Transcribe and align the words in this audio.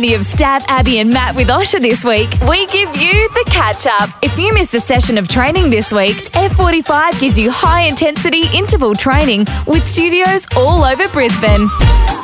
any 0.00 0.14
of 0.14 0.22
Stav, 0.22 0.64
Abby, 0.66 1.00
and 1.00 1.10
Matt 1.10 1.36
with 1.36 1.48
Osher 1.48 1.78
this 1.78 2.06
week, 2.06 2.30
we 2.48 2.64
give 2.68 2.96
you 2.96 3.28
the 3.34 3.44
catch 3.50 3.86
up. 3.86 4.08
If 4.22 4.38
you 4.38 4.50
missed 4.54 4.72
a 4.72 4.80
session 4.80 5.18
of 5.18 5.28
training 5.28 5.68
this 5.68 5.92
week, 5.92 6.16
F45 6.32 7.20
gives 7.20 7.38
you 7.38 7.50
high 7.50 7.82
intensity 7.82 8.44
interval 8.54 8.94
training 8.94 9.44
with 9.66 9.86
studios 9.86 10.46
all 10.56 10.84
over 10.84 11.06
Brisbane. 11.08 11.68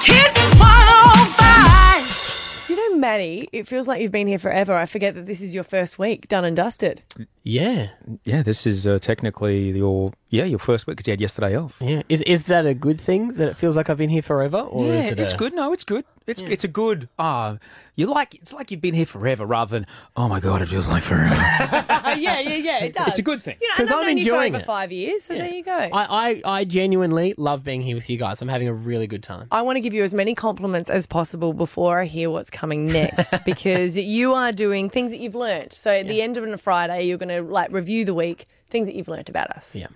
Hit 0.02 0.32
105. 0.56 2.70
You 2.70 2.76
know, 2.76 2.96
Maddie, 2.98 3.46
it 3.52 3.66
feels 3.66 3.86
like 3.86 4.00
you've 4.00 4.10
been 4.10 4.26
here 4.26 4.38
forever. 4.38 4.72
I 4.72 4.86
forget 4.86 5.14
that 5.14 5.26
this 5.26 5.42
is 5.42 5.52
your 5.52 5.64
first 5.64 5.98
week 5.98 6.28
done 6.28 6.46
and 6.46 6.56
dusted. 6.56 7.02
Yeah, 7.48 7.90
Yeah, 8.24 8.42
this 8.42 8.66
is 8.66 8.88
uh, 8.88 8.98
technically 8.98 9.70
your 9.70 10.12
yeah 10.30 10.42
your 10.42 10.58
first 10.58 10.88
week 10.88 10.96
because 10.96 11.06
you 11.06 11.12
had 11.12 11.20
yesterday 11.20 11.56
off. 11.56 11.76
yeah. 11.80 12.02
Is 12.08 12.22
is 12.22 12.46
that 12.46 12.66
a 12.66 12.74
good 12.74 13.00
thing 13.00 13.34
that 13.34 13.46
it 13.48 13.56
feels 13.56 13.76
like 13.76 13.88
I've 13.88 13.96
been 13.98 14.10
here 14.10 14.20
forever, 14.22 14.58
or 14.58 14.86
is 14.86 15.04
yeah, 15.04 15.12
it 15.12 15.20
it's 15.20 15.32
a- 15.32 15.36
good. 15.36 15.54
No, 15.54 15.72
it's 15.72 15.84
good. 15.84 16.04
It's 16.26 16.42
it's 16.42 16.64
a 16.64 16.68
good. 16.68 17.08
Ah, 17.20 17.58
you 17.94 18.08
like 18.08 18.34
it's 18.34 18.52
like 18.52 18.72
you've 18.72 18.80
been 18.80 18.94
here 18.94 19.06
forever 19.06 19.46
rather 19.46 19.78
than 19.78 19.86
oh 20.16 20.28
my 20.28 20.40
god, 20.40 20.60
it 20.60 20.66
feels 20.66 20.88
like 20.88 21.04
forever. 21.04 21.32
yeah, 22.18 22.40
yeah, 22.40 22.40
yeah, 22.56 22.82
it 22.82 22.92
does. 22.94 23.06
it's 23.10 23.20
a 23.20 23.22
good 23.22 23.44
thing. 23.44 23.56
You 23.60 23.68
know, 23.68 23.74
'Cause 23.76 23.90
and 23.90 23.94
I've 23.94 24.00
I'm 24.00 24.06
known 24.08 24.18
you 24.18 24.32
for 24.32 24.42
over 24.42 24.56
it. 24.56 24.64
five 24.64 24.90
years, 24.90 25.22
so 25.22 25.34
there 25.36 25.46
you 25.48 25.62
go. 25.62 25.72
I, 25.78 25.88
I, 25.92 26.28
I 26.28 26.42
I 26.44 26.64
genuinely 26.64 27.34
love 27.38 27.62
being 27.62 27.80
here 27.80 27.94
with 27.94 28.10
you 28.10 28.18
guys. 28.18 28.42
I'm 28.42 28.48
having 28.48 28.66
a 28.66 28.74
really 28.74 29.06
good 29.06 29.22
time. 29.22 29.46
I 29.52 29.62
want 29.62 29.76
to 29.76 29.80
give 29.80 29.94
you 29.94 30.02
as 30.02 30.12
many 30.14 30.34
compliments 30.34 30.90
as 30.90 31.06
possible 31.06 31.52
before 31.52 32.00
I 32.00 32.06
hear 32.06 32.28
what's 32.28 32.50
coming 32.50 32.86
next 32.86 33.32
because 33.44 33.96
you 33.96 34.34
are 34.34 34.50
doing 34.50 34.90
things 34.90 35.12
that 35.12 35.18
you've 35.18 35.36
learnt. 35.36 35.72
So 35.74 35.92
at 35.92 36.08
the 36.08 36.22
end 36.22 36.36
of 36.36 36.42
a 36.42 36.58
Friday, 36.58 37.02
you're 37.02 37.18
going 37.18 37.28
to 37.28 37.35
like 37.42 37.72
review 37.72 38.04
the 38.04 38.14
week, 38.14 38.46
things 38.68 38.86
that 38.86 38.94
you've 38.94 39.08
learnt 39.08 39.28
about 39.28 39.50
us. 39.50 39.74
Yeah. 39.74 39.88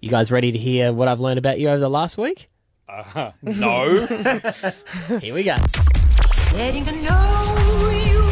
You 0.00 0.10
guys 0.10 0.30
ready 0.30 0.52
to 0.52 0.58
hear 0.58 0.92
what 0.92 1.08
I've 1.08 1.20
learned 1.20 1.38
about 1.38 1.58
you 1.58 1.68
over 1.68 1.78
the 1.78 1.90
last 1.90 2.18
week? 2.18 2.48
Uh, 2.88 3.32
no, 3.42 4.06
Here 5.20 5.34
we 5.34 5.42
go. 5.42 5.56
Getting 6.52 6.84
to 6.84 6.92
know 6.92 7.90
you. 7.90 8.22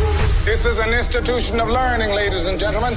This 0.44 0.64
is 0.64 0.78
an 0.78 0.90
institution 0.90 1.58
of 1.58 1.68
learning, 1.68 2.10
ladies 2.10 2.46
and 2.46 2.60
gentlemen. 2.60 2.94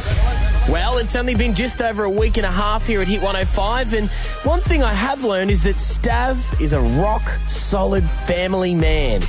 Well, 0.70 0.98
it's 0.98 1.16
only 1.16 1.34
been 1.34 1.56
just 1.56 1.82
over 1.82 2.04
a 2.04 2.10
week 2.10 2.36
and 2.38 2.46
a 2.46 2.52
half 2.52 2.86
here 2.86 3.02
at 3.02 3.08
Hit 3.08 3.22
105, 3.22 3.94
and 3.94 4.10
one 4.44 4.60
thing 4.60 4.84
I 4.84 4.94
have 4.94 5.24
learned 5.24 5.50
is 5.50 5.64
that 5.64 5.78
Stav 5.78 6.38
is 6.62 6.74
a 6.74 6.82
rock 7.02 7.24
solid 7.48 8.04
family 8.28 8.76
man. 8.76 9.22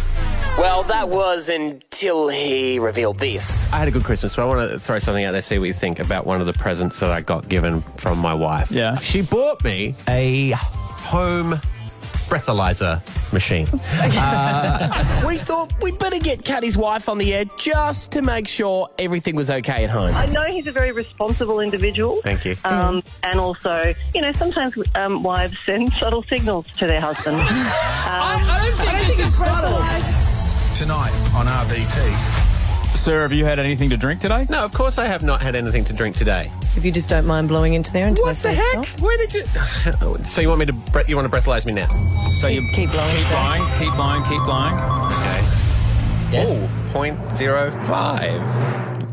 Well, 0.58 0.82
that 0.84 1.08
was 1.08 1.48
until 1.48 2.28
he 2.28 2.80
revealed 2.80 3.20
this. 3.20 3.64
I 3.72 3.76
had 3.76 3.86
a 3.86 3.92
good 3.92 4.02
Christmas, 4.02 4.34
but 4.34 4.42
I 4.42 4.44
want 4.46 4.70
to 4.72 4.80
throw 4.80 4.98
something 4.98 5.24
out 5.24 5.30
there, 5.30 5.40
see 5.40 5.56
what 5.56 5.66
you 5.66 5.72
think 5.72 6.00
about 6.00 6.26
one 6.26 6.40
of 6.40 6.48
the 6.48 6.52
presents 6.52 6.98
that 6.98 7.10
I 7.12 7.20
got 7.20 7.48
given 7.48 7.80
from 7.96 8.18
my 8.18 8.34
wife. 8.34 8.72
Yeah. 8.72 8.96
She 8.96 9.22
bought 9.22 9.62
me 9.62 9.94
a 10.08 10.50
home 10.50 11.60
breathalyzer 12.28 13.00
machine. 13.32 13.68
We 15.28 15.36
thought 15.36 15.72
we'd 15.82 15.98
better 15.98 16.18
get 16.18 16.40
Caddy's 16.40 16.76
wife 16.76 17.08
on 17.08 17.18
the 17.18 17.34
air 17.34 17.44
just 17.56 18.12
to 18.12 18.22
make 18.22 18.48
sure 18.48 18.88
everything 18.98 19.36
was 19.36 19.50
okay 19.50 19.84
at 19.84 19.90
home. 19.90 20.14
I 20.14 20.26
know 20.26 20.44
he's 20.46 20.66
a 20.66 20.72
very 20.72 20.90
responsible 20.90 21.60
individual. 21.60 22.20
Thank 22.22 22.44
you. 22.44 22.56
Um, 22.64 23.02
and 23.22 23.38
also, 23.38 23.92
you 24.14 24.22
know, 24.22 24.32
sometimes 24.32 24.74
um, 24.94 25.22
wives 25.22 25.54
send 25.66 25.92
subtle 25.94 26.22
signals 26.24 26.66
to 26.78 26.86
their 26.86 27.00
husbands. 27.00 27.42
I 27.48 28.72
don't 28.76 28.86
think 28.86 29.06
this 29.06 29.20
is 29.20 29.38
subtle. 29.38 30.27
Tonight 30.78 31.10
on 31.34 31.46
RBT. 31.46 32.96
Sir, 32.96 33.22
have 33.22 33.32
you 33.32 33.44
had 33.44 33.58
anything 33.58 33.90
to 33.90 33.96
drink 33.96 34.20
today? 34.20 34.46
no, 34.48 34.60
of 34.64 34.72
course 34.72 34.96
I 34.96 35.06
have 35.06 35.24
not 35.24 35.42
had 35.42 35.56
anything 35.56 35.84
to 35.86 35.92
drink 35.92 36.14
today. 36.16 36.52
If 36.76 36.84
you 36.84 36.92
just 36.92 37.08
don't 37.08 37.26
mind 37.26 37.48
blowing 37.48 37.74
into 37.74 37.92
there 37.92 38.06
until 38.06 38.26
I 38.26 38.28
What 38.28 38.36
the 38.38 38.52
heck? 38.52 38.86
stop. 38.86 39.00
Where 39.00 39.16
did 39.18 39.34
you? 39.34 40.24
so 40.26 40.40
you 40.40 40.46
want 40.48 40.60
me 40.60 40.66
to? 40.66 40.72
bre- 40.72 41.00
You 41.08 41.16
want 41.16 41.28
to 41.30 41.36
breathalyze 41.36 41.66
me 41.66 41.72
now? 41.72 41.88
So 42.40 42.46
you 42.46 42.60
Keep 42.74 42.92
blowing, 42.92 43.16
keep 43.16 43.28
blowing, 43.28 43.62
keep 43.78 43.94
blowing, 43.94 44.22
keep 44.22 44.46
lying. 44.46 44.76
Okay. 45.12 46.32
Yes. 46.32 46.48
Oh, 46.48 46.92
point 46.92 47.18
zero 47.32 47.72
five. 47.86 48.40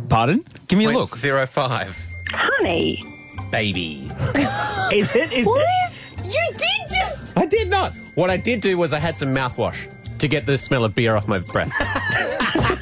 Pardon? 0.07 0.45
Give 0.67 0.77
me 0.77 0.85
a 0.85 0.89
look. 0.91 1.17
zero 1.17 1.47
five. 1.47 1.97
Honey, 2.31 3.03
Baby. 3.51 4.11
Is 4.93 5.15
it? 5.15 5.33
Is 5.33 5.39
it? 5.39 5.45
What 5.47 5.65
is? 5.89 6.33
You 6.35 6.47
did 6.51 6.89
just. 6.95 7.35
I 7.37 7.47
did 7.47 7.69
not. 7.71 7.91
What 8.13 8.29
I 8.29 8.37
did 8.37 8.61
do 8.61 8.77
was 8.77 8.93
I 8.93 8.99
had 8.99 9.17
some 9.17 9.33
mouthwash 9.33 9.89
to 10.19 10.27
get 10.27 10.45
the 10.45 10.57
smell 10.57 10.83
of 10.83 10.95
beer 10.95 11.15
off 11.15 11.27
my 11.27 11.39
breath. 11.39 11.73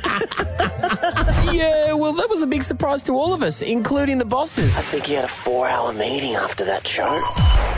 Yeah, 1.51 1.94
well, 1.94 2.13
that 2.13 2.29
was 2.29 2.41
a 2.41 2.47
big 2.47 2.63
surprise 2.63 3.03
to 3.03 3.13
all 3.13 3.33
of 3.33 3.44
us, 3.44 3.61
including 3.61 4.17
the 4.17 4.25
bosses. 4.25 4.75
I 4.77 4.81
think 4.81 5.05
he 5.05 5.13
had 5.13 5.25
a 5.25 5.27
four 5.27 5.67
hour 5.67 5.94
meeting 5.94 6.33
after 6.33 6.66
that 6.66 6.88
show. 6.88 7.23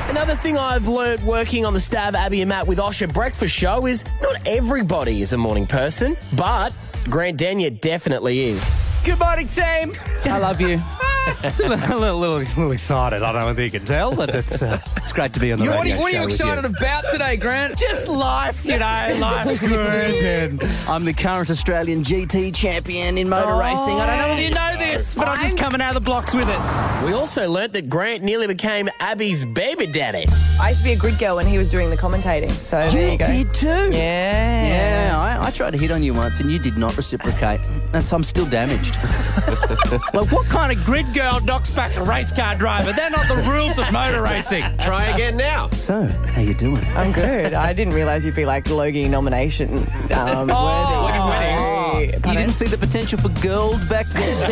Another 0.10 0.36
thing 0.36 0.58
I've 0.58 0.88
learnt 0.88 1.22
working 1.24 1.66
on 1.66 1.74
the 1.74 1.80
Stav 1.80 2.14
Abby 2.14 2.42
and 2.42 2.50
Matt 2.50 2.68
with 2.68 2.78
Osher 2.78 3.12
breakfast 3.12 3.54
show 3.54 3.86
is 3.86 4.06
not 4.22 4.48
everybody 4.48 5.22
is 5.22 5.34
a 5.34 5.38
morning 5.38 5.68
person, 5.68 6.16
but 6.36 6.74
Grant 7.10 7.38
Denyer 7.38 7.70
definitely 7.70 8.50
is. 8.50 8.76
Good 9.04 9.20
morning, 9.20 9.48
team. 9.48 9.94
I 10.26 10.38
love 10.40 10.62
you. 10.62 10.80
It's 11.44 11.60
a 11.60 11.68
little, 11.68 12.00
little, 12.00 12.20
little, 12.20 12.38
little 12.40 12.72
excited. 12.72 13.22
I 13.22 13.32
don't 13.32 13.42
know 13.42 13.48
whether 13.48 13.64
you 13.64 13.72
can 13.72 13.86
tell, 13.86 14.16
but 14.16 14.34
it's 14.34 14.62
uh, 14.62 14.80
it's 14.98 15.12
great 15.12 15.34
to 15.34 15.40
be 15.40 15.52
on 15.52 15.60
the 15.60 15.66
What 15.66 15.78
are, 15.78 15.82
radio 15.82 15.96
you, 15.96 16.02
what 16.02 16.14
are 16.14 16.24
you 16.24 16.32
show 16.32 16.46
with 16.46 16.66
excited 16.66 16.66
about 16.66 17.04
today, 17.12 17.38
Grant? 17.38 17.78
Just 17.78 18.08
life, 18.08 18.66
you 18.66 18.80
know, 18.80 19.16
life's 19.20 19.60
good. 19.60 20.24
And 20.24 20.64
I'm 20.88 21.06
the 21.06 21.14
current 21.14 21.50
Australian 21.50 22.04
GT 22.04 22.54
champion 22.54 23.18
in 23.18 23.30
motor 23.30 23.56
racing. 23.56 24.00
I 24.00 24.06
don't 24.06 24.18
know 24.20 24.30
whether 24.30 24.42
you 24.42 24.52
know 24.52 24.76
this, 24.78 25.16
but 25.16 25.28
I'm 25.28 25.44
just 25.44 25.58
coming 25.58 25.82
out 25.82 25.96
of 25.96 26.04
the 26.04 26.06
blocks 26.06 26.34
with 26.34 26.50
it. 26.50 27.06
We 27.06 27.14
also 27.14 27.50
learnt 27.50 27.74
that 27.74 27.90
Grant 27.90 28.24
nearly 28.24 28.48
became 28.48 28.90
Abby's 29.00 29.46
baby 29.46 29.88
daddy. 29.88 30.26
I 30.60 30.70
used 30.70 30.82
to 30.82 30.86
be 30.86 30.94
a 30.94 30.98
grid 30.98 31.20
girl 31.20 31.36
when 31.36 31.48
he 31.48 31.58
was 31.58 31.70
doing 31.70 31.90
the 31.90 31.98
commentating. 31.98 32.52
So 32.52 32.90
there 32.90 33.12
you 33.12 33.18
go. 33.18 33.28
did 33.28 33.54
too. 33.54 33.90
Yeah. 33.92 35.06
Yeah, 35.08 35.20
I, 35.20 35.48
I 35.48 35.52
tried 35.52 35.72
to 35.72 35.78
hit 35.78 35.92
on 35.92 36.02
you 36.02 36.14
once 36.14 36.40
and 36.40 36.50
you 36.50 36.60
did 36.60 36.78
not 36.78 36.96
reciprocate. 36.98 37.62
That's 37.92 38.10
so 38.10 38.16
I'm 38.16 38.24
still 38.24 38.46
damaged. 38.46 38.96
like, 40.14 40.32
what 40.32 40.46
kind 40.48 40.72
of 40.72 40.84
grid 40.86 41.14
girl 41.16 41.40
knocks 41.46 41.74
back 41.74 41.96
a 41.96 42.04
race 42.04 42.32
car 42.34 42.56
driver? 42.56 42.92
They're 42.92 43.10
not 43.10 43.28
the 43.30 43.38
rules 43.50 43.78
of 43.78 43.90
motor 43.92 44.22
racing. 44.22 44.64
Try 44.80 45.06
again 45.06 45.38
now. 45.38 45.70
So, 45.70 46.04
how 46.04 46.42
you 46.42 46.54
doing? 46.54 46.84
I'm 46.88 47.14
good. 47.14 47.54
I 47.54 47.72
didn't 47.72 47.94
realise 47.94 48.26
you'd 48.26 48.36
be 48.36 48.46
like 48.46 48.70
Logie 48.70 49.08
nomination 49.08 49.78
um, 50.14 50.50
Oh, 50.52 51.30
worthy. 51.30 52.06
You 52.08 52.36
didn't 52.36 52.52
see 52.52 52.66
the 52.66 52.78
potential 52.78 53.18
for 53.18 53.30
gold 53.42 53.80
back 53.90 54.06
then? 54.08 54.52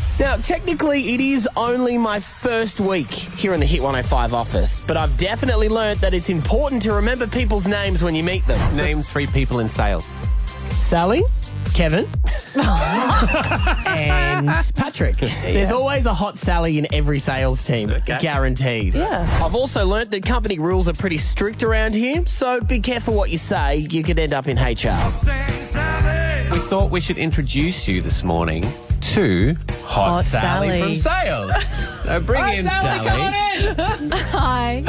Now, 0.18 0.36
technically, 0.36 1.12
it 1.12 1.20
is 1.20 1.46
only 1.58 1.98
my 1.98 2.20
first 2.20 2.80
week 2.80 3.06
here 3.06 3.52
in 3.52 3.60
the 3.60 3.66
Hit 3.66 3.82
105 3.82 4.32
office, 4.32 4.80
but 4.80 4.96
I've 4.96 5.14
definitely 5.18 5.68
learnt 5.68 6.00
that 6.00 6.14
it's 6.14 6.30
important 6.30 6.80
to 6.82 6.94
remember 6.94 7.26
people's 7.26 7.68
names 7.68 8.02
when 8.02 8.14
you 8.14 8.24
meet 8.24 8.46
them. 8.46 8.74
Name 8.74 9.02
three 9.02 9.26
people 9.26 9.58
in 9.58 9.68
sales. 9.68 10.06
Sally, 10.78 11.22
Kevin, 11.76 12.06
and 13.86 14.48
Patrick. 14.74 15.18
There's 15.18 15.70
always 15.70 16.06
a 16.06 16.14
hot 16.14 16.38
Sally 16.38 16.78
in 16.78 16.86
every 16.94 17.18
sales 17.18 17.62
team, 17.62 17.92
guaranteed. 18.06 18.94
Yeah. 18.94 19.42
I've 19.44 19.54
also 19.54 19.84
learnt 19.84 20.10
that 20.12 20.24
company 20.24 20.58
rules 20.58 20.88
are 20.88 20.94
pretty 20.94 21.18
strict 21.18 21.62
around 21.62 21.94
here, 21.94 22.26
so 22.26 22.62
be 22.62 22.80
careful 22.80 23.12
what 23.12 23.28
you 23.28 23.36
say. 23.36 23.76
You 23.76 24.02
could 24.02 24.18
end 24.18 24.32
up 24.32 24.48
in 24.48 24.56
HR. 24.56 24.96
We 26.50 26.60
thought 26.60 26.88
we 26.90 27.00
should 27.00 27.18
introduce 27.18 27.86
you 27.86 28.00
this 28.00 28.22
morning 28.22 28.64
to 29.12 29.54
Hot, 29.82 30.08
Hot 30.08 30.24
Sally, 30.24 30.72
Sally. 30.72 30.80
from 30.80 30.96
sales. 30.96 31.66
so 32.04 32.20
bring 32.20 32.54
in 32.54 32.64
Sally. 32.64 33.08
Hi. 34.32 34.82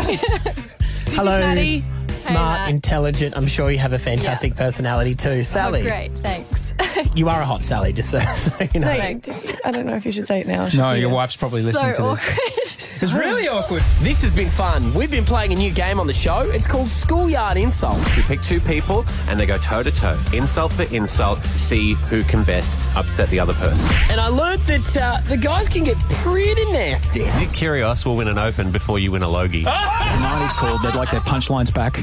Hello. 1.08 1.97
Smart, 2.12 2.60
Matt. 2.62 2.70
intelligent. 2.70 3.36
I'm 3.38 3.48
sure 3.48 3.70
you 3.72 3.78
have 3.80 3.94
a 3.94 4.00
fantastic 4.00 4.56
personality 4.56 5.16
too. 5.16 5.30
Oh, 5.30 5.44
Sally, 5.44 5.82
Oh, 5.82 5.84
great, 5.84 6.12
thanks. 6.24 6.74
you 7.16 7.30
are 7.30 7.42
a 7.42 7.46
hot 7.46 7.64
Sally, 7.64 7.94
just 7.94 8.10
so, 8.12 8.20
so 8.36 8.68
you 8.74 8.80
know. 8.80 8.88
Hey, 8.92 9.16
just- 9.16 9.56
I 9.66 9.72
don't 9.72 9.86
know 9.86 9.96
if 9.96 10.06
you 10.06 10.12
should 10.12 10.28
say 10.28 10.42
it 10.42 10.48
now. 10.48 10.68
She's 10.70 10.80
No, 10.80 10.94
your 10.94 11.10
wife's 11.10 11.36
probably 11.36 11.62
so 11.62 11.68
listening 11.68 11.96
to 11.96 12.02
this. 12.02 12.20
awkward. 12.22 12.40
It's 13.00 13.14
really 13.14 13.48
awkward. 13.48 13.84
This 14.00 14.24
has 14.24 14.34
been 14.34 14.50
fun. 14.50 14.92
We've 14.96 15.12
been 15.12 15.24
playing 15.26 15.54
a 15.54 15.56
new 15.56 15.72
game 15.72 16.00
on 16.00 16.08
the 16.08 16.14
show. 16.14 16.50
It's 16.50 16.66
called 16.66 16.90
Schoolyard 16.90 17.56
Insult. 17.56 18.00
You 18.18 18.24
pick 18.24 18.42
two 18.42 18.60
people 18.60 19.06
and 19.28 19.40
they 19.40 19.46
go 19.46 19.60
toe 19.60 19.84
to 19.84 19.92
toe, 19.92 20.20
insult 20.34 20.74
for 20.74 20.82
insult, 20.96 21.44
to 21.44 21.50
see 21.50 21.94
who 21.94 22.24
can 22.24 22.44
best 22.44 22.74
upset 22.96 23.30
the 23.30 23.40
other 23.40 23.54
person. 23.54 23.88
And 24.10 24.20
I 24.20 24.30
learned 24.30 24.62
that 24.64 24.98
uh, 24.98 25.20
the 25.30 25.38
guys 25.38 25.70
can 25.70 25.84
get 25.84 25.98
pretty 26.10 26.66
nasty. 26.72 27.26
Nick 27.26 27.50
Kyrgios 27.50 28.04
will 28.04 28.16
win 28.18 28.30
an 28.30 28.40
Open 28.40 28.72
before 28.72 28.98
you 28.98 29.12
win 29.12 29.22
a 29.22 29.30
Logie. 29.30 29.64
The 30.18 30.24
90s 30.24 30.54
called, 30.54 30.82
they'd 30.82 30.96
like 30.98 31.12
their 31.12 31.20
punchlines 31.22 31.72
back. 31.72 32.00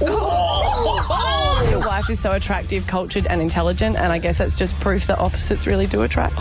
Your 1.70 1.80
wife 1.80 2.08
is 2.10 2.20
so 2.20 2.32
attractive, 2.32 2.86
cultured, 2.86 3.26
and 3.26 3.40
intelligent, 3.40 3.96
and 3.96 4.12
I 4.12 4.18
guess 4.18 4.38
that's 4.38 4.56
just 4.56 4.78
proof 4.80 5.06
that 5.06 5.18
opposites 5.18 5.66
really 5.66 5.86
do 5.86 6.02
attract. 6.02 6.36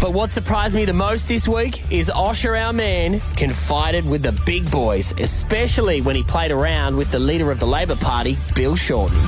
But 0.00 0.12
what 0.12 0.30
surprised 0.30 0.74
me 0.74 0.84
the 0.84 0.92
most 0.92 1.28
this 1.28 1.48
week 1.48 1.90
is 1.90 2.10
Osher, 2.10 2.60
our 2.60 2.72
man, 2.72 3.20
confided 3.36 4.06
with 4.08 4.22
the 4.22 4.32
big 4.46 4.70
boys, 4.70 5.12
especially 5.18 6.00
when 6.00 6.16
he 6.16 6.22
played 6.22 6.50
around 6.50 6.96
with 6.96 7.10
the 7.10 7.18
leader 7.18 7.50
of 7.50 7.58
the 7.60 7.66
Labor 7.66 7.96
Party, 7.96 8.36
Bill 8.54 8.76
Shorten. 8.76 9.18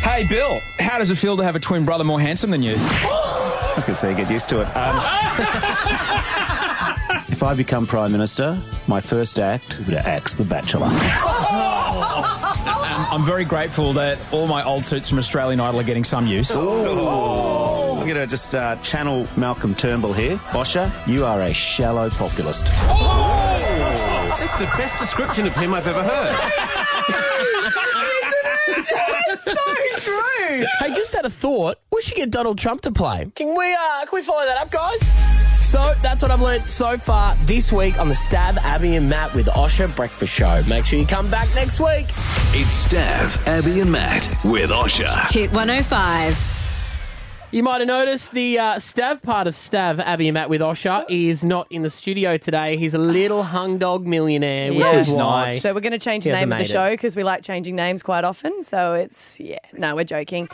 Hey, 0.00 0.26
Bill, 0.26 0.60
how 0.78 0.98
does 0.98 1.10
it 1.10 1.16
feel 1.16 1.36
to 1.36 1.44
have 1.44 1.54
a 1.56 1.60
twin 1.60 1.84
brother 1.84 2.04
more 2.04 2.20
handsome 2.20 2.50
than 2.50 2.62
you? 2.62 2.74
I 2.76 3.72
was 3.76 3.84
going 3.84 3.94
to 3.94 4.00
say, 4.00 4.14
get 4.14 4.30
used 4.30 4.48
to 4.50 4.60
it. 4.60 4.66
Um, 4.76 6.28
If 7.28 7.42
I 7.42 7.54
become 7.54 7.86
Prime 7.88 8.12
Minister, 8.12 8.56
my 8.86 9.00
first 9.00 9.38
act 9.38 9.76
would 9.78 9.86
be 9.88 9.92
to 9.94 10.08
axe 10.08 10.36
The 10.36 10.44
Bachelor. 10.44 10.86
I'm, 13.12 13.20
I'm 13.20 13.26
very 13.26 13.44
grateful 13.44 13.92
that 13.94 14.18
all 14.32 14.46
my 14.46 14.64
old 14.64 14.84
suits 14.84 15.08
from 15.08 15.18
Australian 15.18 15.60
Idol 15.60 15.80
are 15.80 15.84
getting 15.84 16.04
some 16.04 16.26
use. 16.26 16.50
Oh. 16.54 17.98
I'm 17.98 18.06
going 18.06 18.16
to 18.16 18.26
just 18.26 18.54
uh, 18.54 18.76
channel 18.76 19.26
Malcolm 19.36 19.74
Turnbull 19.74 20.12
here. 20.12 20.36
Osher, 20.36 20.90
you 21.06 21.24
are 21.24 21.42
a 21.42 21.52
shallow 21.52 22.08
populist. 22.10 22.64
That's 24.38 24.58
the 24.58 24.64
best 24.78 24.98
description 24.98 25.46
of 25.46 25.54
him 25.54 25.74
I've 25.74 25.86
ever 25.86 26.02
heard. 26.02 26.52
It's 29.34 29.44
so 29.44 30.12
true. 30.12 30.64
Hey, 30.78 30.94
just 30.94 31.12
had 31.14 31.24
a 31.24 31.30
thought. 31.30 31.78
We 31.90 32.00
should 32.02 32.16
get 32.16 32.30
Donald 32.30 32.58
Trump 32.58 32.82
to 32.82 32.92
play. 32.92 33.30
Can 33.34 33.56
we? 33.56 33.74
Uh, 33.74 34.04
can 34.06 34.10
we 34.12 34.22
follow 34.22 34.44
that 34.44 34.56
up, 34.58 34.70
guys? 34.70 35.51
So 35.72 35.94
that's 36.02 36.20
what 36.20 36.30
I've 36.30 36.42
learned 36.42 36.68
so 36.68 36.98
far 36.98 37.34
this 37.46 37.72
week 37.72 37.98
on 37.98 38.10
the 38.10 38.14
Stav 38.14 38.58
Abby 38.58 38.94
and 38.96 39.08
Matt 39.08 39.32
with 39.32 39.46
Osher 39.46 39.96
Breakfast 39.96 40.30
Show. 40.30 40.62
Make 40.64 40.84
sure 40.84 40.98
you 40.98 41.06
come 41.06 41.30
back 41.30 41.48
next 41.54 41.80
week. 41.80 42.10
It's 42.52 42.86
Stav, 42.86 43.46
Abby, 43.46 43.80
and 43.80 43.90
Matt 43.90 44.28
with 44.44 44.68
Osher. 44.68 45.32
Hit 45.32 45.50
105. 45.52 47.48
You 47.52 47.62
might 47.62 47.80
have 47.80 47.88
noticed 47.88 48.32
the 48.32 48.58
uh, 48.58 48.74
Stav 48.74 49.22
part 49.22 49.46
of 49.46 49.54
Stav 49.54 49.98
Abby 49.98 50.28
and 50.28 50.34
Matt 50.34 50.50
with 50.50 50.60
Osher 50.60 51.06
is 51.08 51.42
not 51.42 51.68
in 51.72 51.80
the 51.80 51.88
studio 51.88 52.36
today. 52.36 52.76
He's 52.76 52.92
a 52.92 52.98
little 52.98 53.42
hung 53.42 53.78
dog 53.78 54.06
millionaire, 54.06 54.74
which 54.74 54.92
is 54.92 55.08
why. 55.08 55.56
So 55.56 55.72
we're 55.72 55.80
going 55.80 55.92
to 55.92 55.98
change 55.98 56.24
the 56.24 56.32
name 56.32 56.52
of 56.52 56.58
the 56.58 56.66
show 56.66 56.90
because 56.90 57.16
we 57.16 57.22
like 57.24 57.42
changing 57.42 57.76
names 57.76 58.02
quite 58.02 58.24
often. 58.24 58.62
So 58.62 58.92
it's 58.92 59.40
yeah. 59.40 59.56
No, 59.72 59.96
we're 59.96 60.04
joking. 60.04 60.50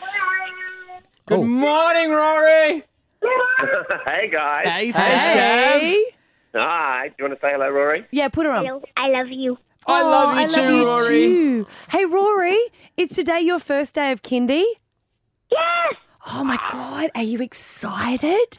Good 1.27 1.43
morning, 1.43 2.11
Rory. 2.13 2.85
hey 4.07 4.29
guys. 4.31 4.67
Hey, 4.67 4.91
Hey. 4.93 6.05
Hi. 6.55 7.09
Do 7.09 7.15
you 7.19 7.25
want 7.29 7.41
to 7.41 7.47
say 7.47 7.53
hello, 7.53 7.69
Rory? 7.71 8.07
Yeah, 8.11 8.29
put 8.29 8.47
her 8.47 8.53
on. 8.53 8.67
I 8.97 9.09
love 9.09 9.29
you. 9.29 9.59
I 9.87 10.03
love 10.03 10.37
you 10.37 10.43
I 10.43 10.47
too, 10.47 10.61
love 10.61 10.71
you 10.75 10.87
Rory. 10.87 11.09
too. 11.27 11.67
Hey, 11.91 12.05
Rory, 12.05 12.59
it's 12.97 13.15
today 13.15 13.41
your 13.41 13.59
first 13.59 13.95
day 13.95 14.13
of 14.13 14.23
kindy. 14.23 14.65
Yes. 15.51 15.95
Oh 16.31 16.45
my 16.45 16.57
god, 16.71 17.11
are 17.15 17.23
you 17.23 17.41
excited? 17.41 18.59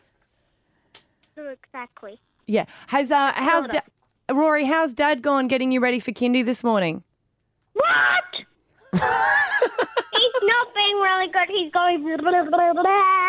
Exactly. 1.38 2.20
Yeah. 2.48 2.66
Has 2.88 3.12
uh 3.12 3.32
how's 3.36 3.66
Sorta. 3.66 3.84
da- 4.28 4.34
Rory? 4.36 4.66
How's 4.66 4.94
Dad 4.94 5.22
gone 5.22 5.48
getting 5.48 5.72
you 5.72 5.80
ready 5.80 6.00
for 6.00 6.12
kindy 6.12 6.44
this 6.44 6.64
morning? 6.64 7.04
What? 7.74 8.24
He's 8.92 9.02
not 9.02 10.74
being 10.76 10.98
really 10.98 11.28
good. 11.32 11.48
He's 11.48 11.72
going. 11.72 12.02
Blah, 12.04 12.18
blah, 12.18 12.44
blah, 12.50 12.74
blah. 12.74 13.29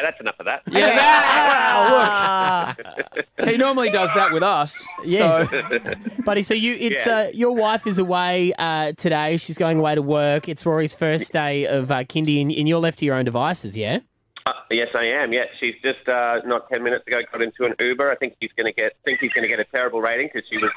Okay, 0.00 0.06
that's 0.06 0.20
enough 0.20 0.36
of 0.38 0.46
that. 0.46 0.62
Yeah, 0.70 0.96
that, 0.96 2.76
wow, 2.78 3.14
look. 3.16 3.26
He 3.48 3.56
normally 3.56 3.90
does 3.90 4.12
that 4.14 4.32
with 4.32 4.42
us. 4.42 4.86
Yeah. 5.04 5.46
So, 5.46 5.80
Buddy, 6.24 6.42
so 6.42 6.52
you 6.54 6.74
it's 6.78 7.06
Yeah. 7.06 7.18
uh, 7.18 7.30
your 7.32 7.52
wife 7.54 7.86
is 7.86 7.98
away 7.98 8.52
uh, 8.58 8.92
today. 8.92 9.36
She's 9.38 9.56
going 9.58 9.78
away 9.78 9.94
to 9.94 10.02
work. 10.02 10.48
It's 10.48 10.64
Rory's 10.66 10.92
first 10.92 11.32
day 11.32 11.66
of 11.66 11.90
uh, 11.90 12.04
kindy, 12.04 12.40
and, 12.42 12.52
and 12.52 12.68
you're 12.68 12.78
left 12.78 12.98
to 13.00 13.04
your 13.06 13.14
own 13.16 13.24
devices. 13.24 13.76
Yeah. 13.76 14.00
Uh, 14.46 14.52
yes, 14.70 14.88
I 14.94 15.04
am. 15.04 15.32
Yeah, 15.32 15.44
she's 15.58 15.74
just 15.82 16.06
uh, 16.08 16.40
not 16.44 16.68
ten 16.70 16.82
minutes 16.82 17.06
ago 17.06 17.20
got 17.32 17.42
into 17.42 17.64
an 17.64 17.74
Uber. 17.78 18.10
I 18.10 18.16
think 18.16 18.34
he's 18.40 18.52
going 18.56 18.66
to 18.66 18.72
get 18.72 18.92
think 19.04 19.20
he's 19.20 19.32
going 19.32 19.42
to 19.42 19.48
get 19.48 19.60
a 19.60 19.64
terrible 19.64 20.00
rating 20.00 20.28
because 20.32 20.48
she 20.50 20.58
was 20.58 20.70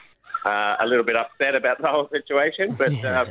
uh, 0.45 0.75
a 0.83 0.85
little 0.85 1.03
bit 1.05 1.15
upset 1.15 1.55
about 1.55 1.81
the 1.81 1.87
whole 1.87 2.09
situation. 2.09 2.75
But 2.75 2.93
um, 3.05 3.27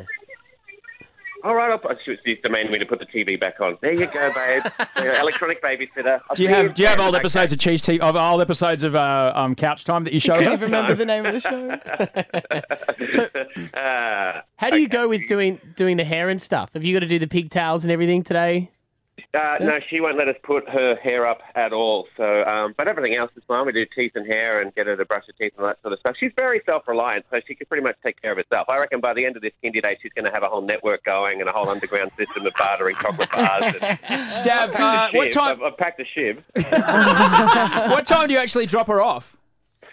all 1.45 1.55
right, 1.55 1.71
I'll 1.71 1.79
put, 1.79 1.99
she- 2.05 2.17
she's 2.25 2.39
demanding 2.43 2.73
me 2.73 2.79
to 2.79 2.87
put 2.87 2.99
the 2.99 3.07
TV 3.07 3.39
back 3.39 3.61
on. 3.61 3.77
There 3.81 3.93
you 3.93 4.07
go, 4.07 4.33
babe. 4.35 4.63
Electronic 4.97 5.63
babysitter. 5.63 6.21
I'll 6.29 6.37
do 6.37 6.43
you 6.43 6.49
see 6.49 6.55
have 6.55 6.75
do 6.75 6.83
you 6.83 6.89
have 6.89 7.01
old 7.01 7.15
episodes 7.17 7.53
of 7.53 7.59
Cheese 7.59 7.83
TV, 7.83 8.01
of 8.01 8.17
old 8.17 8.41
episodes 8.41 8.83
of 8.83 8.95
uh, 8.95 9.33
um, 9.35 9.55
Couch 9.55 9.85
Time 9.85 10.05
that 10.05 10.13
you 10.13 10.21
showed 10.21 10.37
Couldn't 10.39 10.53
even 10.55 10.63
remember 10.63 10.95
the 10.95 11.05
name 11.05 11.27
of 11.27 11.35
the 11.35 11.41
show. 11.41 11.79
Uh, 13.75 14.41
How 14.57 14.71
do 14.71 14.79
you 14.81 14.89
go 14.89 15.09
with 15.09 15.27
doing 15.29 15.61
doing 15.77 15.97
the 15.97 16.05
hair 16.05 16.29
and 16.29 16.41
stuff? 16.41 16.73
Have 16.75 16.85
you 16.85 16.95
got 16.95 17.01
to 17.01 17.07
do 17.07 17.19
the 17.19 17.27
pigtails 17.27 17.85
and 17.85 17.93
everything 17.93 18.23
today? 18.23 18.71
Uh, 19.35 19.57
no, 19.61 19.81
she 19.89 19.99
won't 20.01 20.19
let 20.19 20.29
us 20.29 20.37
put 20.43 20.69
her 20.69 20.95
hair 20.97 21.27
up 21.27 21.41
at 21.55 21.73
all. 21.73 22.07
So, 22.19 22.45
um, 22.45 22.75
but 22.77 22.87
everything 22.87 23.17
else 23.17 23.31
is 23.35 23.43
fine. 23.49 23.65
We 23.65 23.73
do 23.73 23.87
teeth 23.95 24.13
and 24.15 24.27
hair 24.27 24.61
and 24.61 24.75
get 24.75 24.87
her 24.87 24.97
to 24.97 25.05
brush 25.07 25.25
her 25.27 25.33
teeth 25.33 25.55
and 25.57 25.65
all 25.65 25.69
that 25.69 25.81
sort 25.81 25.95
of 25.95 26.01
stuff. 26.01 26.17
She's 26.21 26.33
very 26.37 26.61
self-reliant, 26.67 27.25
so 27.31 27.41
she 27.47 27.55
can 27.55 27.67
pretty 27.67 27.83
much 27.83 27.97
take 28.03 28.21
care 28.21 28.33
of 28.33 28.37
herself. 28.37 28.69
I 28.69 28.79
reckon 28.79 29.01
by 29.01 29.15
the 29.15 29.25
end 29.25 29.37
of 29.37 29.43
this 29.43 29.53
kindy 29.65 29.81
day, 29.81 29.97
she's 30.03 30.13
going 30.13 30.27
to 30.27 30.31
have 30.31 30.43
a 30.43 30.49
whole 30.49 30.61
network 30.61 31.03
going 31.05 31.41
and 31.41 31.49
a 31.49 31.53
whole 31.53 31.69
underground 31.69 32.11
system 32.19 32.47
of 32.47 32.53
bartering 32.59 32.97
chocolate 32.97 33.31
bars. 33.31 33.75
And 33.83 34.29
Stav, 34.29 34.75
uh, 34.75 35.09
what 35.13 35.31
time? 35.31 35.63
I've, 35.63 35.73
I've 35.73 35.79
packed 35.79 36.01
a 36.01 36.05
shiv. 36.05 36.45
what 36.55 38.05
time 38.05 38.29
do 38.29 38.35
you 38.35 38.41
actually 38.41 38.67
drop 38.67 38.87
her 38.89 39.01
off? 39.01 39.39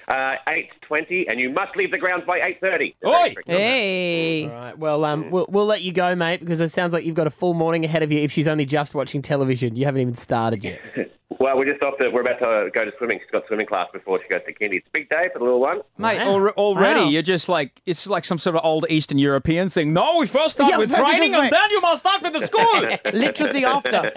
Uh, 0.10 0.36
eight 0.50 0.70
twenty, 0.82 1.28
and 1.28 1.40
you 1.40 1.50
must 1.52 1.76
leave 1.78 1.92
the 1.92 1.98
grounds 1.98 2.24
by 2.26 2.40
eight 2.42 2.60
thirty. 2.60 2.96
Oi! 3.06 3.36
Hey. 3.46 4.46
All 4.46 4.50
right. 4.50 4.78
Well, 4.78 5.06
um, 5.06 5.30
we'll, 5.30 5.46
we'll 5.50 5.68
let 5.68 5.84
you 5.84 5.92
go, 5.92 6.16
mate, 6.16 6.40
because 6.40 6.62
it 6.62 6.70
sounds 6.70 6.94
like 6.94 7.06
you've 7.06 7.14
got 7.16 7.28
a 7.28 7.32
full 7.32 7.54
morning 7.54 7.86
ahead 7.86 8.02
of 8.02 8.12
you. 8.12 8.20
If 8.20 8.32
she's 8.32 8.48
only 8.48 8.66
just 8.66 8.96
watching 8.96 9.22
television, 9.22 9.76
you 9.76 9.86
haven't 9.86 10.02
even 10.02 10.16
started 10.16 10.64
yet. 10.64 10.80
Well, 11.40 11.56
we're 11.58 11.72
just 11.72 11.82
off. 11.82 11.94
The, 11.98 12.10
we're 12.12 12.20
about 12.20 12.40
to 12.40 12.70
go 12.72 12.84
to 12.84 12.92
swimming. 12.98 13.20
She's 13.22 13.32
got 13.32 13.48
swimming 13.48 13.66
class 13.68 13.88
before 13.94 14.20
she 14.22 14.28
goes 14.28 14.42
to 14.46 14.54
kindy. 14.54 14.78
It's 14.80 14.88
a 14.88 14.92
big 14.92 15.08
day 15.10 15.30
for 15.32 15.40
the 15.40 15.46
little 15.46 15.62
one. 15.62 15.80
Mate, 15.98 16.18
Wow. 16.18 16.38
alre- 16.38 16.54
already 16.56 17.00
Wow. 17.02 17.08
you're 17.10 17.22
just 17.22 17.48
like 17.48 17.82
it's 17.86 18.08
like 18.08 18.26
some 18.26 18.38
sort 18.38 18.58
of 18.58 18.66
old 18.66 18.86
Eastern 18.90 19.18
European 19.20 19.70
thing. 19.70 19.94
No, 19.94 20.18
we 20.18 20.26
first 20.28 20.56
start 20.56 20.72
Yeah, 20.72 20.78
with 20.80 20.90
training 20.94 21.32
just 21.32 21.44
and 21.44 21.52
then 21.54 21.70
you 21.72 21.80
must 21.80 22.02
start 22.02 22.22
with 22.24 22.34
the 22.34 22.42
school. 22.46 23.14
Literacy 23.14 23.64
after. 23.64 24.12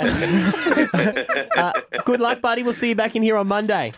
Uh, 1.56 1.72
good 2.04 2.20
luck, 2.20 2.40
buddy. 2.40 2.64
We'll 2.64 2.74
see 2.74 2.88
you 2.88 2.96
back 2.96 3.14
in 3.14 3.22
here 3.22 3.36
on 3.36 3.46
Monday. 3.46 3.92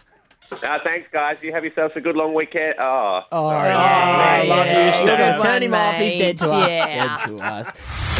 Uh, 0.53 0.79
thanks, 0.85 1.09
guys. 1.13 1.37
You 1.43 1.53
have 1.53 1.65
yourselves 1.65 1.95
a 1.97 2.01
good 2.01 2.17
long 2.17 2.35
weekend. 2.35 2.75
Oh, 2.79 3.23
Oh, 3.33 3.51
sorry. 3.51 3.71
I 3.71 4.43
love 4.45 4.67
yeah. 4.67 4.87
you, 4.87 4.93
Stav. 4.93 5.05
Good 5.39 5.43
Turn 5.43 5.53
one, 5.53 5.63
him 5.63 5.75
off. 5.75 5.95
He's 5.97 6.19
dead 6.19 6.39
to 6.39 6.53
us. 6.53 6.69
mate. 6.69 6.95
Dead 6.95 7.19
to 7.27 7.39
us. 7.39 7.73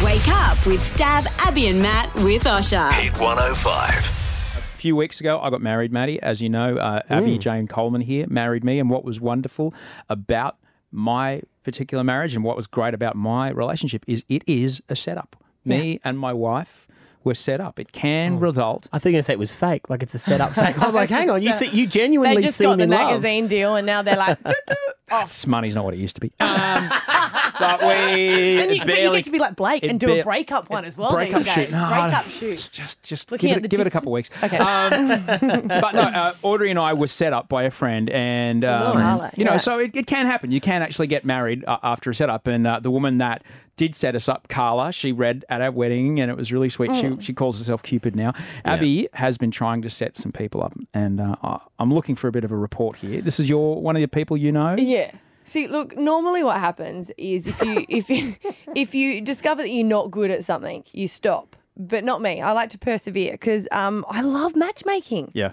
Wake 0.05 0.29
up 0.29 0.67
with 0.67 0.81
Stav, 0.81 1.27
Abby, 1.39 1.69
and 1.69 1.81
Matt 1.83 2.13
with 2.17 2.45
Osher. 2.45 2.91
Hit 2.93 3.13
105. 3.21 3.89
A 3.89 4.77
few 4.77 4.97
weeks 4.97 5.21
ago, 5.21 5.39
I 5.41 5.51
got 5.51 5.63
married, 5.63 5.93
Maddie. 5.93 6.21
As 6.23 6.41
you 6.43 6.49
know, 6.49 6.77
uh, 6.77 7.03
Abby 7.09 7.39
Jane 7.39 7.67
Coleman 7.69 8.01
here 8.01 8.27
married 8.29 8.65
me, 8.65 8.79
and 8.79 8.91
what 8.91 9.05
was 9.05 9.21
wonderful 9.21 9.73
about 10.09 10.57
my 10.91 11.43
particular 11.63 12.05
marriage 12.05 12.35
and 12.35 12.45
what 12.45 12.57
was 12.57 12.67
great 12.67 12.95
about 12.95 13.17
my 13.17 13.49
relationship 13.51 14.05
is 14.07 14.23
it 14.29 14.43
is 14.47 14.83
a 14.89 14.97
setup. 14.97 15.37
Me 15.65 15.99
and 16.05 16.19
my 16.19 16.33
wife 16.33 16.84
were 17.25 17.35
set 17.35 17.61
up. 17.61 17.79
It 17.79 17.93
can 17.93 18.39
result. 18.39 18.89
I 18.93 18.99
think 18.99 19.13
you 19.13 19.19
were 19.19 19.23
say 19.23 19.33
it 19.35 19.39
was 19.39 19.53
fake, 19.53 19.91
like 19.91 20.03
it's 20.03 20.15
a 20.15 20.19
set 20.19 20.41
up 20.41 20.53
fake. 20.55 20.81
I'm 20.81 20.95
like, 20.95 21.11
hang 21.11 21.31
on, 21.31 21.43
you 21.43 21.53
see, 21.53 21.67
you 21.67 21.87
genuinely 21.87 22.37
They 22.37 22.43
genuinely 22.43 22.43
just 22.43 22.57
seem 22.57 22.71
got 22.71 22.77
the 22.79 22.85
in 22.85 22.91
love. 22.91 23.11
magazine 23.11 23.49
deal, 23.49 23.77
and 23.77 23.87
now 23.87 24.03
they're 24.03 24.17
like, 24.17 24.39
That's 25.09 25.47
money's 25.47 25.75
not 25.75 25.85
what 25.85 25.95
it 25.95 25.99
used 25.99 26.17
to 26.17 26.21
be. 26.21 26.33
Um, 26.41 26.91
but 27.59 27.83
we 27.83 28.59
and 28.59 28.75
you, 28.75 28.81
but 28.85 28.99
you 28.99 29.13
get 29.13 29.25
to 29.25 29.31
be 29.31 29.39
like 29.39 29.55
Blake 29.55 29.85
and 29.85 30.01
do 30.01 30.21
a 30.21 30.23
breakup 30.23 30.71
one 30.71 30.85
as 30.85 30.97
well. 30.97 31.13
breakup 31.13 31.43
these 31.43 31.53
shoot. 31.53 31.71
No, 31.71 31.89
breakup 31.89 32.27
shoot. 32.29 32.69
Just, 32.73 33.03
just 33.03 33.31
Looking 33.31 33.51
give, 33.51 33.57
at 33.57 33.59
it, 33.59 33.63
the 33.63 33.69
give 33.69 33.81
it 33.81 33.87
a 33.87 33.91
couple 33.91 34.09
of 34.09 34.15
weeks. 34.15 34.31
Okay. 34.43 34.57
Um, 34.57 35.27
but 35.27 35.93
no, 35.93 36.03
uh, 36.03 36.35
Audrey 36.43 36.71
and 36.71 36.79
I 36.79 36.95
were 36.95 37.07
set 37.07 37.35
up 37.35 37.49
by 37.49 37.65
a 37.65 37.71
friend, 37.71 38.09
and 38.11 38.65
um, 38.65 38.97
Marla, 38.97 39.37
you 39.37 39.45
know, 39.45 39.53
yeah. 39.53 39.57
so 39.59 39.79
it, 39.79 39.95
it 39.95 40.07
can 40.07 40.25
happen. 40.25 40.51
You 40.51 40.61
can 40.61 40.81
actually 40.81 41.07
get 41.07 41.25
married 41.25 41.65
uh, 41.67 41.79
after 41.83 42.11
a 42.11 42.15
setup. 42.15 42.47
And 42.47 42.67
uh, 42.67 42.81
the 42.81 42.91
woman 42.91 43.19
that 43.19 43.43
did 43.77 43.95
set 43.95 44.15
us 44.15 44.29
up, 44.29 44.49
Carla, 44.49 44.93
she 44.93 45.13
read 45.13 45.45
at 45.49 45.61
our 45.61 45.71
wedding, 45.73 46.21
and 46.21 46.31
it 46.31 46.37
was 46.37 46.53
really 46.53 46.69
sweet. 46.69 46.91
Mm. 46.91 47.21
She 47.21 47.27
she 47.27 47.33
calls 47.33 47.59
herself 47.59 47.83
Cupid 47.83 48.15
now. 48.15 48.33
Abby 48.65 49.09
has 49.15 49.37
been 49.39 49.51
trying 49.51 49.83
to 49.83 49.91
set 49.91 50.17
some 50.17 50.33
people 50.33 50.63
up, 50.63 50.75
and 50.93 51.21
uh, 51.21 51.37
I- 51.43 51.61
I'm 51.79 51.93
looking 51.93 52.15
for 52.17 52.29
a 52.29 52.33
bit 52.33 52.45
of 52.45 52.53
a 52.53 52.57
report 52.57 52.97
here. 52.99 53.21
This 53.21 53.41
is 53.41 53.49
your 53.49 53.81
one 53.81 53.97
of 53.97 54.03
the 54.03 54.09
people 54.09 54.37
you 54.37 54.53
know. 54.53 54.77
Yeah. 54.79 55.11
See, 55.47 55.67
look, 55.67 55.97
normally 55.97 56.43
what 56.43 56.59
happens 56.59 57.11
is 57.19 57.47
if 57.47 57.61
you 57.63 57.85
if 57.91 58.09
you 58.11 58.37
if 58.75 58.95
you 58.95 59.21
discover 59.21 59.63
that 59.63 59.71
you're 59.71 59.85
not 59.87 60.11
good 60.11 60.31
at 60.31 60.45
something, 60.45 60.85
you 60.93 61.09
stop. 61.09 61.57
But 61.77 62.05
not 62.05 62.23
me. 62.23 62.41
I 62.41 62.53
like 62.53 62.71
to 62.71 62.79
persevere 62.79 63.33
because 63.33 63.67
um, 63.73 64.05
I 64.09 64.21
love 64.21 64.55
matchmaking. 64.55 65.33
Yeah. 65.35 65.53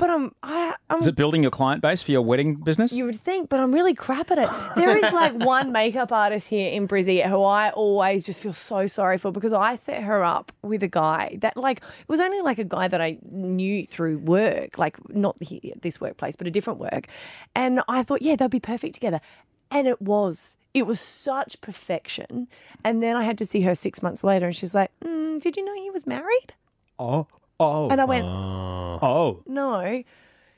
But 0.00 0.08
I'm 0.08 0.34
I, 0.42 0.74
I'm 0.88 1.00
Is 1.00 1.06
it 1.08 1.14
building 1.14 1.42
your 1.42 1.50
client 1.50 1.82
base 1.82 2.00
for 2.00 2.10
your 2.10 2.22
wedding 2.22 2.54
business? 2.54 2.90
You 2.90 3.04
would 3.04 3.20
think, 3.20 3.50
but 3.50 3.60
I'm 3.60 3.70
really 3.70 3.92
crap 3.92 4.30
at 4.30 4.38
it. 4.38 4.48
There 4.74 4.96
is 4.96 5.12
like 5.12 5.34
one 5.44 5.72
makeup 5.72 6.10
artist 6.10 6.48
here 6.48 6.72
in 6.72 6.88
Brizzy 6.88 7.22
who 7.22 7.42
I 7.42 7.68
always 7.72 8.24
just 8.24 8.40
feel 8.40 8.54
so 8.54 8.86
sorry 8.86 9.18
for 9.18 9.30
because 9.30 9.52
I 9.52 9.74
set 9.74 10.02
her 10.02 10.24
up 10.24 10.52
with 10.62 10.82
a 10.82 10.88
guy 10.88 11.36
that 11.42 11.54
like 11.54 11.82
it 11.82 12.08
was 12.08 12.18
only 12.18 12.40
like 12.40 12.58
a 12.58 12.64
guy 12.64 12.88
that 12.88 13.02
I 13.02 13.18
knew 13.30 13.86
through 13.86 14.20
work, 14.20 14.78
like 14.78 14.96
not 15.14 15.36
here 15.42 15.74
this 15.82 16.00
workplace, 16.00 16.34
but 16.34 16.46
a 16.46 16.50
different 16.50 16.78
work. 16.78 17.06
And 17.54 17.82
I 17.86 18.02
thought, 18.02 18.22
yeah, 18.22 18.36
they'll 18.36 18.48
be 18.48 18.58
perfect 18.58 18.94
together. 18.94 19.20
And 19.70 19.86
it 19.86 20.00
was. 20.00 20.52
It 20.72 20.86
was 20.86 20.98
such 20.98 21.60
perfection. 21.60 22.48
And 22.82 23.02
then 23.02 23.16
I 23.16 23.24
had 23.24 23.36
to 23.36 23.44
see 23.44 23.60
her 23.62 23.74
six 23.74 24.02
months 24.02 24.24
later 24.24 24.46
and 24.46 24.56
she's 24.56 24.74
like, 24.74 24.92
mm, 25.04 25.38
did 25.42 25.58
you 25.58 25.64
know 25.64 25.74
he 25.74 25.90
was 25.90 26.06
married? 26.06 26.54
Oh. 26.98 27.26
Oh. 27.58 27.90
And 27.90 28.00
I 28.00 28.06
went, 28.06 28.24
Oh. 28.24 28.79
No. 29.46 30.02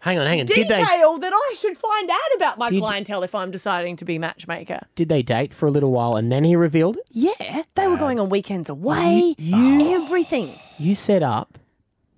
Hang 0.01 0.19
on, 0.19 0.27
hang 0.27 0.41
on. 0.41 0.47
Did 0.47 0.55
Detail 0.67 0.69
they 0.69 1.21
that 1.21 1.33
I 1.33 1.55
should 1.57 1.79
find 1.79 2.11
out 2.11 2.19
about 2.35 2.59
my 2.59 2.71
Did- 2.71 2.81
clientele 2.81 3.23
if 3.23 3.37
I'm 3.37 3.53
deciding 3.53 3.95
to 3.97 4.05
be 4.05 4.19
matchmaker. 4.19 4.81
did 4.97 5.09
they 5.09 5.23
date 5.23 5.55
for 5.55 5.69
a 5.69 5.71
little 5.71 5.93
while 5.93 6.17
and 6.17 6.31
then 6.33 6.43
he 6.43 6.57
revealed 6.57 6.97
it? 6.97 7.05
Yeah, 7.13 7.63
they 7.77 7.87
were 7.87 7.97
going 7.97 8.19
on 8.19 8.29
weekends 8.29 8.69
away, 8.69 9.37
You- 9.39 9.95
everything. 9.95 10.59
You 10.77 10.97
set 10.97 11.23
up 11.23 11.57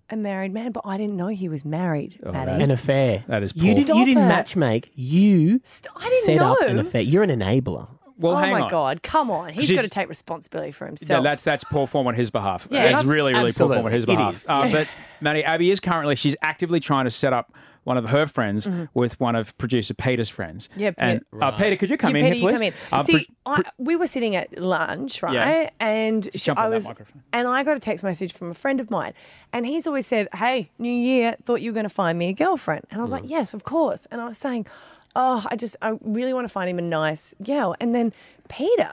a 0.08 0.16
married 0.16 0.54
man, 0.54 0.72
but 0.72 0.82
I 0.86 0.96
didn't 0.96 1.16
know 1.16 1.26
he 1.26 1.46
was 1.50 1.64
married, 1.66 2.18
Oh, 2.24 2.32
Maddie. 2.32 2.62
An 2.64 2.70
affair. 2.70 3.24
That 3.28 3.42
is 3.42 3.52
You, 3.54 3.62
poor. 3.62 3.68
did, 3.74 3.78
you 3.80 3.84
Stop 3.84 4.06
didn't 4.06 4.22
it. 4.22 4.32
matchmake. 4.32 4.84
You 4.94 5.60
I 5.94 6.04
didn't 6.08 6.24
set 6.24 6.38
up 6.40 6.60
an 6.62 6.76
know. 6.76 6.82
affair. 6.82 7.02
You're 7.02 7.22
an 7.22 7.30
enabler. 7.38 7.88
Well, 8.16 8.34
oh 8.34 8.36
hang 8.36 8.52
my 8.52 8.60
on. 8.62 8.70
God, 8.70 9.02
come 9.02 9.28
on. 9.30 9.50
He's 9.50 9.64
She's- 9.66 9.76
got 9.76 9.82
to 9.82 9.88
take 9.88 10.08
responsibility 10.08 10.70
for 10.72 10.84
Yeah, 10.84 10.88
himself. 10.90 11.24
that's 11.24 11.42
that's 11.44 11.64
poor 11.64 11.86
form 11.86 12.06
on 12.06 12.14
his 12.14 12.30
behalf. 12.30 12.66
Yeah, 12.70 12.84
it's 12.84 12.88
that's- 12.90 13.04
really, 13.06 13.34
really 13.34 13.52
poor 13.52 13.68
form 13.68 13.84
on 13.86 13.92
his 13.92 14.04
Absolutely, 14.04 14.14
it 14.14 14.16
behalf. 14.16 14.36
is. 14.36 14.48
Uh, 14.48 14.68
but 14.70 14.88
Maddie, 15.24 15.42
Abby 15.44 15.70
is 15.70 15.80
currently 15.80 16.14
she's 16.16 16.36
actively 16.42 16.78
trying 16.80 17.04
to 17.06 17.10
set 17.10 17.32
up 17.32 17.52
one 17.84 17.96
of 17.98 18.06
her 18.06 18.26
friends 18.26 18.66
Mhm. 18.66 18.88
with 18.94 19.18
one 19.20 19.34
of 19.36 19.56
producer 19.58 19.92
Peter's 19.92 20.28
friends. 20.30 20.68
Yeah, 20.76 20.92
and 20.96 21.20
Peter- 21.32 21.44
uh, 21.44 21.50
Peter, 21.50 21.76
could 21.76 21.90
you 21.90 21.96
come 21.98 22.12
yeah, 22.16 22.24
in 22.24 22.32
Peter, 22.32 22.34
here, 22.36 22.48
please? 22.58 22.66
you 22.66 22.72
come 22.72 22.90
in. 22.92 22.98
Uh, 23.00 23.02
See, 23.02 23.28
pro- 23.44 23.54
I, 23.56 23.62
we 23.78 23.96
were 23.96 24.06
sitting 24.06 24.36
at 24.36 24.58
lunch, 24.58 25.22
right? 25.22 25.34
Yeah. 25.34 25.70
And 25.80 26.24
she- 26.32 26.38
jump 26.38 26.58
I 26.60 26.64
on 26.64 26.70
that 26.70 26.76
was, 26.76 26.84
microphone. 26.86 27.22
and 27.34 27.46
I 27.48 27.62
got 27.64 27.76
a 27.76 27.80
text 27.80 28.02
message 28.04 28.32
from 28.32 28.50
a 28.50 28.54
friend 28.54 28.80
of 28.80 28.90
mine, 28.90 29.12
and 29.52 29.66
he's 29.66 29.86
always 29.86 30.06
said, 30.06 30.28
"Hey, 30.34 30.70
New 30.78 30.90
Year, 30.92 31.36
thought 31.44 31.60
you 31.60 31.72
were 31.72 31.74
going 31.74 31.84
to 31.84 31.90
find 31.90 32.18
me 32.18 32.28
a 32.28 32.32
girlfriend," 32.32 32.84
and 32.90 33.00
I 33.00 33.02
was 33.02 33.10
Mm. 33.10 33.20
like, 33.20 33.24
"Yes, 33.26 33.52
of 33.52 33.64
course." 33.64 34.06
And 34.10 34.20
I 34.22 34.28
was 34.28 34.38
saying, 34.38 34.66
"Oh, 35.14 35.44
I 35.50 35.56
just, 35.56 35.76
I 35.82 35.98
really 36.00 36.32
want 36.32 36.46
to 36.46 36.52
find 36.52 36.70
him 36.70 36.78
a 36.78 36.82
nice 36.82 37.34
girl," 37.42 37.74
and 37.80 37.94
then 37.94 38.12
Peter, 38.48 38.90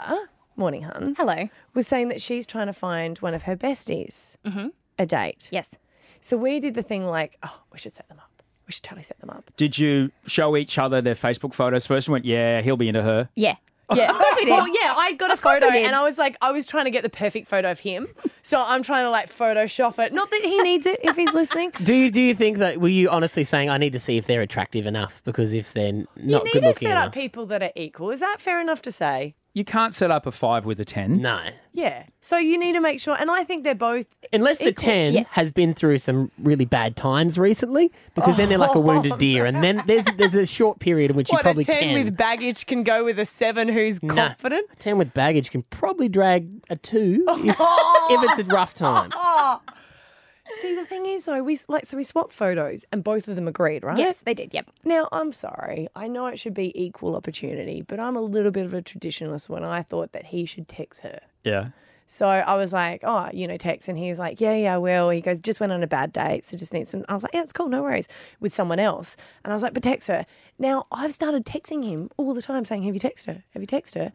morning, 0.58 0.84
hun, 0.84 1.16
hello, 1.18 1.48
was 1.74 1.88
saying 1.88 2.10
that 2.10 2.22
she's 2.22 2.46
trying 2.46 2.68
to 2.68 2.74
find 2.74 3.18
one 3.20 3.34
of 3.34 3.44
her 3.44 3.56
besties 3.56 4.36
a 5.00 5.06
date. 5.06 5.48
Yes. 5.52 5.70
So 6.22 6.38
we 6.38 6.60
did 6.60 6.74
the 6.76 6.82
thing 6.84 7.06
like, 7.06 7.38
oh, 7.44 7.62
we 7.72 7.80
should 7.80 7.94
set 7.94 8.08
them 8.08 8.20
up. 8.20 8.44
We 8.68 8.72
should 8.74 8.84
totally 8.84 9.04
set 9.04 9.20
them 9.20 9.30
up. 9.32 9.52
Did 9.58 9.78
you 9.78 10.12
show 10.28 10.56
each 10.56 10.78
other 10.78 11.02
their 11.02 11.16
Facebook 11.16 11.54
photos 11.54 11.86
first 11.86 12.08
and 12.08 12.14
went, 12.14 12.26
yeah, 12.26 12.62
he'll 12.62 12.78
be 12.78 12.88
into 12.88 13.02
her? 13.04 13.30
Yeah. 13.36 13.56
Yeah, 13.94 14.12
Of 14.12 14.16
course 14.20 14.36
we 14.38 14.46
did. 14.46 14.52
Well, 14.52 14.68
yeah, 14.70 14.94
I 14.96 15.12
got 15.12 15.32
a 15.32 15.34
Of 15.34 15.42
course 15.42 15.60
photo 15.60 15.74
we 15.74 15.80
did. 15.80 15.88
and 15.88 15.96
I 15.98 16.02
was 16.04 16.18
like, 16.18 16.38
I 16.42 16.54
was 16.54 16.66
trying 16.66 16.86
to 16.86 16.92
get 16.92 17.04
the 17.04 17.10
perfect 17.10 17.50
photo 17.50 17.72
of 17.72 17.82
him. 17.82 18.08
So 18.42 18.64
I'm 18.66 18.84
trying 18.84 19.04
to 19.04 19.10
like 19.10 19.30
Photoshop 19.30 20.00
it. 20.00 20.14
Not 20.14 20.32
that 20.32 20.42
he 20.44 20.62
needs 20.64 20.86
it 20.86 21.02
if 21.04 21.18
he's 21.18 21.34
listening. 21.34 21.74
Do 21.84 21.94
you 21.94 22.10
do 22.10 22.22
you 22.22 22.34
think 22.34 22.60
that 22.60 22.80
were 22.80 22.88
you 22.88 23.10
honestly 23.10 23.44
saying 23.44 23.70
I 23.70 23.78
need 23.78 23.92
to 23.92 24.00
see 24.00 24.16
if 24.16 24.28
they're 24.28 24.42
attractive 24.44 24.86
enough 24.86 25.22
because 25.26 25.52
if 25.52 25.74
they're 25.74 25.88
n- 25.90 26.08
You 26.16 26.32
not 26.32 26.46
need 26.46 26.54
good 26.54 26.62
to 26.62 26.68
looking 26.68 26.88
set 26.88 26.92
enough, 26.94 27.08
up 27.08 27.14
people 27.14 27.46
that 27.48 27.62
are 27.62 27.72
equal. 27.76 28.12
Is 28.12 28.22
that 28.22 28.40
fair 28.40 28.62
enough 28.62 28.82
to 28.84 28.94
say? 28.94 29.36
You 29.54 29.66
can't 29.66 29.94
set 29.94 30.12
up 30.12 30.26
a 30.26 30.32
five 30.32 30.64
with 30.66 30.80
a 30.80 30.86
ten. 30.86 31.22
No. 31.22 31.42
Yeah. 31.74 32.04
So 32.22 32.38
you 32.38 32.58
need 32.58 32.72
to 32.74 32.80
make 32.80 33.02
sure, 33.02 33.18
and 33.20 33.30
I 33.30 33.44
think 33.44 33.66
they're 33.66 33.76
both 33.76 34.06
unless 34.32 34.60
the 34.60 34.70
equal. 34.70 34.86
ten 34.86 35.14
Yeah. 35.14 35.24
has 35.32 35.52
been 35.52 35.74
through 35.74 35.98
some 35.98 36.32
really 36.40 36.64
bad 36.64 36.96
times 36.96 37.38
recently, 37.38 37.92
because 38.16 38.38
then 38.38 38.48
they're 38.48 38.58
like 38.58 38.76
a 38.76 38.78
oh. 38.78 38.82
wounded 38.82 39.18
deer, 39.18 39.46
and 39.46 39.62
then 39.62 39.84
there's 39.88 40.06
there's 40.18 40.36
a 40.36 40.46
short 40.46 40.80
period 40.80 41.12
in 41.12 41.18
which 41.18 41.30
you 41.32 41.36
What, 41.36 41.42
probably 41.44 41.64
a 41.64 41.66
ten 41.66 41.84
can. 41.96 42.04
with 42.06 42.16
baggage 42.16 42.66
can 42.66 42.84
go 42.84 43.04
with 43.04 43.20
a 43.20 43.26
seven 43.26 43.68
who's 43.68 44.02
No. 44.02 44.14
confident. 44.16 44.68
A 44.72 44.76
ten 44.78 44.98
with 44.98 45.14
baggage 45.14 45.52
can 45.52 45.64
probably 45.64 46.08
drag 46.08 46.48
a 46.70 46.78
two 46.78 47.26
if, 47.28 47.46
if 47.60 48.40
it's 48.40 48.48
a 48.50 48.54
rough 48.54 48.74
time. 48.74 49.12
See, 50.60 50.76
the 50.76 50.86
thing 50.86 51.06
is, 51.06 51.26
though, 51.26 51.44
we 51.44 51.58
like 51.68 51.86
so 51.86 51.98
we 51.98 52.04
swapped 52.04 52.34
photos, 52.34 52.86
and 52.92 53.04
both 53.04 53.28
of 53.28 53.36
them 53.36 53.48
agreed, 53.48 53.84
right? 53.84 53.98
Yes, 53.98 54.20
they 54.20 54.34
did. 54.34 54.54
Yep. 54.54 54.72
Now, 54.84 55.08
I'm 55.12 55.32
sorry. 55.32 55.88
I 55.96 56.08
know 56.08 56.28
it 56.28 56.38
should 56.38 56.54
be 56.54 56.72
equal 56.82 57.16
opportunity, 57.16 57.82
but 57.82 58.00
I'm 58.00 58.16
a 58.16 58.22
little 58.22 58.52
bit 58.52 58.66
of 58.66 58.74
a 58.74 58.82
traditionalist 58.82 59.50
when 59.50 59.64
I 59.64 59.82
thought 59.82 60.12
that 60.12 60.26
he 60.26 60.46
should 60.46 60.68
text 60.68 61.02
her. 61.02 61.20
Yeah. 61.44 61.70
So 62.08 62.28
I 62.28 62.56
was 62.58 62.74
like, 62.74 63.02
oh, 63.06 63.30
you 63.32 63.48
know, 63.48 63.56
text. 63.56 63.88
And 63.88 63.98
he 63.98 64.10
was 64.10 64.20
like, 64.20 64.42
yeah, 64.42 64.54
yeah, 64.54 64.76
I 64.76 64.78
will. 64.78 65.12
He 65.12 65.22
goes, 65.22 65.40
just 65.40 65.62
went 65.62 65.72
on 65.72 65.82
a 65.82 65.88
bad 65.88 66.12
date. 66.12 66.44
So 66.44 66.58
just 66.58 66.74
need 66.74 66.90
some. 66.90 67.06
I 67.08 67.14
was 67.14 67.24
like, 67.24 67.34
yeah, 67.34 67.42
it's 67.42 67.54
cool. 67.54 67.70
No 67.70 67.84
worries. 67.84 68.10
With 68.42 68.54
someone 68.54 68.80
else. 68.80 69.16
And 69.46 69.54
I 69.54 69.56
was 69.56 69.64
like, 69.64 69.74
but 69.74 69.82
text 69.82 70.10
her. 70.10 70.26
Now 70.60 70.88
I've 70.92 71.14
started 71.14 71.46
texting 71.46 71.86
him 71.86 72.10
all 72.18 72.34
the 72.34 72.42
time 72.42 72.66
saying, 72.66 72.84
have 72.84 72.94
you 72.94 73.00
texted 73.00 73.28
her? 73.28 73.44
Have 73.52 73.62
you 73.62 73.68
texted 73.68 73.94
her? 73.94 74.12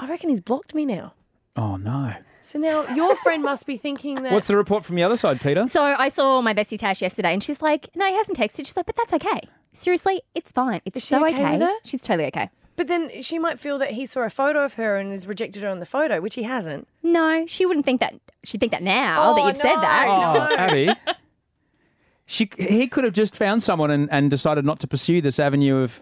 I 0.00 0.08
reckon 0.08 0.30
he's 0.30 0.40
blocked 0.40 0.74
me 0.74 0.84
now. 0.84 1.12
Oh 1.58 1.76
no. 1.76 2.12
So 2.42 2.58
now 2.58 2.86
your 2.94 3.14
friend 3.16 3.42
must 3.42 3.66
be 3.66 3.76
thinking 3.76 4.22
that. 4.22 4.32
What's 4.32 4.46
the 4.46 4.56
report 4.56 4.84
from 4.84 4.96
the 4.96 5.02
other 5.02 5.16
side, 5.16 5.40
Peter? 5.40 5.66
So 5.66 5.82
I 5.82 6.08
saw 6.08 6.40
my 6.40 6.54
bestie 6.54 6.78
Tash 6.78 7.02
yesterday, 7.02 7.32
and 7.34 7.42
she's 7.42 7.60
like, 7.60 7.88
"No, 7.94 8.06
he 8.06 8.14
hasn't 8.14 8.38
texted." 8.38 8.66
She's 8.66 8.76
like, 8.76 8.86
"But 8.86 8.96
that's 8.96 9.12
okay. 9.14 9.40
Seriously, 9.74 10.22
it's 10.34 10.52
fine. 10.52 10.80
It's 10.86 10.96
Is 10.96 11.02
she 11.04 11.08
so 11.08 11.26
okay 11.26 11.58
with 11.58 11.62
it? 11.68 11.76
She's 11.84 12.00
totally 12.00 12.26
okay. 12.28 12.48
But 12.76 12.86
then 12.86 13.22
she 13.22 13.38
might 13.40 13.58
feel 13.58 13.76
that 13.80 13.90
he 13.90 14.06
saw 14.06 14.20
a 14.20 14.30
photo 14.30 14.64
of 14.64 14.74
her 14.74 14.96
and 14.96 15.10
has 15.10 15.26
rejected 15.26 15.62
her 15.64 15.68
on 15.68 15.80
the 15.80 15.86
photo, 15.86 16.20
which 16.20 16.36
he 16.36 16.44
hasn't. 16.44 16.86
No, 17.02 17.44
she 17.46 17.66
wouldn't 17.66 17.84
think 17.84 18.00
that. 18.00 18.14
She'd 18.44 18.60
think 18.60 18.70
that 18.72 18.84
now 18.84 19.34
that 19.34 19.42
Oh, 19.42 19.46
you've 19.48 19.56
said 19.56 19.74
that. 19.74 20.06
Oh, 20.16 20.56
Abby. 20.56 20.90
She, 22.30 22.48
he 22.58 22.86
could 22.88 23.04
have 23.04 23.14
just 23.14 23.34
found 23.34 23.62
someone 23.62 23.90
and, 23.90 24.08
and 24.12 24.30
decided 24.30 24.64
not 24.64 24.78
to 24.80 24.86
pursue 24.86 25.20
this 25.20 25.38
avenue 25.38 25.78
of 25.78 26.00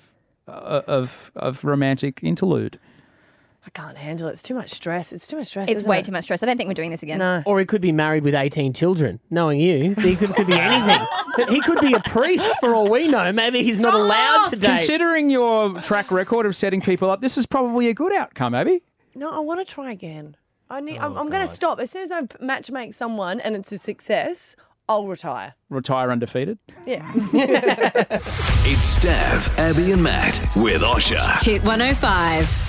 uh, 0.48 0.82
of 0.86 1.32
of 1.36 1.64
romantic 1.64 2.20
interlude. 2.22 2.78
I 3.66 3.70
can't 3.70 3.98
handle 3.98 4.28
it. 4.28 4.32
It's 4.32 4.42
too 4.44 4.54
much 4.54 4.70
stress. 4.70 5.12
It's 5.12 5.26
too 5.26 5.36
much 5.36 5.48
stress. 5.48 5.68
It's 5.68 5.80
isn't 5.80 5.88
way 5.90 5.98
it? 5.98 6.04
too 6.04 6.12
much 6.12 6.24
stress. 6.24 6.40
I 6.42 6.46
don't 6.46 6.56
think 6.56 6.68
we're 6.68 6.74
doing 6.74 6.90
this 6.92 7.02
again. 7.02 7.18
No. 7.18 7.42
Or 7.46 7.58
he 7.58 7.66
could 7.66 7.80
be 7.80 7.90
married 7.90 8.22
with 8.22 8.34
18 8.34 8.72
children, 8.72 9.18
knowing 9.28 9.58
you. 9.58 9.94
He 9.94 10.14
could, 10.14 10.34
could 10.36 10.46
be 10.46 10.52
anything. 10.58 11.04
he 11.48 11.60
could 11.60 11.80
be 11.80 11.92
a 11.92 12.00
priest 12.00 12.48
for 12.60 12.74
all 12.74 12.88
we 12.88 13.08
know. 13.08 13.32
Maybe 13.32 13.64
he's 13.64 13.80
not 13.80 13.92
allowed 13.92 14.50
to 14.50 14.56
date. 14.56 14.68
Considering 14.68 15.30
your 15.30 15.80
track 15.82 16.12
record 16.12 16.46
of 16.46 16.54
setting 16.54 16.80
people 16.80 17.10
up, 17.10 17.20
this 17.20 17.36
is 17.36 17.44
probably 17.44 17.88
a 17.88 17.94
good 17.94 18.12
outcome, 18.12 18.54
Abby. 18.54 18.82
No, 19.16 19.30
I 19.32 19.40
want 19.40 19.66
to 19.66 19.72
try 19.74 19.90
again. 19.90 20.36
I 20.70 20.80
need. 20.80 20.98
Oh, 20.98 21.06
I'm, 21.06 21.16
I'm 21.18 21.30
going 21.30 21.46
to 21.46 21.52
stop 21.52 21.80
as 21.80 21.90
soon 21.90 22.02
as 22.02 22.12
I 22.12 22.22
match 22.40 22.70
make 22.70 22.94
someone 22.94 23.40
and 23.40 23.56
it's 23.56 23.72
a 23.72 23.78
success. 23.78 24.54
I'll 24.88 25.08
retire. 25.08 25.54
Retire 25.68 26.12
undefeated. 26.12 26.58
Yeah. 26.86 27.12
It's 28.68 28.98
Stav, 28.98 29.56
Abby, 29.58 29.92
and 29.92 30.02
Matt 30.02 30.40
with 30.56 30.82
Osher. 30.82 31.40
Hit 31.44 31.62
105. 31.62 32.65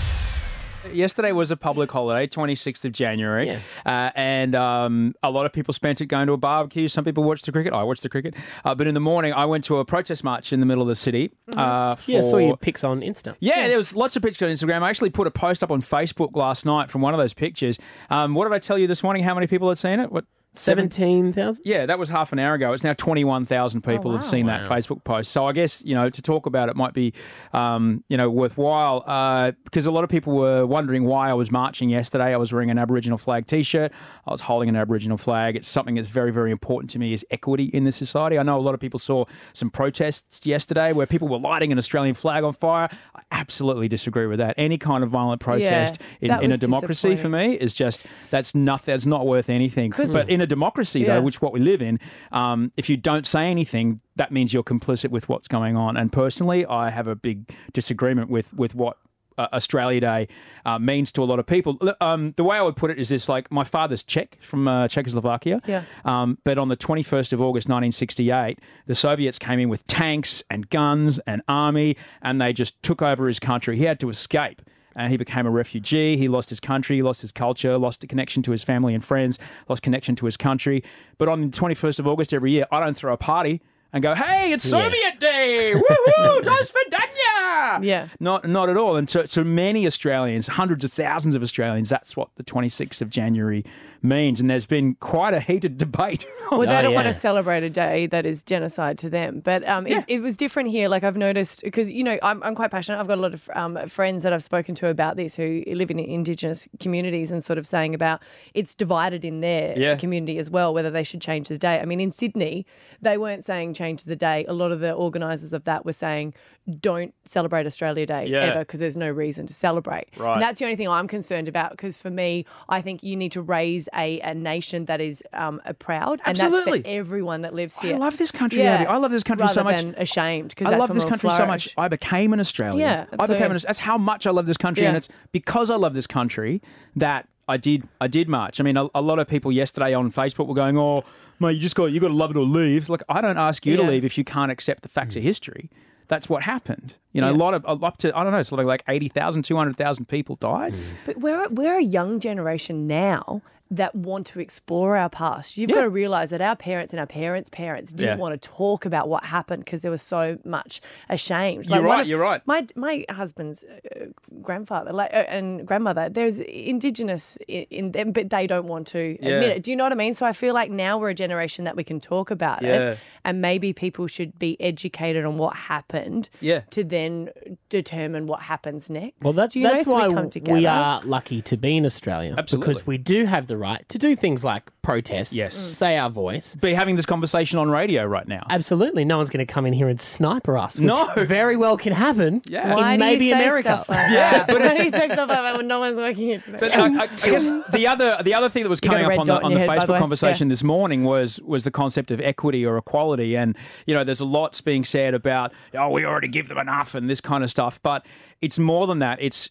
Yesterday 0.93 1.31
was 1.31 1.51
a 1.51 1.57
public 1.57 1.91
holiday, 1.91 2.27
26th 2.27 2.85
of 2.85 2.91
January, 2.91 3.47
uh, 3.85 4.11
and 4.15 4.55
um, 4.55 5.13
a 5.21 5.29
lot 5.29 5.45
of 5.45 5.53
people 5.53 5.73
spent 5.73 6.01
it 6.01 6.05
going 6.07 6.27
to 6.27 6.33
a 6.33 6.37
barbecue. 6.37 6.87
Some 6.87 7.03
people 7.03 7.23
watched 7.23 7.45
the 7.45 7.51
cricket. 7.51 7.73
I 7.73 7.83
watched 7.83 8.03
the 8.03 8.09
cricket. 8.09 8.33
Uh, 8.65 8.73
but 8.75 8.87
in 8.87 8.93
the 8.93 8.99
morning, 8.99 9.33
I 9.33 9.45
went 9.45 9.63
to 9.65 9.77
a 9.77 9.85
protest 9.85 10.23
march 10.23 10.51
in 10.53 10.59
the 10.59 10.65
middle 10.65 10.81
of 10.81 10.87
the 10.87 10.95
city. 10.95 11.31
Uh, 11.55 11.95
Mm-hmm. 11.97 12.11
Yeah, 12.11 12.17
I 12.19 12.21
saw 12.21 12.37
your 12.37 12.57
pics 12.57 12.83
on 12.83 13.01
Insta. 13.01 13.35
Yeah, 13.39 13.67
there 13.67 13.77
was 13.77 13.95
lots 13.95 14.15
of 14.15 14.21
pictures 14.21 14.47
on 14.47 14.53
Instagram. 14.69 14.81
I 14.81 14.89
actually 14.89 15.09
put 15.09 15.27
a 15.27 15.31
post 15.31 15.63
up 15.63 15.71
on 15.71 15.81
Facebook 15.81 16.35
last 16.35 16.65
night 16.65 16.89
from 16.89 17.01
one 17.01 17.13
of 17.13 17.17
those 17.19 17.33
pictures. 17.33 17.77
Um, 18.09 18.33
what 18.33 18.45
did 18.45 18.53
I 18.53 18.59
tell 18.59 18.77
you 18.77 18.87
this 18.87 19.03
morning? 19.03 19.23
How 19.23 19.33
many 19.33 19.47
people 19.47 19.67
had 19.67 19.77
seen 19.77 19.99
it? 19.99 20.11
What? 20.11 20.25
Seven- 20.57 20.89
17,000? 20.89 21.63
Yeah, 21.65 21.85
that 21.85 21.99
was 21.99 22.09
half 22.09 22.31
an 22.31 22.39
hour 22.39 22.53
ago. 22.55 22.73
It's 22.73 22.83
now 22.83 22.93
21,000 22.93 23.81
people 23.81 24.11
have 24.11 24.21
wow. 24.21 24.27
seen 24.27 24.45
that 24.47 24.69
Facebook 24.69 25.03
post. 25.03 25.31
So 25.31 25.45
I 25.45 25.51
guess, 25.51 25.83
you 25.85 25.95
know, 25.95 26.09
to 26.09 26.21
talk 26.21 26.45
about 26.45 26.69
it 26.69 26.75
might 26.75 26.93
be, 26.93 27.13
um, 27.53 28.03
you 28.09 28.17
know, 28.17 28.29
worthwhile 28.29 29.03
uh, 29.05 29.51
because 29.63 29.85
a 29.85 29.91
lot 29.91 30.03
of 30.03 30.09
people 30.09 30.33
were 30.33 30.65
wondering 30.65 31.05
why 31.05 31.29
I 31.29 31.33
was 31.33 31.51
marching 31.51 31.89
yesterday. 31.89 32.33
I 32.33 32.37
was 32.37 32.51
wearing 32.51 32.71
an 32.71 32.77
Aboriginal 32.77 33.17
flag 33.17 33.47
T-shirt. 33.47 33.91
I 34.25 34.31
was 34.31 34.41
holding 34.41 34.69
an 34.69 34.75
Aboriginal 34.75 35.17
flag. 35.17 35.55
It's 35.55 35.67
something 35.67 35.95
that's 35.95 36.07
very, 36.07 36.31
very 36.31 36.51
important 36.51 36.89
to 36.91 36.99
me 36.99 37.13
is 37.13 37.25
equity 37.31 37.65
in 37.65 37.83
this 37.83 37.95
society. 37.95 38.37
I 38.37 38.43
know 38.43 38.57
a 38.57 38.61
lot 38.61 38.73
of 38.73 38.79
people 38.79 38.99
saw 38.99 39.25
some 39.53 39.69
protests 39.69 40.45
yesterday 40.45 40.93
where 40.93 41.05
people 41.05 41.27
were 41.27 41.39
lighting 41.39 41.71
an 41.71 41.77
Australian 41.77 42.15
flag 42.15 42.43
on 42.43 42.53
fire. 42.53 42.89
I 43.15 43.21
absolutely 43.31 43.87
disagree 43.87 44.25
with 44.25 44.39
that. 44.39 44.55
Any 44.57 44.77
kind 44.77 45.03
of 45.03 45.09
violent 45.09 45.41
protest 45.41 45.99
in, 46.21 46.31
in 46.41 46.51
a 46.51 46.57
democracy 46.57 47.15
for 47.15 47.29
me 47.29 47.53
is 47.53 47.73
just, 47.73 48.05
that's 48.31 48.55
nothing, 48.55 48.93
that's 48.93 49.05
not 49.05 49.25
worth 49.25 49.49
anything. 49.49 49.93
But 49.95 50.29
in 50.29 50.41
a 50.41 50.46
democracy, 50.47 51.01
Yeah. 51.01 51.15
though, 51.15 51.21
which 51.21 51.41
what 51.41 51.53
we 51.53 51.59
live 51.59 51.81
in, 51.81 51.99
um, 52.31 52.71
if 52.77 52.89
you 52.89 52.97
don't 52.97 53.27
say 53.27 53.47
anything, 53.47 53.99
that 54.15 54.31
means 54.31 54.53
you're 54.53 54.63
complicit 54.63 55.09
with 55.11 55.29
what's 55.29 55.47
going 55.47 55.75
on. 55.77 55.97
And 55.97 56.11
personally, 56.11 56.65
I 56.65 56.89
have 56.89 57.07
a 57.07 57.15
big 57.15 57.53
disagreement 57.73 58.29
with 58.29 58.53
with 58.53 58.73
what. 58.75 58.97
Uh, 59.39 59.47
Australia 59.53 59.99
Day 60.01 60.27
uh, 60.65 60.79
means 60.79 61.11
to 61.11 61.21
a 61.21 61.25
lot 61.25 61.37
of 61.37 61.45
people. 61.45 61.77
Um, 62.01 62.33
the 62.37 62.43
way 62.43 62.57
I 62.57 62.63
would 62.63 62.75
put 62.75 62.89
it 62.89 62.97
is 62.97 63.07
this: 63.09 63.29
like 63.29 63.51
my 63.51 63.63
father's 63.63 64.01
Czech 64.01 64.35
from 64.41 64.67
uh, 64.67 64.87
Czechoslovakia, 64.87 65.61
Yeah. 65.67 65.83
um, 66.05 66.39
but 66.43 66.57
on 66.57 66.69
the 66.69 66.75
21st 66.75 67.33
of 67.33 67.39
August 67.39 67.69
1968, 67.69 68.57
the 68.87 68.95
Soviets 68.95 69.37
came 69.37 69.59
in 69.59 69.69
with 69.69 69.85
tanks 69.85 70.41
and 70.49 70.67
guns 70.71 71.19
and 71.27 71.43
army, 71.47 71.97
and 72.23 72.41
they 72.41 72.51
just 72.51 72.81
took 72.81 73.03
over 73.03 73.27
his 73.27 73.37
country. 73.39 73.77
He 73.77 73.83
had 73.83 73.99
to 73.99 74.09
escape. 74.09 74.59
And 74.97 75.11
he 75.11 75.17
became 75.17 75.45
a 75.45 75.51
refugee. 75.51 76.17
He 76.17 76.27
lost 76.27 76.49
his 76.49 76.59
country, 76.59 76.95
he 76.97 77.03
lost 77.03 77.21
his 77.21 77.31
culture, 77.31 77.77
lost 77.77 78.03
a 78.03 78.07
connection 78.07 78.41
to 78.43 78.51
his 78.51 78.63
family 78.63 78.93
and 78.95 79.05
friends, 79.05 79.37
lost 79.69 79.81
connection 79.83 80.15
to 80.17 80.25
his 80.25 80.35
country. 80.35 80.83
But 81.19 81.29
on 81.29 81.41
the 81.41 81.47
21st 81.49 81.99
of 81.99 82.07
August 82.07 82.33
every 82.33 82.51
year, 82.51 82.65
I 82.71 82.79
don't 82.79 82.97
throw 82.97 83.13
a 83.13 83.17
party 83.17 83.61
and 83.93 84.01
go, 84.03 84.15
hey, 84.15 84.51
it's 84.51 84.65
Yeah. 84.65 84.83
Soviet 84.83 85.19
Day! 85.19 85.73
Woohoo! 85.75 86.43
Das 86.43 86.71
Vidania! 86.71 87.83
Yeah. 87.83 88.07
Not, 88.19 88.47
not 88.47 88.69
at 88.69 88.77
all. 88.77 88.95
And 88.97 89.07
to, 89.09 89.25
to 89.27 89.43
many 89.43 89.85
Australians, 89.85 90.47
hundreds 90.47 90.83
of 90.83 90.91
thousands 90.91 91.35
of 91.35 91.41
Australians, 91.41 91.89
that's 91.89 92.17
what 92.17 92.29
the 92.35 92.43
26th 92.43 93.01
of 93.01 93.09
January 93.09 93.63
means. 94.01 94.39
And 94.41 94.49
there's 94.49 94.65
been 94.65 94.95
quite 94.95 95.33
a 95.33 95.39
heated 95.39 95.77
debate. 95.85 96.25
Well, 96.51 96.61
they 96.61 96.67
on 96.67 96.83
don't 96.83 96.91
that. 96.93 96.95
want 96.95 97.07
to 97.07 97.13
celebrate 97.13 97.63
a 97.63 97.69
day 97.69 98.07
that 98.07 98.25
is 98.25 98.41
genocide 98.43 98.97
to 98.99 99.09
them. 99.09 99.41
But 99.41 99.67
um, 99.67 99.85
it, 99.85 100.05
it 100.07 100.21
was 100.21 100.37
different 100.37 100.69
here. 100.69 100.87
Like 100.87 101.03
I've 101.03 101.17
noticed, 101.17 101.61
because, 101.63 101.91
you 101.91 102.03
know, 102.03 102.17
I'm, 102.23 102.41
I'm 102.43 102.55
quite 102.55 102.71
passionate. 102.71 102.99
I've 102.99 103.07
got 103.07 103.17
a 103.17 103.21
lot 103.21 103.33
of 103.33 103.49
um, 103.53 103.77
friends 103.89 104.23
that 104.23 104.31
I've 104.31 104.43
spoken 104.43 104.73
to 104.75 104.87
about 104.87 105.17
this 105.17 105.35
who 105.35 105.63
live 105.67 105.91
in 105.91 105.99
Indigenous 105.99 106.67
communities 106.79 107.31
and 107.31 107.43
sort 107.43 107.57
of 107.59 107.67
saying 107.67 107.93
about 107.93 108.21
it's 108.53 108.73
divided 108.75 109.25
in 109.25 109.41
their 109.41 109.77
Yeah. 109.77 109.95
community 109.95 110.37
as 110.37 110.49
well, 110.49 110.73
whether 110.73 110.89
they 110.89 111.03
should 111.03 111.21
change 111.21 111.49
the 111.49 111.57
day. 111.57 111.79
I 111.79 111.85
mean, 111.85 111.99
in 111.99 112.11
Sydney, 112.11 112.65
they 113.01 113.17
weren't 113.17 113.45
saying 113.45 113.73
change 113.73 114.03
the 114.05 114.15
day. 114.15 114.45
A 114.47 114.53
lot 114.53 114.71
of 114.71 114.79
the 114.79 114.93
organisers 114.93 115.51
of 115.53 115.65
that 115.65 115.85
were 115.85 115.93
saying 115.93 116.33
don't 116.79 117.13
celebrate 117.25 117.65
Australia 117.65 118.05
Day 118.05 118.27
Yeah. 118.27 118.39
ever 118.39 118.59
because 118.59 118.79
there's 118.79 118.97
no 118.97 119.09
reason 119.09 119.47
to 119.47 119.53
celebrate. 119.53 120.07
Right. 120.17 120.33
And 120.33 120.41
that's 120.41 120.59
the 120.59 120.65
only 120.65 120.75
thing 120.75 120.89
I'm 120.89 121.07
concerned 121.07 121.47
about 121.47 121.71
because 121.71 121.97
for 121.97 122.09
me, 122.09 122.45
I 122.67 122.81
think 122.81 123.03
you 123.03 123.15
need 123.15 123.31
to 123.33 123.41
raise 123.41 123.87
a, 123.95 124.19
a 124.19 124.33
nation 124.33 124.85
that 124.85 124.99
is 124.99 125.23
um, 125.33 125.61
a 125.65 125.73
proud, 125.73 126.19
and 126.25 126.37
Absolutely. 126.37 126.79
that's 126.79 126.87
for 126.87 126.93
everyone 126.99 127.41
that 127.41 127.53
lives 127.53 127.77
here. 127.79 127.95
I 127.95 127.97
love 127.97 128.17
this 128.17 128.31
country, 128.31 128.61
Abby. 128.63 128.85
I 128.85 128.97
love 128.97 129.11
this 129.11 129.23
country 129.23 129.47
so 129.47 129.63
much. 129.63 129.77
than 129.77 129.95
ashamed 129.97 130.49
because 130.49 130.67
I 130.73 130.77
love 130.77 130.93
this 130.93 131.05
country 131.05 131.29
so 131.29 131.45
much. 131.45 131.73
I 131.77 131.87
became 131.87 132.33
an 132.33 132.39
Australian. 132.39 132.79
Yeah, 132.79 133.05
I 133.17 133.27
became 133.27 133.51
an. 133.51 133.55
absolutely. 133.55 133.59
That's 133.67 133.79
how 133.79 133.97
much 133.97 134.27
I 134.27 134.31
love 134.31 134.45
this 134.45 134.57
country, 134.57 134.83
Yeah. 134.83 134.89
and 134.89 134.97
it's 134.97 135.07
because 135.31 135.69
I 135.69 135.75
love 135.75 135.93
this 135.93 136.07
country 136.07 136.61
that 136.95 137.27
I 137.47 137.55
did. 137.57 137.87
I 138.01 138.07
did 138.07 138.27
march. 138.27 138.59
I 138.59 138.63
mean, 138.63 138.75
a, 138.75 138.87
a 138.93 139.01
lot 139.01 139.19
of 139.19 139.27
people 139.27 139.51
yesterday 139.53 139.93
on 139.93 140.11
Facebook 140.11 140.47
were 140.47 140.53
going, 140.53 140.77
"Oh, 140.77 141.03
mate, 141.39 141.53
you 141.53 141.61
just 141.61 141.75
got 141.75 141.85
you 141.85 141.99
got 142.01 142.09
to 142.09 142.13
love 142.13 142.31
it 142.31 142.35
or 142.37 142.43
leave." 142.43 142.89
Like, 142.89 143.03
I 143.07 143.21
don't 143.21 143.37
ask 143.37 143.65
you 143.65 143.77
to 143.77 143.83
leave 143.83 144.03
if 144.03 144.17
you 144.17 144.25
can't 144.25 144.51
accept 144.51 144.83
the 144.83 144.89
facts 144.89 145.15
of 145.15 145.23
history. 145.23 145.69
That's 146.07 146.29
what 146.29 146.43
happened. 146.43 146.93
You 147.13 147.21
know, 147.21 147.31
a 147.31 147.33
lot 147.33 147.53
of 147.53 147.83
up 147.83 147.97
to 147.97 148.15
I 148.17 148.23
don't 148.23 148.31
know, 148.31 148.39
it's 148.39 148.51
like 148.51 148.65
like 148.65 148.83
80,000, 148.87 149.43
200,000 149.43 150.05
people 150.07 150.35
died. 150.37 150.73
But 151.05 151.17
we're 151.17 151.47
we're 151.49 151.77
a 151.77 151.83
young 151.83 152.19
generation 152.19 152.87
now 152.87 153.41
that 153.69 153.93
want 153.93 154.25
to 154.25 154.39
explore 154.39 154.95
our 154.95 155.09
past. 155.09 155.57
You've 155.57 155.69
got 155.71 155.81
to 155.81 155.89
realize 155.89 156.29
that 156.29 156.39
our 156.39 156.55
parents 156.55 156.93
and 156.93 157.01
our 157.01 157.05
parents' 157.05 157.49
parents 157.49 157.91
didn't 157.91 158.17
Yeah. 158.17 158.21
want 158.21 158.41
to 158.41 158.47
talk 158.49 158.85
about 158.85 159.09
what 159.09 159.25
happened 159.25 159.65
because 159.65 159.81
there 159.81 159.91
was 159.91 160.01
so 160.01 160.37
much 160.45 160.79
ashamed. 161.09 161.67
You're 161.67 161.81
right, 161.81 161.99
of- 162.03 162.07
you're 162.07 162.21
right. 162.21 162.41
My 162.45 162.65
my 162.77 163.03
husband's 163.09 163.65
uh, 163.65 164.05
grandfather 164.41 164.93
like, 164.93 165.11
uh, 165.13 165.25
and 165.27 165.67
grandmother, 165.67 166.07
there's 166.07 166.39
indigenous 166.39 167.37
in, 167.49 167.63
in 167.69 167.91
them, 167.91 168.11
but 168.13 168.29
they 168.29 168.47
don't 168.47 168.67
want 168.67 168.87
to 168.87 168.99
admit 169.19 169.49
it. 169.49 169.63
Do 169.63 169.71
you 169.71 169.75
know 169.75 169.83
what 169.83 169.91
I 169.91 169.95
mean? 169.95 170.13
So 170.13 170.25
I 170.25 170.31
feel 170.31 170.53
like 170.53 170.71
now 170.71 170.97
we're 170.97 171.09
a 171.09 171.13
generation 171.13 171.65
that 171.65 171.75
we 171.75 171.83
can 171.83 171.99
talk 171.99 172.31
about 172.31 172.61
Yeah. 172.61 172.91
it, 172.91 172.99
and 173.27 173.41
maybe 173.41 173.73
people 173.73 174.07
should 174.07 174.39
be 174.39 174.59
educated 174.61 175.25
on 175.25 175.37
what 175.37 175.53
happened. 175.53 176.29
Yeah. 176.39 176.61
To 176.69 176.81
then 176.81 177.29
determine 177.67 178.25
what 178.25 178.41
happens 178.41 178.89
next. 178.89 179.21
Well, 179.21 179.33
that, 179.33 179.51
Do 179.51 179.59
you 179.59 179.65
know? 179.65 179.73
that's 179.73 179.83
So 179.83 179.95
we 179.95 180.13
why 180.13 180.29
come 180.29 180.53
we 180.55 180.65
are 180.65 181.01
lucky 181.03 181.41
to 181.41 181.57
be 181.57 181.75
in 181.75 181.85
Australia. 181.85 182.35
Absolutely. 182.37 182.73
Because 182.73 182.87
we 182.87 182.97
do 182.97 183.25
have 183.25 183.47
the 183.47 183.57
right 183.57 183.87
to 183.89 183.97
do 183.97 184.15
things 184.15 184.45
like 184.45 184.71
protest, 184.87 185.33
Yes. 185.33 185.55
Mm. 185.57 185.75
say 185.75 185.97
our 185.97 186.09
voice. 186.09 186.55
Be 186.55 186.73
having 186.73 186.95
this 186.95 187.05
conversation 187.05 187.59
on 187.59 187.69
radio 187.69 188.05
right 188.05 188.25
now. 188.27 188.45
Absolutely. 188.49 189.03
No 189.03 189.17
one's 189.17 189.29
going 189.29 189.45
to 189.45 189.53
come 189.53 189.65
in 189.65 189.73
here 189.73 189.89
and 189.89 189.99
sniper 189.99 190.57
us, 190.57 190.79
which 190.79 190.87
No. 190.87 191.11
very 191.17 191.57
well 191.57 191.75
can 191.77 191.91
happen 191.91 192.41
Yeah. 192.45 192.69
in 192.71 192.75
Why 192.77 192.95
do 192.95 192.99
maybe 193.01 193.25
you 193.25 193.31
say 193.33 193.43
America. 193.43 193.69
Stuff 193.83 193.89
like 193.89 194.11
Yeah, 194.11 194.31
that? 194.31 194.47
but 194.47 194.61
Why 194.61 194.77
do 194.77 194.83
you 194.85 194.89
say 194.89 195.07
stuff 195.09 195.27
like 195.27 195.37
that 195.39 195.57
when 195.57 195.67
no 195.67 195.79
one's 195.79 195.97
working 195.97 196.23
here 196.27 196.39
today? 196.39 196.57
But 196.61 196.73
I, 196.73 196.85
I, 196.85 197.03
I 197.03 197.07
guess 197.07 197.51
the 197.73 197.85
other 197.87 198.17
the 198.23 198.33
other 198.33 198.47
thing 198.47 198.63
that 198.63 198.69
was 198.69 198.79
You 198.81 198.89
got 198.89 199.01
a 199.01 199.03
coming 199.03 199.17
up 199.17 199.19
on 199.19 199.25
the 199.27 199.41
on 199.41 199.53
the 199.53 199.59
head, 199.59 199.67
by 199.67 199.75
the 199.75 199.81
Facebook 199.81 199.93
way. 199.95 199.99
conversation 199.99 200.47
this 200.47 200.63
morning 200.63 201.03
was 201.03 201.39
was 201.41 201.65
the 201.65 201.71
concept 201.71 202.09
of 202.09 202.21
equity 202.21 202.65
or 202.65 202.77
equality, 202.77 203.35
and 203.35 203.57
you 203.85 203.93
know, 203.93 204.05
there's 204.05 204.21
a 204.21 204.25
lots 204.25 204.61
being 204.61 204.85
said 204.85 205.13
about 205.13 205.51
oh, 205.77 205.89
we 205.89 206.05
already 206.05 206.29
give 206.29 206.47
them 206.47 206.57
enough 206.57 206.95
and 206.95 207.09
this 207.09 207.19
kind 207.19 207.43
of 207.43 207.49
stuff, 207.49 207.79
but 207.83 208.05
it's 208.41 208.57
more 208.57 208.87
than 208.87 208.99
that. 208.99 209.17
It's 209.21 209.49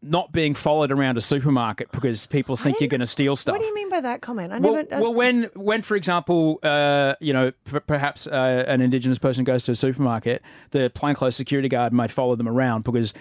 not 0.00 0.30
being 0.32 0.54
followed 0.54 0.92
around 0.92 1.18
a 1.18 1.20
supermarket 1.20 1.90
because 1.90 2.24
people 2.26 2.54
think 2.56 2.78
you're 2.80 2.88
going 2.88 3.00
to 3.00 3.06
steal 3.06 3.34
stuff. 3.34 3.54
What 3.54 3.60
do 3.60 3.66
you 3.66 3.74
mean 3.74 3.88
by 3.88 4.00
that 4.00 4.20
comment? 4.22 4.52
I 4.52 4.58
Well, 4.58 4.74
never. 4.74 4.94
I- 4.94 5.00
well, 5.00 5.12
when 5.14 5.44
when 5.54 5.82
for 5.82 5.96
example, 5.96 6.60
uh, 6.62 7.14
you 7.20 7.32
know, 7.32 7.50
p- 7.70 7.80
perhaps 7.80 8.26
uh, 8.26 8.64
an 8.68 8.80
Indigenous 8.80 9.18
person 9.18 9.42
goes 9.44 9.64
to 9.64 9.72
a 9.72 9.74
supermarket, 9.74 10.42
the 10.70 10.90
plainclothes 10.94 11.34
security 11.36 11.68
guard 11.68 11.92
might 11.92 12.10
follow 12.10 12.36
them 12.36 12.48
around 12.48 12.84
because. 12.84 13.12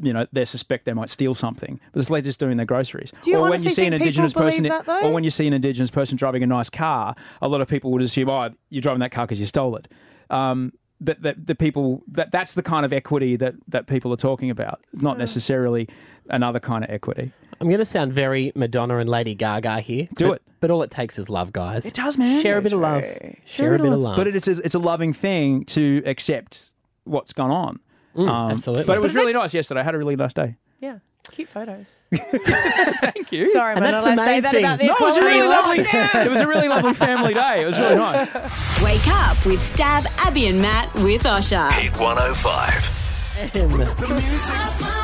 You 0.00 0.14
know, 0.14 0.26
they 0.32 0.46
suspect 0.46 0.86
they 0.86 0.94
might 0.94 1.10
steal 1.10 1.34
something, 1.34 1.78
but 1.92 2.00
it's 2.00 2.08
like 2.08 2.24
just 2.24 2.40
doing 2.40 2.56
their 2.56 2.64
groceries. 2.64 3.12
Do 3.20 3.30
you 3.30 3.36
or 3.36 3.50
when 3.50 3.62
you 3.62 3.68
see 3.68 3.84
an 3.86 3.92
indigenous 3.92 4.32
person, 4.32 4.62
that, 4.62 4.88
or 4.88 5.12
when 5.12 5.22
you 5.22 5.28
see 5.28 5.46
an 5.46 5.52
indigenous 5.52 5.90
person 5.90 6.16
driving 6.16 6.42
a 6.42 6.46
nice 6.46 6.70
car, 6.70 7.14
a 7.42 7.46
lot 7.48 7.60
of 7.60 7.68
people 7.68 7.90
would 7.90 8.00
assume, 8.00 8.30
"Oh, 8.30 8.48
you're 8.70 8.80
driving 8.80 9.00
that 9.00 9.10
car 9.12 9.26
because 9.26 9.38
you 9.38 9.44
stole 9.44 9.76
it." 9.76 9.88
Um, 10.30 10.72
that, 11.02 11.20
that 11.20 11.46
the 11.46 11.54
people 11.54 12.02
that 12.08 12.32
that's 12.32 12.54
the 12.54 12.62
kind 12.62 12.86
of 12.86 12.92
equity 12.94 13.36
that 13.36 13.52
that 13.68 13.86
people 13.86 14.10
are 14.14 14.16
talking 14.16 14.48
about. 14.48 14.80
It's 14.94 15.02
not 15.02 15.18
necessarily 15.18 15.90
another 16.32 16.58
kind 16.60 16.84
of 16.84 16.90
equity. 16.90 17.32
I'm 17.60 17.68
going 17.68 17.78
to 17.78 17.84
sound 17.84 18.12
very 18.12 18.50
Madonna 18.56 18.98
and 18.98 19.08
Lady 19.08 19.34
Gaga 19.36 19.80
here. 19.80 20.08
Do 20.16 20.28
but, 20.28 20.34
it. 20.36 20.42
But 20.60 20.70
all 20.72 20.82
it 20.82 20.90
takes 20.90 21.16
is 21.18 21.28
love, 21.28 21.52
guys. 21.52 21.86
It 21.86 21.94
does, 21.94 22.16
man. 22.18 22.42
Share 22.42 22.58
a 22.58 22.62
bit 22.62 22.72
of 22.72 22.80
love. 22.80 23.04
Share 23.44 23.74
a 23.74 23.78
bit 23.78 23.92
of 23.92 23.98
love. 24.00 24.16
But 24.16 24.26
it's 24.28 24.48
it's 24.48 24.74
a 24.74 24.78
loving 24.80 25.12
thing 25.12 25.64
to 25.66 26.02
accept 26.06 26.70
what's 27.04 27.32
gone 27.32 27.50
on. 27.50 27.78
Mm, 28.16 28.28
Um, 28.28 28.50
absolutely. 28.52 28.84
But 28.84 28.96
it 28.96 29.00
was 29.00 29.12
But 29.14 29.20
really 29.20 29.32
nice 29.32 29.54
yesterday. 29.54 29.80
I 29.80 29.84
had 29.84 29.94
a 29.94 29.98
really 29.98 30.16
nice 30.16 30.32
day. 30.32 30.56
yeah, 30.80 30.98
cute 31.30 31.48
photos. 31.48 31.86
Thank 32.12 33.32
you. 33.32 33.46
Sorry, 33.46 33.74
And 33.74 33.84
am 33.84 33.94
I 33.94 34.00
that's 34.00 34.04
not 34.04 34.06
the 34.10 34.12
allowed 34.14 34.24
say 34.26 34.32
main 34.34 34.42
that 34.42 34.52
thing. 34.52 34.64
about 34.64 34.78
the 34.80 34.86
No, 34.86 34.94
it 34.94 35.00
was 35.00 35.16
a 35.16 35.22
really 35.22 35.42
law? 35.42 35.48
lovely. 35.48 35.78
it 36.20 36.30
was 36.30 36.40
a 36.42 36.46
really 36.46 36.68
lovely 36.68 36.92
family 36.94 37.32
day. 37.34 37.62
It 37.62 37.66
was 37.66 37.78
really 37.78 37.96
nice. 37.96 38.28
Wake 38.84 39.08
up 39.08 39.44
with 39.46 39.60
Stav, 39.60 40.04
Abby, 40.18 40.46
and 40.48 40.60
Matt 40.60 40.92
with 40.94 41.22
Osher. 41.24 41.70
Hit 41.72 41.92
105. 41.98 44.98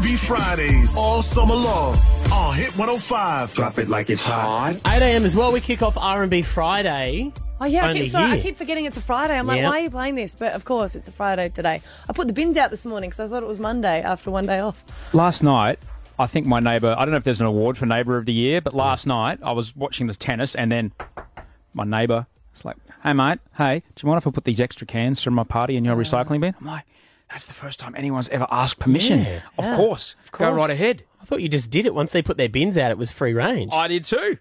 R&B 0.00 0.16
Fridays 0.16 0.96
all 0.96 1.20
summer 1.20 1.54
long 1.54 1.94
on 2.32 2.54
Hit 2.54 2.70
105. 2.78 3.52
Drop 3.52 3.78
it 3.78 3.90
like 3.90 4.08
it's 4.08 4.24
hot. 4.24 4.74
8 4.86 5.02
a.m. 5.02 5.26
as 5.26 5.36
well. 5.36 5.52
We 5.52 5.60
kick 5.60 5.82
off 5.82 5.98
R&B 5.98 6.40
Friday. 6.40 7.30
Oh 7.60 7.66
yeah, 7.66 7.84
I 7.84 7.88
Only 7.88 8.00
keep, 8.04 8.12
sorry, 8.12 8.24
I 8.30 8.34
here. 8.36 8.42
keep 8.44 8.56
forgetting 8.56 8.86
it's 8.86 8.96
a 8.96 9.02
Friday. 9.02 9.38
I'm 9.38 9.46
like, 9.46 9.58
Yeah. 9.58 9.68
why 9.68 9.80
are 9.80 9.82
you 9.82 9.90
playing 9.90 10.14
this? 10.14 10.34
But 10.34 10.54
of 10.54 10.64
course, 10.64 10.94
it's 10.94 11.10
a 11.10 11.12
Friday 11.12 11.50
today. 11.50 11.82
I 12.08 12.12
put 12.14 12.28
the 12.28 12.32
bins 12.32 12.56
out 12.56 12.70
this 12.70 12.86
morning 12.86 13.10
because 13.10 13.20
I 13.20 13.28
thought 13.28 13.42
it 13.42 13.46
was 13.46 13.60
Monday 13.60 14.00
after 14.00 14.30
one 14.30 14.46
day 14.46 14.60
off. 14.60 14.82
Last 15.12 15.42
night, 15.42 15.78
I 16.18 16.26
think 16.26 16.46
my 16.46 16.60
neighbour. 16.60 16.94
I 16.96 17.04
don't 17.04 17.10
know 17.10 17.18
if 17.18 17.24
there's 17.24 17.40
an 17.40 17.46
award 17.46 17.76
for 17.76 17.84
neighbour 17.84 18.16
of 18.16 18.24
the 18.24 18.32
year, 18.32 18.62
but 18.62 18.72
last 18.72 19.06
night 19.06 19.38
I 19.42 19.52
was 19.52 19.76
watching 19.76 20.06
this 20.06 20.16
tennis, 20.16 20.54
and 20.54 20.72
then 20.72 20.92
my 21.74 21.84
neighbour 21.84 22.26
was 22.54 22.64
like, 22.64 22.76
"Hey 23.02 23.12
mate, 23.12 23.40
hey, 23.58 23.80
do 23.96 24.02
you 24.02 24.06
mind 24.08 24.16
if 24.22 24.26
I 24.26 24.30
put 24.30 24.44
these 24.44 24.62
extra 24.62 24.86
cans 24.86 25.22
from 25.22 25.34
my 25.34 25.44
party 25.44 25.76
in 25.76 25.84
your 25.84 25.94
recycling 25.96 26.40
bin?" 26.40 26.54
I'm 26.58 26.66
like. 26.66 26.84
That's 27.30 27.46
the 27.46 27.52
first 27.52 27.78
time 27.78 27.94
anyone's 27.96 28.28
ever 28.30 28.46
asked 28.50 28.78
permission. 28.80 29.20
Yeah. 29.20 29.40
of 29.58 29.64
Yeah. 29.64 29.76
course. 29.76 30.16
Go 30.32 30.38
course. 30.38 30.56
right 30.56 30.70
ahead. 30.70 31.04
I 31.22 31.24
thought 31.24 31.40
you 31.42 31.48
just 31.48 31.70
did 31.70 31.86
it 31.86 31.94
once 31.94 32.12
they 32.12 32.22
put 32.22 32.36
their 32.36 32.48
bins 32.48 32.76
out. 32.76 32.90
It 32.90 32.98
was 32.98 33.10
free 33.12 33.32
range. 33.32 33.72
I 33.72 33.88
did 33.88 34.04
too. 34.04 34.38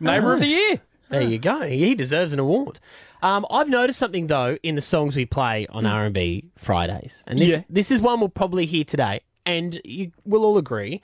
Neighbour 0.00 0.34
of 0.34 0.40
the 0.40 0.46
year. 0.46 0.80
There 1.08 1.22
you 1.22 1.38
go. 1.38 1.62
He 1.62 1.94
deserves 1.94 2.32
an 2.32 2.38
award. 2.40 2.80
Um, 3.22 3.46
I've 3.50 3.68
noticed 3.68 3.98
something 3.98 4.26
though 4.26 4.58
in 4.62 4.74
the 4.74 4.82
songs 4.82 5.16
we 5.16 5.24
play 5.24 5.66
on 5.70 5.86
R 5.86 6.04
and 6.04 6.14
B 6.14 6.50
Fridays, 6.58 7.22
and 7.26 7.38
this 7.38 7.48
Yeah. 7.48 7.62
this 7.70 7.90
is 7.90 8.00
one 8.00 8.20
we'll 8.20 8.28
probably 8.28 8.66
hear 8.66 8.84
today, 8.84 9.20
and 9.46 9.80
you 9.84 10.10
will 10.24 10.44
all 10.44 10.58
agree, 10.58 11.00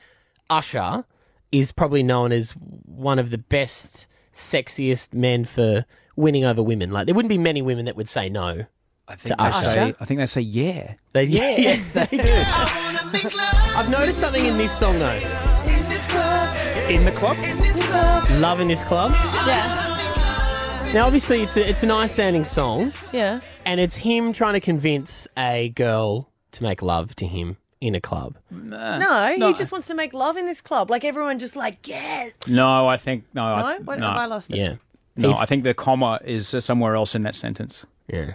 Usher 0.50 1.04
is 1.50 1.72
probably 1.72 2.02
known 2.02 2.32
as 2.32 2.50
one 2.50 3.18
of 3.18 3.30
the 3.30 3.38
best, 3.38 4.06
sexiest 4.34 5.14
men 5.14 5.44
for 5.44 5.86
winning 6.16 6.44
over 6.44 6.62
women. 6.62 6.90
Like 6.90 7.06
there 7.06 7.14
wouldn't 7.14 7.30
be 7.30 7.38
many 7.38 7.62
women 7.62 7.84
that 7.86 7.96
would 7.96 8.08
say 8.08 8.28
no. 8.28 8.66
I 9.08 9.16
think 9.16 9.36
to 9.38 9.42
they 9.42 9.48
Usher. 9.50 9.68
say. 9.68 9.94
I 10.00 10.04
think 10.04 10.18
they 10.18 10.26
say 10.26 10.40
yeah. 10.40 10.94
They, 11.12 11.24
yeah, 11.24 11.56
yes, 11.56 11.90
they 11.92 12.06
do. 12.10 12.20
I've 13.76 13.90
noticed 13.90 14.18
something 14.20 14.44
in 14.46 14.56
this 14.58 14.76
song 14.78 14.98
though. 14.98 15.20
In 16.88 17.04
the 17.04 17.12
club. 17.12 17.36
Love 18.40 18.60
in 18.60 18.68
this 18.68 18.82
club. 18.84 19.12
Yeah, 19.46 20.90
Now, 20.94 21.06
obviously, 21.06 21.42
it's 21.42 21.56
a, 21.56 21.68
it's 21.68 21.82
a 21.82 21.86
nice 21.86 22.12
sounding 22.12 22.44
song. 22.44 22.92
yeah. 23.12 23.40
And 23.64 23.78
it's 23.80 23.94
him 23.96 24.32
trying 24.32 24.54
to 24.54 24.60
convince 24.60 25.28
a 25.38 25.70
girl 25.70 26.28
to 26.52 26.62
make 26.64 26.82
love 26.82 27.14
to 27.16 27.26
him 27.26 27.56
in 27.80 27.94
a 27.94 28.00
club. 28.00 28.36
No, 28.50 29.34
he 29.38 29.52
just 29.54 29.70
wants 29.72 29.86
to 29.88 29.94
make 29.94 30.12
love 30.12 30.36
in 30.36 30.46
this 30.46 30.60
club. 30.60 30.90
Like 30.90 31.04
everyone 31.04 31.38
just 31.38 31.54
like, 31.56 31.86
yeah. 31.86 32.30
No, 32.46 32.88
I 32.88 32.96
think 32.96 33.24
no. 33.34 33.42
No, 33.56 33.64
I, 33.64 33.78
what, 33.78 33.98
no. 34.00 34.08
have 34.08 34.16
I 34.16 34.26
lost 34.26 34.50
it? 34.50 34.56
Yeah. 34.56 34.74
No, 35.16 35.28
He's- 35.28 35.40
I 35.40 35.46
think 35.46 35.64
the 35.64 35.74
comma 35.74 36.18
is 36.24 36.52
uh, 36.54 36.60
somewhere 36.60 36.94
else 36.96 37.14
in 37.14 37.22
that 37.22 37.36
sentence. 37.36 37.86
Yeah. 38.08 38.34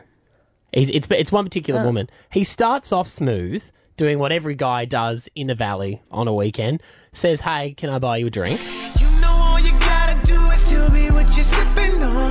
He's, 0.77 0.89
it's, 0.91 1.07
it's 1.09 1.31
one 1.31 1.43
particular 1.45 1.81
Oh. 1.81 1.85
woman. 1.85 2.09
He 2.31 2.43
starts 2.43 2.91
off 2.91 3.07
smooth, 3.07 3.63
doing 3.97 4.19
what 4.19 4.31
every 4.31 4.55
guy 4.55 4.85
does 4.85 5.27
in 5.35 5.47
the 5.47 5.55
valley 5.55 6.01
on 6.11 6.27
a 6.27 6.33
weekend. 6.33 6.83
Says, 7.13 7.41
hey, 7.41 7.73
can 7.73 7.89
I 7.89 7.97
buy 7.99 8.17
you 8.17 8.27
a 8.27 8.29
drink? 8.29 8.59
You 8.99 9.07
know 9.21 9.27
all 9.31 9.59
you 9.59 9.71
gotta 9.79 10.19
do 10.25 10.39
is 10.51 10.69
tell 10.69 10.91
me 10.91 11.09
what 11.09 11.35
you're 11.35 11.43
sipping 11.43 12.03
on. 12.03 12.27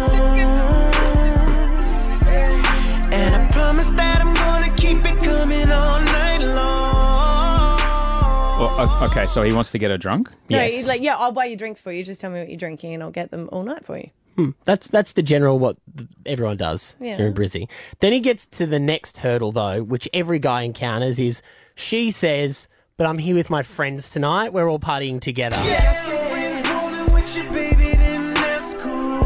And 3.13 3.35
I 3.35 3.49
promise 3.51 3.89
that 3.91 4.21
I'm 4.23 4.35
gonna 4.35 4.77
keep 4.77 4.99
it 5.05 5.21
coming 5.25 5.71
all 5.71 6.01
night 6.01 6.39
long. 6.43 7.79
Well, 8.61 9.05
okay, 9.11 9.27
so 9.27 9.43
he 9.43 9.53
wants 9.53 9.71
to 9.73 9.79
get 9.79 9.91
her 9.91 9.99
drunk. 9.99 10.31
No, 10.51 10.59
Yes. 10.59 10.73
he's 10.73 10.87
like, 10.87 11.01
yeah, 11.03 11.17
I'll 11.17 11.33
buy 11.33 11.47
you 11.47 11.57
drinks 11.57 11.81
for 11.81 11.91
you. 11.93 12.05
Just 12.05 12.21
tell 12.21 12.31
me 12.31 12.39
what 12.41 12.49
you're 12.49 12.59
drinking, 12.59 12.95
and 12.95 13.03
I'll 13.03 13.11
get 13.11 13.31
them 13.31 13.49
all 13.53 13.63
night 13.63 13.85
for 13.85 13.99
you. 13.99 14.11
Hmm, 14.37 14.51
That's 14.65 14.89
that's 14.89 15.13
the 15.15 15.23
general 15.23 15.59
what 15.59 15.77
everyone 16.27 16.57
does 16.59 16.95
Yeah. 17.01 17.17
here 17.17 17.27
in 17.27 17.35
Brizzy. 17.35 17.69
Then 18.01 18.13
he 18.13 18.21
gets 18.21 18.45
to 18.47 18.67
the 18.67 18.79
next 18.79 19.19
hurdle 19.19 19.51
though, 19.53 19.83
which 19.83 20.09
every 20.13 20.39
guy 20.39 20.63
encounters 20.63 21.19
is 21.19 21.43
she 21.75 22.11
says, 22.11 22.69
"But 22.99 23.07
I'm 23.07 23.19
here 23.19 23.35
with 23.35 23.49
my 23.51 23.63
friends 23.63 24.11
tonight. 24.11 24.53
We're 24.53 24.69
all 24.71 24.79
partying 24.79 25.21
together." 25.21 25.57
Yeah, 25.65 25.93
some 25.93 26.19
friends 26.31 26.69
rolling 26.69 27.15
with 27.15 27.37
you, 27.37 27.43
baby, 27.51 27.97
then 27.97 28.35
that's 28.35 28.75
cool. 28.75 29.17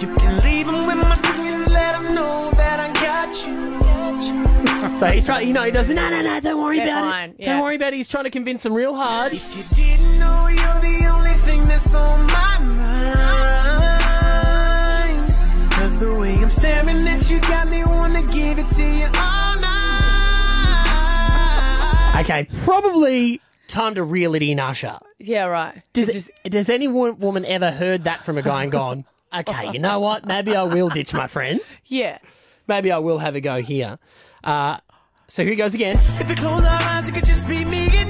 You 0.00 0.14
can 0.16 0.40
leave 0.42 0.66
'em 0.66 0.86
with 0.86 0.96
my 1.06 1.14
son 1.14 1.46
and 1.46 1.70
let 1.72 1.94
'em 1.94 2.14
know 2.14 2.50
that 2.52 2.80
I 2.80 2.92
got 3.00 3.46
you. 3.46 4.96
So 4.96 5.06
he's 5.06 5.24
trying, 5.24 5.46
you 5.48 5.54
know, 5.54 5.62
he 5.64 5.70
does. 5.70 5.88
No, 5.88 5.94
no, 6.10 6.22
no, 6.22 6.40
don't 6.40 6.60
worry 6.62 6.76
Yeah, 6.78 6.84
about 6.84 7.10
fine, 7.10 7.30
it. 7.30 7.36
yeah. 7.38 7.52
Don't 7.54 7.62
worry 7.62 7.76
about 7.76 7.92
it. 7.92 7.96
He's 7.96 8.08
trying 8.08 8.24
to 8.24 8.30
convince 8.30 8.62
them 8.64 8.74
real 8.74 8.94
hard. 8.94 9.32
If 9.32 9.56
you 9.56 9.84
didn't 9.84 10.18
know, 10.18 10.46
you're 10.48 10.56
the 10.56 10.66
only 10.66 10.80
thing 10.80 10.99
that's 11.70 11.94
on 11.94 12.26
my 12.26 12.58
mind. 12.58 13.60
Cause 15.72 15.98
the 15.98 16.18
way 16.20 16.34
I'm 16.34 16.50
staring 16.50 17.06
at 17.06 17.30
you 17.30 17.40
got 17.40 17.68
me 17.68 17.84
wanna 17.84 18.22
give 18.22 18.58
it 18.58 18.66
to 18.68 18.82
you 18.82 19.06
all 19.06 19.60
night. 19.60 19.90
Okay, 22.20 22.48
probably 22.64 23.40
time 23.68 23.94
to 23.94 24.02
reel 24.02 24.34
it 24.34 24.42
in, 24.42 24.58
Usher. 24.58 24.98
Yeah, 25.18 25.44
right. 25.44 25.80
Does, 25.92 26.30
does 26.44 26.68
any 26.68 26.88
woman 26.88 27.44
ever 27.44 27.70
heard 27.70 28.02
that 28.04 28.24
from 28.24 28.36
a 28.36 28.42
guy 28.42 28.64
and 28.64 28.72
gone, 28.72 29.04
okay, 29.32 29.70
you 29.72 29.78
know 29.78 30.00
what? 30.00 30.26
Maybe 30.26 30.56
I 30.56 30.64
will 30.64 30.88
ditch 30.88 31.14
my 31.14 31.28
friends. 31.28 31.80
Yeah. 31.86 32.18
Maybe 32.66 32.90
I 32.92 32.98
will 32.98 33.18
have 33.18 33.36
a 33.36 33.40
go 33.40 33.62
here. 33.62 33.98
Uh, 34.42 34.78
so 35.28 35.44
here 35.44 35.54
goes 35.54 35.74
again. 35.74 35.96
If 36.20 36.28
we 36.28 36.34
close 36.34 36.64
our 36.64 36.82
eyes, 36.82 37.08
it 37.08 37.14
could 37.14 37.24
just 37.24 37.48
be 37.48 37.64
me 37.64 37.88
and 37.96 38.09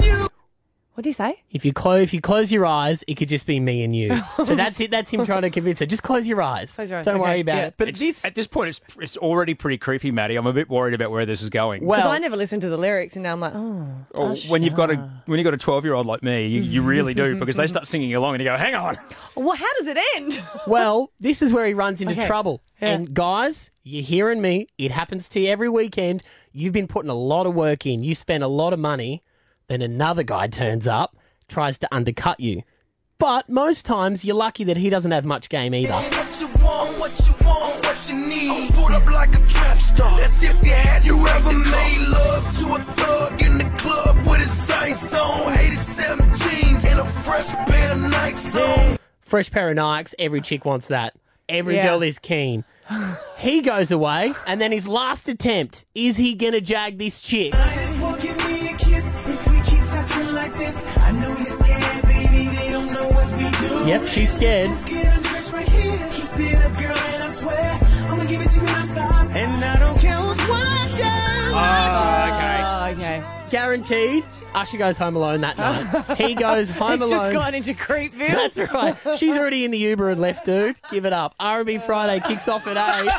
What 0.93 1.03
do 1.03 1.09
you 1.09 1.13
say? 1.13 1.41
If 1.49 1.63
you 1.63 1.71
close, 1.71 2.03
if 2.03 2.13
you 2.13 2.19
close 2.19 2.51
your 2.51 2.65
eyes, 2.65 3.03
it 3.07 3.15
could 3.15 3.29
just 3.29 3.45
be 3.45 3.61
me 3.61 3.81
and 3.83 3.95
you. 3.95 4.21
so 4.45 4.55
that's 4.55 4.77
it. 4.81 4.91
That's 4.91 5.09
him 5.09 5.25
trying 5.25 5.43
to 5.43 5.49
convince 5.49 5.79
her. 5.79 5.85
Just 5.85 6.03
close 6.03 6.27
your 6.27 6.41
eyes. 6.41 6.75
Close 6.75 6.89
your 6.91 6.99
eyes. 6.99 7.05
Don't 7.05 7.15
Okay, 7.15 7.21
worry 7.23 7.39
about 7.39 7.55
yeah. 7.57 7.65
it. 7.67 7.75
But 7.77 7.87
It's- 7.87 8.25
at 8.25 8.35
this 8.35 8.45
point, 8.45 8.69
it's, 8.69 8.81
it's 8.99 9.15
already 9.15 9.53
pretty 9.53 9.77
creepy, 9.77 10.11
Maddie. 10.11 10.35
I'm 10.35 10.45
a 10.47 10.51
bit 10.53 10.69
worried 10.69 10.93
about 10.93 11.09
where 11.09 11.25
this 11.25 11.41
is 11.41 11.49
going. 11.49 11.81
Because 11.87 12.05
I 12.05 12.17
never 12.17 12.35
listened 12.35 12.61
to 12.63 12.69
the 12.69 12.75
lyrics, 12.77 13.15
and 13.15 13.23
now 13.23 13.31
I'm 13.31 13.39
like, 13.39 13.53
oh. 13.55 13.87
Or 14.15 14.35
when 14.49 14.63
you've 14.63 14.73
got 14.75 14.91
a 14.91 14.97
when 15.27 15.39
you've 15.39 15.45
got 15.45 15.53
a 15.53 15.57
12 15.57 15.85
year 15.85 15.93
old 15.93 16.07
like 16.07 16.23
me, 16.23 16.47
you, 16.47 16.61
you 16.61 16.81
really 16.81 17.13
do 17.13 17.39
because 17.39 17.55
they 17.55 17.67
start 17.67 17.87
singing 17.87 18.13
along 18.13 18.35
and 18.35 18.43
you 18.43 18.49
go, 18.49 18.57
"Hang 18.57 18.75
on, 18.75 18.97
Well, 19.35 19.55
how 19.55 19.73
does 19.79 19.87
it 19.87 19.97
end? 20.17 20.43
well, 20.67 21.11
this 21.21 21.41
is 21.41 21.53
where 21.53 21.65
he 21.65 21.73
runs 21.73 22.01
into 22.01 22.15
Okay. 22.15 22.27
trouble. 22.27 22.61
Yeah. 22.81 22.89
And 22.89 23.13
guys, 23.13 23.71
you're 23.83 24.03
hearing 24.03 24.41
me. 24.41 24.67
It 24.77 24.91
happens 24.91 25.29
to 25.29 25.39
you 25.39 25.47
every 25.49 25.69
weekend. 25.69 26.21
You've 26.51 26.73
been 26.73 26.87
putting 26.87 27.09
a 27.09 27.15
lot 27.15 27.45
of 27.45 27.53
work 27.55 27.85
in. 27.85 28.03
You 28.03 28.13
spend 28.13 28.43
a 28.43 28.47
lot 28.49 28.73
of 28.73 28.79
money. 28.79 29.23
Then 29.71 29.81
another 29.81 30.23
guy 30.23 30.47
turns 30.47 30.85
up, 30.85 31.15
tries 31.47 31.77
to 31.77 31.87
undercut 31.95 32.41
you. 32.41 32.63
But 33.17 33.47
most 33.49 33.85
times, 33.85 34.25
you're 34.25 34.35
lucky 34.35 34.65
that 34.65 34.75
he 34.75 34.89
doesn't 34.89 35.11
have 35.11 35.23
much 35.23 35.47
game 35.47 35.73
either. 35.73 35.93
What 35.93 36.41
you 36.41 36.47
want, 36.61 36.99
what 36.99 37.19
you 37.25 37.33
want, 37.47 37.85
what 37.85 38.09
you 38.09 38.15
need. 38.17 38.73
Put 38.73 38.91
up 38.91 39.05
like 39.05 39.29
a 39.33 39.47
trap 39.47 39.77
star. 39.77 40.19
That's 40.19 40.43
if 40.43 40.61
you 40.61 40.73
had 40.73 41.05
you 41.05 41.25
ever 41.25 41.53
made 41.53 41.99
love 42.05 42.57
to 42.59 42.73
a 42.73 42.79
thug 42.95 43.41
in 43.41 43.59
the 43.59 43.69
club 43.77 44.17
with 44.27 44.41
his 44.41 44.51
sights 44.51 45.13
on. 45.13 45.53
87 45.57 46.19
jeans 46.35 46.85
and 46.87 46.99
a 46.99 47.05
fresh 47.05 47.47
pair 47.67 47.93
of 47.93 47.97
Nikes 47.99 48.55
on. 48.91 48.97
Fresh 49.21 49.51
pair 49.51 49.69
of 49.69 49.77
Nikes. 49.77 50.13
Every 50.19 50.41
chick 50.41 50.65
wants 50.65 50.87
that. 50.87 51.13
Every 51.47 51.75
Yeah. 51.75 51.87
girl 51.87 52.01
is 52.03 52.19
keen. 52.19 52.65
He 53.37 53.61
goes 53.61 53.89
away, 53.89 54.33
and 54.45 54.59
then 54.59 54.73
his 54.73 54.85
last 54.85 55.29
attempt 55.29 55.85
is 55.95 56.17
he 56.17 56.33
gonna 56.35 56.59
jag 56.59 56.97
this 56.97 57.21
chick? 57.21 57.53
When 63.91 64.07
she's 64.07 64.33
scared. 64.33 64.71
And 69.33 69.63
I 69.63 69.79
don't 69.79 69.99
care 69.99 70.15
who's 70.15 70.49
watching. 70.49 71.05
Oh, 71.53 72.89
okay. 72.93 73.17
okay. 73.19 73.23
Guaranteed. 73.49 74.23
Ah, 74.53 74.61
Usher 74.61 74.77
goes 74.77 74.97
home 74.97 75.17
alone 75.17 75.41
that 75.41 75.57
night. 75.57 76.17
He 76.17 76.33
goes 76.35 76.69
home 76.69 77.01
It's 77.01 77.11
alone. 77.11 77.19
just 77.19 77.31
gone 77.33 77.53
into 77.53 77.73
Creepville. 77.73 78.27
That's 78.29 78.57
right. 78.57 78.95
She's 79.17 79.35
already 79.35 79.65
in 79.65 79.71
the 79.71 79.77
Uber 79.77 80.09
and 80.11 80.21
left, 80.21 80.45
dude. 80.45 80.77
Give 80.89 81.05
it 81.05 81.11
up. 81.11 81.35
R&B 81.39 81.79
Friday 81.79 82.21
kicks 82.25 82.47
off 82.47 82.65
at 82.67 82.77
8. 82.77 83.11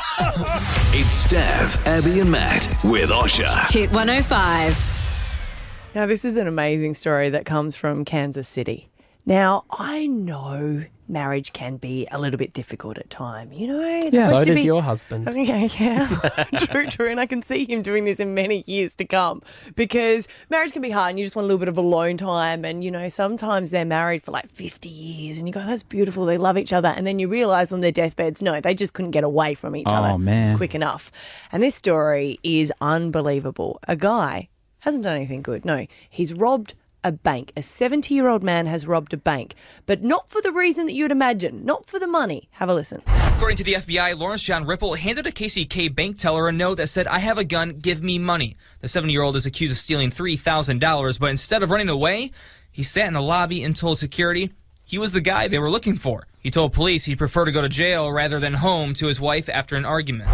It's 0.95 1.25
Stav, 1.25 1.85
Abby, 1.87 2.19
and 2.19 2.31
Matt 2.31 2.67
with 2.83 3.09
Osher. 3.09 3.71
Hit 3.71 3.91
105. 3.91 5.91
Now, 5.95 6.05
this 6.07 6.23
is 6.25 6.37
an 6.37 6.47
amazing 6.47 6.93
story 6.95 7.29
that 7.31 7.45
comes 7.45 7.75
from 7.75 8.03
Kansas 8.05 8.47
City. 8.47 8.89
Now, 9.25 9.63
I 9.71 10.07
know 10.07 10.83
marriage 11.07 11.53
can 11.53 11.77
be 11.77 12.07
a 12.11 12.19
little 12.19 12.37
bit 12.37 12.53
difficult 12.53 12.97
at 12.97 13.09
time. 13.09 13.53
You 13.53 13.67
know, 13.67 13.81
it's 13.81 14.15
So 14.15 14.43
does 14.43 14.55
be- 14.55 14.63
your 14.63 14.81
husband. 14.81 15.27
Okay, 15.29 15.69
yeah, 15.79 16.07
true, 16.57 16.87
true, 16.87 17.09
and 17.09 17.19
I 17.19 17.25
can 17.25 17.41
see 17.41 17.65
him 17.71 17.81
doing 17.81 18.03
this 18.05 18.19
in 18.19 18.33
many 18.33 18.63
years 18.67 18.93
to 18.95 19.05
come 19.05 19.41
because 19.75 20.27
marriage 20.49 20.73
can 20.73 20.81
be 20.81 20.89
hard, 20.89 21.11
and 21.11 21.19
you 21.19 21.25
just 21.25 21.35
want 21.37 21.45
a 21.45 21.47
little 21.47 21.59
bit 21.59 21.67
of 21.69 21.77
alone 21.77 22.17
time. 22.17 22.65
And 22.65 22.83
you 22.83 22.91
know, 22.91 23.07
sometimes 23.09 23.69
they're 23.69 23.85
married 23.85 24.23
for 24.23 24.31
like 24.31 24.49
fifty 24.49 24.89
years, 24.89 25.37
and 25.37 25.47
you 25.47 25.53
go, 25.53 25.65
"That's 25.65 25.83
beautiful, 25.83 26.25
they 26.25 26.37
love 26.37 26.57
each 26.57 26.73
other," 26.73 26.89
and 26.89 27.05
then 27.07 27.19
you 27.19 27.27
realise 27.29 27.71
on 27.71 27.79
their 27.81 27.91
deathbeds, 27.93 28.41
no, 28.41 28.59
they 28.59 28.73
just 28.75 28.93
couldn't 28.93 29.11
get 29.11 29.23
away 29.23 29.53
from 29.53 29.75
each 29.75 29.87
Oh, 29.89 29.95
other 29.95 30.17
man. 30.17 30.57
quick 30.57 30.75
enough. 30.75 31.11
And 31.51 31.61
this 31.63 31.75
story 31.75 32.39
is 32.43 32.73
unbelievable. 32.81 33.79
A 33.87 33.95
guy 33.95 34.49
hasn't 34.79 35.03
done 35.03 35.15
anything 35.15 35.41
good. 35.41 35.63
No, 35.63 35.85
he's 36.09 36.33
robbed 36.33 36.73
a 37.03 37.11
bank. 37.11 37.51
A 37.55 37.61
70 37.61 38.13
year 38.13 38.27
old 38.27 38.43
man 38.43 38.65
has 38.65 38.87
robbed 38.87 39.13
a 39.13 39.17
bank, 39.17 39.55
but 39.85 40.03
not 40.03 40.29
for 40.29 40.41
the 40.41 40.51
reason 40.51 40.85
that 40.85 40.93
you'd 40.93 41.11
imagine, 41.11 41.65
not 41.65 41.87
for 41.87 41.99
the 41.99 42.07
money. 42.07 42.49
Have 42.51 42.69
a 42.69 42.73
listen. 42.73 43.01
According 43.07 43.57
to 43.57 43.63
the 43.63 43.75
FBI, 43.75 44.17
Lawrence 44.17 44.43
John 44.43 44.65
Ripple 44.65 44.95
handed 44.95 45.27
a 45.27 45.31
KCK 45.31 45.95
bank 45.95 46.19
teller 46.19 46.47
a 46.47 46.51
note 46.51 46.75
that 46.75 46.89
said, 46.89 47.07
I 47.07 47.19
have 47.19 47.37
a 47.37 47.43
gun, 47.43 47.79
give 47.79 48.01
me 48.01 48.17
money. 48.19 48.55
The 48.81 48.87
70 48.87 49.11
year 49.11 49.23
old 49.23 49.35
is 49.35 49.45
accused 49.45 49.71
of 49.71 49.77
stealing 49.77 50.11
$3,000, 50.11 51.19
but 51.19 51.29
instead 51.29 51.63
of 51.63 51.69
running 51.69 51.89
away, 51.89 52.31
he 52.71 52.83
sat 52.83 53.07
in 53.07 53.13
the 53.13 53.21
lobby 53.21 53.63
and 53.63 53.75
told 53.75 53.97
security 53.97 54.51
he 54.85 54.97
was 54.97 55.11
the 55.11 55.21
guy 55.21 55.47
they 55.47 55.59
were 55.59 55.69
looking 55.69 55.97
for. 55.97 56.27
He 56.39 56.51
told 56.51 56.73
police 56.73 57.05
he'd 57.05 57.17
prefer 57.17 57.45
to 57.45 57.51
go 57.51 57.61
to 57.61 57.69
jail 57.69 58.11
rather 58.11 58.39
than 58.39 58.53
home 58.53 58.93
to 58.95 59.07
his 59.07 59.19
wife 59.19 59.49
after 59.49 59.75
an 59.75 59.85
argument. 59.85 60.29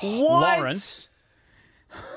What? 0.00 0.58
Lawrence. 0.58 1.08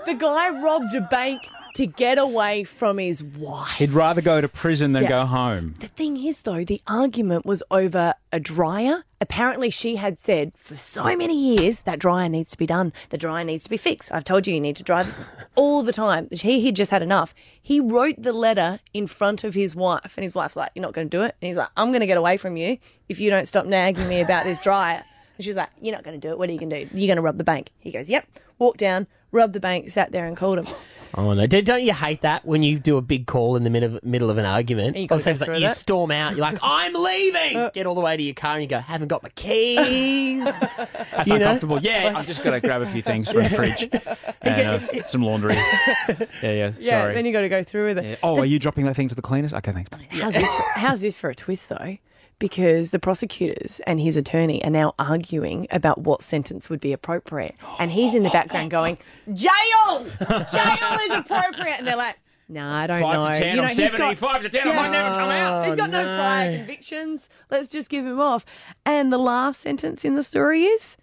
The 0.05 0.13
guy 0.13 0.49
robbed 0.49 0.93
a 0.95 1.01
bank 1.01 1.41
to 1.75 1.88
get 1.88 2.17
away 2.17 2.63
from 2.63 2.97
his 2.97 3.23
wife. 3.23 3.71
He'd 3.77 3.91
rather 3.91 4.21
go 4.21 4.41
to 4.41 4.47
prison 4.47 4.91
than 4.93 5.03
Yeah. 5.03 5.10
go 5.10 5.25
home." 5.25 5.75
The 5.79 5.88
thing 5.88 6.17
is, 6.17 6.41
though, 6.43 6.63
the 6.63 6.81
argument 6.88 7.45
was 7.45 7.63
over 7.71 8.13
a 8.31 8.39
dryer. 8.39 9.03
Apparently, 9.19 9.69
she 9.69 9.97
had 9.97 10.17
said 10.19 10.51
for 10.57 10.75
so 10.75 11.15
many 11.15 11.55
years 11.55 11.81
that 11.81 11.99
dryer 11.99 12.27
needs 12.27 12.49
to 12.51 12.57
be 12.57 12.65
done. 12.65 12.91
The 13.12 13.17
dryer 13.17 13.43
needs 13.43 13.63
to 13.65 13.69
be 13.69 13.77
fixed. 13.77 14.12
I've 14.12 14.23
told 14.23 14.47
you, 14.47 14.55
you 14.55 14.60
need 14.60 14.75
to 14.77 14.84
drive 14.84 15.13
all 15.55 15.84
the 15.84 15.93
time. 15.93 16.27
He 16.31 16.60
he'd 16.62 16.75
just 16.75 16.89
had 16.91 17.03
enough. 17.03 17.36
He 17.62 17.79
wrote 17.79 18.15
the 18.17 18.34
letter 18.34 18.79
in 18.93 19.05
front 19.07 19.43
of 19.43 19.53
his 19.53 19.75
wife, 19.75 20.13
and 20.17 20.23
his 20.23 20.34
wife's 20.34 20.55
like, 20.55 20.71
"You're 20.73 20.81
not 20.81 20.93
going 20.93 21.07
to 21.10 21.17
do 21.17 21.21
it." 21.23 21.36
And 21.41 21.47
he's 21.49 21.57
like, 21.57 21.69
"I'm 21.77 21.89
going 21.89 21.99
to 22.01 22.07
get 22.07 22.17
away 22.17 22.38
from 22.38 22.57
you 22.57 22.77
if 23.10 23.19
you 23.19 23.29
don't 23.29 23.47
stop 23.47 23.65
nagging 23.65 24.07
me 24.10 24.21
about 24.21 24.43
this 24.43 24.60
dryer." 24.60 25.03
And 25.38 25.45
she's 25.45 25.55
like, 25.55 25.69
"You're 25.81 25.93
not 25.95 26.03
going 26.03 26.19
to 26.19 26.27
do 26.27 26.31
it. 26.34 26.39
What 26.39 26.49
are 26.49 26.51
you 26.53 26.60
going 26.60 26.71
to 26.71 26.86
do? 26.86 26.97
You're 26.97 27.07
going 27.07 27.17
to 27.17 27.21
rob 27.21 27.38
the 27.38 27.43
bank." 27.43 27.71
He 27.79 27.91
goes, 27.91 28.10
"Yep." 28.10 28.25
Walked 28.57 28.79
down, 28.79 29.07
robbed 29.31 29.53
the 29.53 29.60
bank, 29.60 29.89
sat 29.89 30.12
there, 30.12 30.25
and 30.27 30.36
called 30.38 30.60
him. 30.60 30.67
Oh 31.13 31.34
no! 31.34 31.45
Don't, 31.45 31.65
don't 31.65 31.84
you 31.84 31.93
hate 31.93 32.21
that 32.21 32.45
when 32.45 32.63
you 32.63 32.80
do 32.80 32.97
a 32.97 33.02
big 33.02 33.28
call 33.28 33.56
in 33.56 33.63
the 33.63 33.69
middle 33.69 33.97
of, 33.97 34.04
middle 34.04 34.30
of 34.30 34.38
an 34.38 34.45
argument? 34.45 34.95
you 34.95 35.08
gotta 35.08 35.24
go 35.24 35.30
like, 35.32 35.39
through 35.39 35.56
you 35.56 35.67
that. 35.67 35.76
storm 35.78 36.12
out. 36.12 36.32
You're 36.32 36.41
like, 36.41 36.60
"I'm 36.63 36.93
leaving." 36.93 37.69
Get 37.74 37.86
all 37.86 37.95
the 37.95 38.02
way 38.02 38.15
to 38.15 38.24
your 38.24 38.34
car 38.34 38.54
and 38.54 38.62
you 38.62 38.67
go, 38.67 38.80
"Haven't 38.80 39.10
got 39.10 39.21
my 39.24 39.30
keys." 39.30 40.43
That's 40.78 41.28
You 41.28 41.39
know? 41.39 41.45
uncomfortable. 41.45 41.80
Yeah, 41.82 42.13
I've 42.15 42.26
just 42.28 42.43
got 42.43 42.52
to 42.52 42.62
grab 42.62 42.82
a 42.82 42.86
few 42.86 43.02
things 43.02 43.30
from 43.30 43.43
the 43.43 43.50
fridge 43.50 43.82
and 44.41 44.89
uh, 45.02 45.04
some 45.08 45.24
laundry. 45.24 45.56
Yeah, 45.56 46.15
yeah. 46.41 46.71
Yeah, 46.80 47.02
sorry. 47.02 47.13
then 47.15 47.26
you 47.26 47.34
got 47.34 47.41
to 47.41 47.50
go 47.50 47.63
through 47.63 47.88
with 47.88 47.97
it. 48.00 48.06
Yeah. 48.06 48.15
Oh, 48.24 48.39
are 48.39 48.45
you 48.45 48.60
dropping 48.60 48.86
that 48.86 48.95
thing 48.95 49.10
to 49.10 49.15
the 49.15 49.21
cleaners? 49.21 49.54
Okay, 49.54 49.71
thanks. 49.71 49.89
How's 50.12 50.34
this? 50.34 50.54
For, 50.56 50.63
how's 50.80 51.02
this 51.02 51.17
for 51.17 51.30
a 51.30 51.36
twist, 51.36 51.69
though? 51.69 51.97
Because 52.41 52.89
the 52.89 52.99
prosecutors 52.99 53.80
and 53.88 54.01
his 54.01 54.17
attorney 54.17 54.62
are 54.65 54.69
now 54.69 54.93
arguing 54.99 55.67
about 55.71 55.99
what 55.99 56.21
sentence 56.21 56.69
would 56.69 56.82
be 56.82 56.91
appropriate, 56.91 57.56
and 57.80 57.91
he's 57.91 58.13
in 58.13 58.23
the 58.23 58.30
background 58.30 58.71
going, 58.71 58.97
"Jail, 59.32 60.06
jail 60.27 60.97
is 61.06 61.17
appropriate," 61.17 61.77
and 61.80 61.88
they're 61.88 61.95
like. 61.95 62.17
No, 62.49 62.67
I 62.67 62.86
don't 62.86 63.01
Five 63.01 63.19
know. 63.21 63.32
to 63.32 63.39
10, 63.39 63.47
you 63.47 63.56
know, 63.62 63.63
I'm 63.63 63.73
70, 63.73 63.97
got- 63.97 64.17
five 64.17 64.41
to 64.41 64.49
10, 64.49 64.67
I 64.67 64.75
might 64.75 64.91
never 64.91 65.10
come 65.15 65.30
out. 65.30 65.67
He's 65.67 65.77
got 65.77 65.89
no, 65.89 66.01
oh, 66.01 66.04
no. 66.04 66.17
prior 66.17 66.58
convictions. 66.58 67.30
Let's 67.49 67.69
just 67.69 67.88
give 67.89 68.06
him 68.06 68.19
off. 68.19 68.43
And 68.86 69.13
the 69.13 69.17
last 69.17 69.62
sentence 69.62 70.04
in 70.04 70.15
the 70.17 70.23
story 70.23 70.65
is 70.65 70.97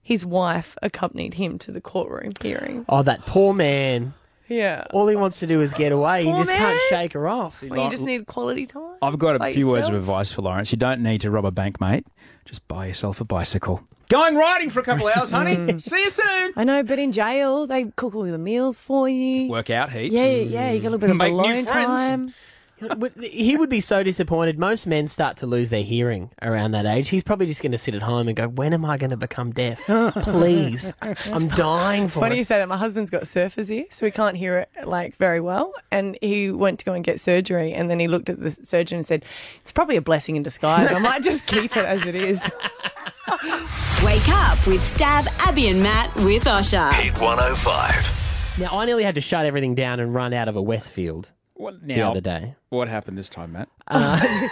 his 0.00 0.24
wife 0.24 0.76
accompanied 0.82 1.34
him 1.34 1.58
to 1.58 1.72
the 1.72 1.80
courtroom 1.80 2.34
hearing. 2.40 2.84
Oh, 2.88 3.02
that 3.02 3.26
poor 3.26 3.52
man. 3.52 4.14
Yeah. 4.48 4.84
All 4.92 5.06
he 5.08 5.16
wants 5.16 5.40
to 5.40 5.46
do 5.46 5.60
is 5.60 5.72
get 5.74 5.92
away. 5.92 6.24
Poor 6.24 6.34
he 6.34 6.38
just 6.44 6.50
can't 6.50 6.80
shake 6.88 7.12
her 7.14 7.28
off. 7.28 7.62
Well, 7.62 7.84
you 7.84 7.90
just 7.90 8.02
need 8.02 8.26
quality 8.26 8.66
time. 8.66 8.96
I've 9.02 9.18
got 9.18 9.36
a 9.36 9.38
by 9.38 9.52
few 9.54 9.68
words 9.68 9.88
of 9.88 9.94
yourself. 9.94 10.02
advice 10.08 10.32
for 10.32 10.42
Lawrence. 10.42 10.70
You 10.72 10.78
don't 10.78 11.02
need 11.02 11.20
to 11.22 11.30
rob 11.30 11.44
a 11.44 11.50
bank, 11.50 11.80
mate. 11.80 12.06
Just 12.44 12.66
buy 12.68 12.86
yourself 12.86 13.20
a 13.20 13.24
bicycle. 13.24 13.82
Going 14.10 14.36
riding 14.36 14.68
for 14.68 14.80
a 14.80 14.82
couple 14.82 15.08
of 15.08 15.16
hours, 15.16 15.30
honey. 15.30 15.56
Mm. 15.74 15.80
See 15.80 16.02
you 16.02 16.10
soon. 16.10 16.52
I 16.56 16.64
know, 16.64 16.82
but 16.82 16.98
in 16.98 17.10
jail 17.10 17.66
they 17.66 17.84
cook 17.96 18.14
all 18.14 18.24
the 18.24 18.36
meals 18.36 18.78
for 18.78 19.08
you. 19.08 19.48
Work 19.48 19.70
out 19.70 19.90
heaps. 19.92 20.14
Yeah, 20.14 20.26
yeah, 20.26 20.70
you 20.72 20.80
got 20.80 20.88
a 20.88 20.90
little 20.90 20.98
bit 20.98 21.10
of 21.10 21.16
Make 21.16 21.32
new 21.32 21.40
alone 21.40 21.64
friends. 21.64 22.00
time. 22.00 22.34
But 22.80 23.12
he 23.16 23.56
would 23.56 23.70
be 23.70 23.80
so 23.80 24.02
disappointed. 24.02 24.58
Most 24.58 24.86
men 24.86 25.08
start 25.08 25.36
to 25.38 25.46
lose 25.46 25.70
their 25.70 25.82
hearing 25.82 26.30
around 26.42 26.72
that 26.72 26.86
age. 26.86 27.08
He's 27.08 27.22
probably 27.22 27.46
just 27.46 27.62
going 27.62 27.72
to 27.72 27.78
sit 27.78 27.94
at 27.94 28.02
home 28.02 28.28
and 28.28 28.36
go, 28.36 28.48
"When 28.48 28.72
am 28.74 28.84
I 28.84 28.98
going 28.98 29.10
to 29.10 29.16
become 29.16 29.52
deaf? 29.52 29.80
Please, 30.22 30.92
I'm 31.02 31.48
dying 31.48 32.04
It's 32.04 32.14
for 32.14 32.20
funny 32.20 32.38
you 32.38 32.44
say 32.44 32.58
that. 32.58 32.68
My 32.68 32.76
husband's 32.76 33.10
got 33.10 33.26
surfer's 33.28 33.70
ear, 33.70 33.84
so 33.90 34.06
he 34.06 34.12
can't 34.12 34.36
hear 34.36 34.58
it 34.58 34.70
like 34.86 35.16
very 35.16 35.40
well. 35.40 35.72
And 35.90 36.18
he 36.20 36.50
went 36.50 36.78
to 36.80 36.84
go 36.84 36.92
and 36.92 37.04
get 37.04 37.20
surgery, 37.20 37.72
and 37.72 37.88
then 37.88 38.00
he 38.00 38.08
looked 38.08 38.28
at 38.28 38.40
the 38.40 38.50
surgeon 38.50 38.98
and 38.98 39.06
said, 39.06 39.24
"It's 39.62 39.72
probably 39.72 39.96
a 39.96 40.02
blessing 40.02 40.36
in 40.36 40.42
disguise. 40.42 40.92
I 40.92 40.98
might 40.98 41.22
just 41.22 41.46
keep 41.46 41.76
it 41.76 41.84
as 41.84 42.04
it 42.06 42.14
is." 42.14 42.40
Wake 44.04 44.28
up 44.28 44.66
with 44.66 44.82
Stav, 44.82 45.26
Abby, 45.38 45.68
and 45.68 45.82
Matt 45.82 46.14
with 46.16 46.44
Osher. 46.44 46.92
Hit 46.92 47.14
105. 47.18 48.58
Now, 48.60 48.78
I 48.78 48.84
nearly 48.84 49.02
had 49.02 49.14
to 49.14 49.20
shut 49.20 49.46
everything 49.46 49.74
down 49.74 49.98
and 49.98 50.12
run 50.14 50.34
out 50.34 50.46
of 50.48 50.56
a 50.56 50.62
Westfield. 50.62 51.30
What, 51.56 51.86
the 51.86 52.02
other 52.02 52.20
day. 52.20 52.56
What 52.70 52.88
happened 52.88 53.16
this 53.16 53.28
time, 53.28 53.52
Matt? 53.52 53.68
Uh, 53.86 54.20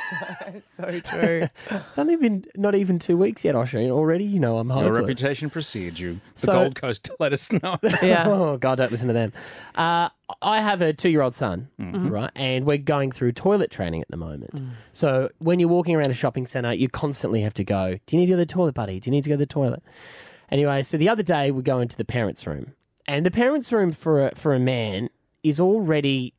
so 0.76 1.00
true. 1.00 1.48
it's 1.70 1.98
only 1.98 2.14
been 2.14 2.44
not 2.56 2.76
even 2.76 3.00
two 3.00 3.16
weeks 3.16 3.44
yet, 3.44 3.56
Osher. 3.56 3.80
and 3.82 3.90
Already, 3.90 4.22
you 4.24 4.38
know, 4.38 4.58
I'm 4.58 4.68
Your 4.68 4.82
hopeless. 4.84 5.00
reputation 5.00 5.50
precedes 5.50 5.98
you. 5.98 6.20
The 6.36 6.40
So- 6.40 6.52
Gold 6.52 6.76
Coast 6.76 7.10
let 7.18 7.32
us 7.32 7.50
know. 7.50 7.78
oh 7.82 8.56
God, 8.56 8.76
don't 8.76 8.92
listen 8.92 9.08
to 9.08 9.14
them. 9.14 9.32
Uh, 9.74 10.10
I 10.40 10.60
have 10.60 10.80
a 10.80 10.92
two-year-old 10.92 11.34
son, 11.34 11.68
Mhm. 11.80 12.08
right, 12.10 12.30
and 12.36 12.66
we're 12.66 12.78
going 12.78 13.10
through 13.10 13.32
toilet 13.32 13.70
training 13.72 14.00
at 14.02 14.08
the 14.08 14.16
moment. 14.16 14.50
So 14.92 15.28
when 15.38 15.58
you're 15.58 15.68
walking 15.68 15.96
around 15.96 16.10
a 16.10 16.14
shopping 16.14 16.46
centre, 16.46 16.72
you 16.72 16.88
constantly 16.88 17.40
have 17.42 17.54
to 17.54 17.64
go. 17.64 17.98
Do 18.06 18.16
you 18.16 18.20
need 18.20 18.26
to 18.26 18.32
go 18.32 18.36
to 18.36 18.44
the 18.44 18.46
toilet, 18.46 18.74
buddy? 18.74 19.00
Do 19.00 19.10
you 19.10 19.12
need 19.12 19.24
to 19.24 19.28
go 19.30 19.34
to 19.34 19.38
the 19.38 19.46
toilet? 19.46 19.82
Anyway, 20.50 20.82
so 20.84 20.96
the 20.96 21.08
other 21.08 21.22
day 21.24 21.50
we 21.50 21.62
go 21.62 21.80
into 21.80 21.96
the 21.96 22.04
parents' 22.04 22.46
room, 22.46 22.74
and 23.06 23.26
the 23.26 23.30
parents' 23.30 23.72
room 23.72 23.90
for 23.90 24.28
a, 24.28 24.34
for 24.36 24.54
a 24.54 24.60
man 24.60 25.10
is 25.42 25.58
already 25.58 26.32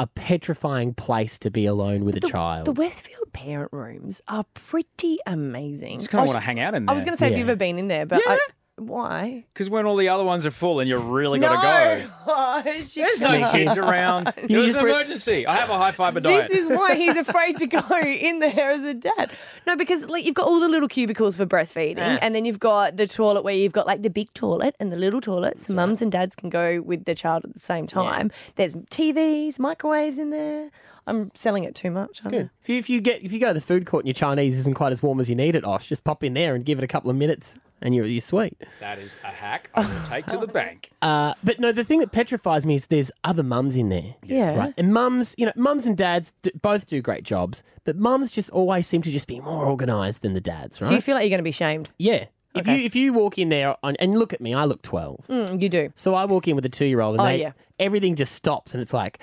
a 0.00 0.06
petrifying 0.06 0.94
place 0.94 1.38
to 1.38 1.50
be 1.50 1.66
alone 1.66 2.06
with 2.06 2.16
a 2.16 2.20
child. 2.20 2.64
The 2.64 2.72
Westfield 2.72 3.30
parent 3.34 3.70
rooms 3.70 4.22
are 4.28 4.46
pretty 4.54 5.18
amazing. 5.26 5.98
Just 5.98 6.10
kind 6.10 6.20
I 6.20 6.24
of 6.24 6.28
want 6.28 6.36
to 6.38 6.40
hang 6.40 6.58
out 6.58 6.74
in 6.74 6.88
I 6.88 6.94
was 6.94 7.04
going 7.04 7.12
to 7.12 7.18
say, 7.18 7.28
have 7.28 7.36
you 7.36 7.44
ever 7.44 7.54
been 7.54 7.78
in 7.78 7.88
there? 7.88 8.06
But 8.06 8.22
I, 8.26 8.38
why? 8.88 9.44
Because 9.52 9.68
when 9.70 9.86
all 9.86 9.96
the 9.96 10.08
other 10.08 10.24
ones 10.24 10.46
are 10.46 10.50
full 10.50 10.80
and 10.80 10.88
you 10.88 10.96
really 10.98 11.38
no. 11.38 11.48
got 11.48 11.62
to 11.62 11.98
go. 12.00 12.10
Oh, 12.26 12.62
she 12.84 13.00
There's 13.00 13.20
no 13.20 13.28
can't. 13.28 13.52
kids 13.52 13.76
around. 13.76 14.32
It 14.36 14.56
was 14.56 14.74
an 14.76 14.84
re- 14.84 14.90
emergency. 14.90 15.46
I 15.46 15.56
have 15.56 15.70
a 15.70 15.76
high 15.78 15.92
fiber 15.92 16.20
diet. 16.20 16.48
This 16.48 16.58
is 16.60 16.68
why 16.68 16.94
he's 16.94 17.16
afraid 17.16 17.58
to 17.58 17.66
go 17.66 17.82
in 18.02 18.38
there 18.40 18.70
as 18.70 18.82
a 18.84 18.94
dad. 18.94 19.30
No, 19.66 19.76
because 19.76 20.06
like 20.06 20.24
you've 20.24 20.34
got 20.34 20.46
all 20.46 20.60
the 20.60 20.68
little 20.68 20.88
cubicles 20.88 21.36
for 21.36 21.46
breastfeeding, 21.46 21.98
Ah. 21.98 22.18
and 22.22 22.34
then 22.34 22.44
you've 22.44 22.60
got 22.60 22.96
the 22.96 23.06
toilet 23.06 23.42
where 23.44 23.54
you've 23.54 23.72
got 23.72 23.86
like 23.86 24.02
the 24.02 24.10
big 24.10 24.32
toilet 24.34 24.74
and 24.80 24.92
the 24.92 24.98
little 24.98 25.20
toilet, 25.20 25.60
so 25.60 25.74
mums 25.74 26.02
and 26.02 26.10
dads 26.12 26.34
can 26.34 26.48
go 26.50 26.80
with 26.80 27.04
their 27.04 27.14
child 27.14 27.44
at 27.44 27.54
the 27.54 27.60
same 27.60 27.86
time. 27.86 28.30
There's 28.56 28.74
TVs, 28.74 29.58
microwaves 29.58 30.18
in 30.18 30.30
there. 30.30 30.70
I'm 31.06 31.30
selling 31.34 31.64
it 31.64 31.74
too 31.74 31.90
much. 31.90 32.20
aren't 32.24 32.34
I? 32.36 32.38
Good. 32.38 32.50
If 32.62 32.68
you, 32.68 32.76
if 32.78 32.90
you 32.90 33.00
get 33.00 33.22
if 33.22 33.32
you 33.32 33.40
go 33.40 33.48
to 33.48 33.54
the 33.54 33.60
food 33.60 33.86
court 33.86 34.04
and 34.04 34.08
your 34.08 34.14
Chinese 34.14 34.56
isn't 34.58 34.74
quite 34.74 34.92
as 34.92 35.02
warm 35.02 35.18
as 35.18 35.28
you 35.28 35.34
need 35.34 35.56
it, 35.56 35.64
Osh, 35.64 35.88
just 35.88 36.04
pop 36.04 36.22
in 36.22 36.34
there 36.34 36.54
and 36.54 36.64
give 36.64 36.78
it 36.78 36.84
a 36.84 36.86
couple 36.86 37.10
of 37.10 37.16
minutes, 37.16 37.54
and 37.82 37.94
you're 37.94 38.06
you're 38.06 38.20
sweet. 38.20 38.56
That 38.80 38.98
is 38.98 39.16
a 39.24 39.28
hack 39.28 39.70
I 39.74 39.80
will 39.86 40.06
take 40.06 40.26
to 40.26 40.38
the 40.38 40.46
bank. 40.60 40.90
Uh, 41.02 41.34
but 41.42 41.58
no, 41.60 41.72
the 41.72 41.84
thing 41.84 42.00
that 42.00 42.12
petrifies 42.12 42.64
me 42.66 42.74
is 42.76 42.86
there's 42.88 43.10
other 43.24 43.42
mums 43.42 43.76
in 43.76 43.88
there. 43.88 44.14
Yeah. 44.22 44.54
Right. 44.56 44.74
And 44.78 44.92
mums, 44.92 45.34
you 45.38 45.46
know, 45.46 45.52
mums 45.56 45.86
and 45.86 45.96
dads 45.96 46.34
do, 46.42 46.50
both 46.60 46.86
do 46.86 47.00
great 47.00 47.24
jobs, 47.24 47.62
but 47.84 47.96
mums 47.96 48.30
just 48.30 48.50
always 48.50 48.86
seem 48.86 49.02
to 49.02 49.10
just 49.10 49.26
be 49.26 49.40
more 49.40 49.66
organised 49.66 50.22
than 50.22 50.34
the 50.34 50.40
dads, 50.40 50.80
right? 50.80 50.88
So 50.88 50.94
you 50.94 51.00
feel 51.00 51.14
like 51.14 51.22
you're 51.24 51.30
going 51.30 51.38
to 51.38 51.42
be 51.44 51.50
shamed? 51.52 51.90
yeah. 51.98 52.26
If 52.52 52.62
Okay. 52.62 52.78
you 52.78 52.84
if 52.84 52.96
you 52.96 53.12
walk 53.12 53.38
in 53.38 53.48
there 53.48 53.76
on, 53.84 53.94
and 54.00 54.18
look 54.18 54.32
at 54.32 54.40
me, 54.40 54.54
I 54.54 54.64
look 54.64 54.82
twelve. 54.82 55.24
Mm, 55.28 55.62
you 55.62 55.68
do. 55.68 55.92
So 55.94 56.14
I 56.16 56.24
walk 56.24 56.48
in 56.48 56.56
with 56.56 56.64
a 56.66 56.68
two 56.68 56.84
year 56.84 57.00
old, 57.00 57.14
and 57.14 57.20
Oh, 57.20 57.24
they, 57.26 57.40
yeah. 57.42 57.52
everything 57.78 58.16
just 58.16 58.34
stops, 58.34 58.74
and 58.74 58.82
it's 58.82 58.92
like, 58.92 59.20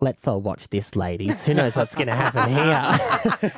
let's 0.00 0.26
all 0.26 0.40
watch 0.40 0.66
this, 0.70 0.96
ladies. 0.96 1.44
Who 1.44 1.52
knows 1.52 1.76
what's 1.76 1.94
going 1.94 2.06
to 2.06 2.14
happen 2.14 2.48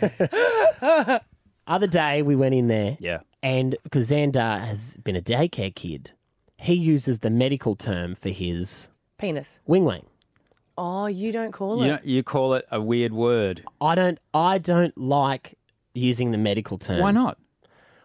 here? 0.03 1.21
Other 1.69 1.87
day 1.87 2.23
we 2.23 2.35
went 2.35 2.57
in 2.57 2.67
there, 2.67 2.97
Yeah. 2.99 3.21
And 3.43 3.77
because 3.83 4.11
Xandar 4.11 4.61
has 4.65 4.97
been 4.99 5.17
a 5.17 5.21
daycare 5.23 5.75
kid, 5.75 6.13
he 6.59 6.75
uses 6.75 7.19
the 7.21 7.31
medical 7.31 7.75
term 7.77 8.15
for 8.15 8.29
his 8.29 8.89
Penis. 9.19 9.61
wing 9.67 9.85
wang. 9.85 10.07
Oh, 10.79 11.07
you 11.07 11.33
don't 11.33 11.53
call 11.53 11.79
You, 11.79 11.85
it. 11.85 11.87
know, 11.89 11.99
you 12.03 12.23
call 12.23 12.55
it 12.55 12.65
a 12.71 12.81
weird 12.81 13.13
word. 13.13 13.63
I 13.81 13.95
don't. 13.95 14.19
I 14.33 14.59
don't 14.59 14.97
like 14.97 15.59
using 15.95 16.31
the 16.31 16.39
medical 16.39 16.79
term. 16.79 17.01
Why 17.01 17.11
not? 17.11 17.37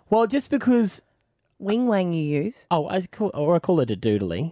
Well, 0.10 0.28
just 0.28 0.50
because 0.50 1.02
Wing 1.60 1.88
wang 1.88 2.14
you 2.14 2.24
use. 2.24 2.66
Oh, 2.70 2.88
I 2.88 3.02
call 3.02 3.32
or 3.34 3.56
I 3.56 3.60
call 3.60 3.80
it 3.80 3.90
a 3.90 3.96
doodly. 3.96 4.52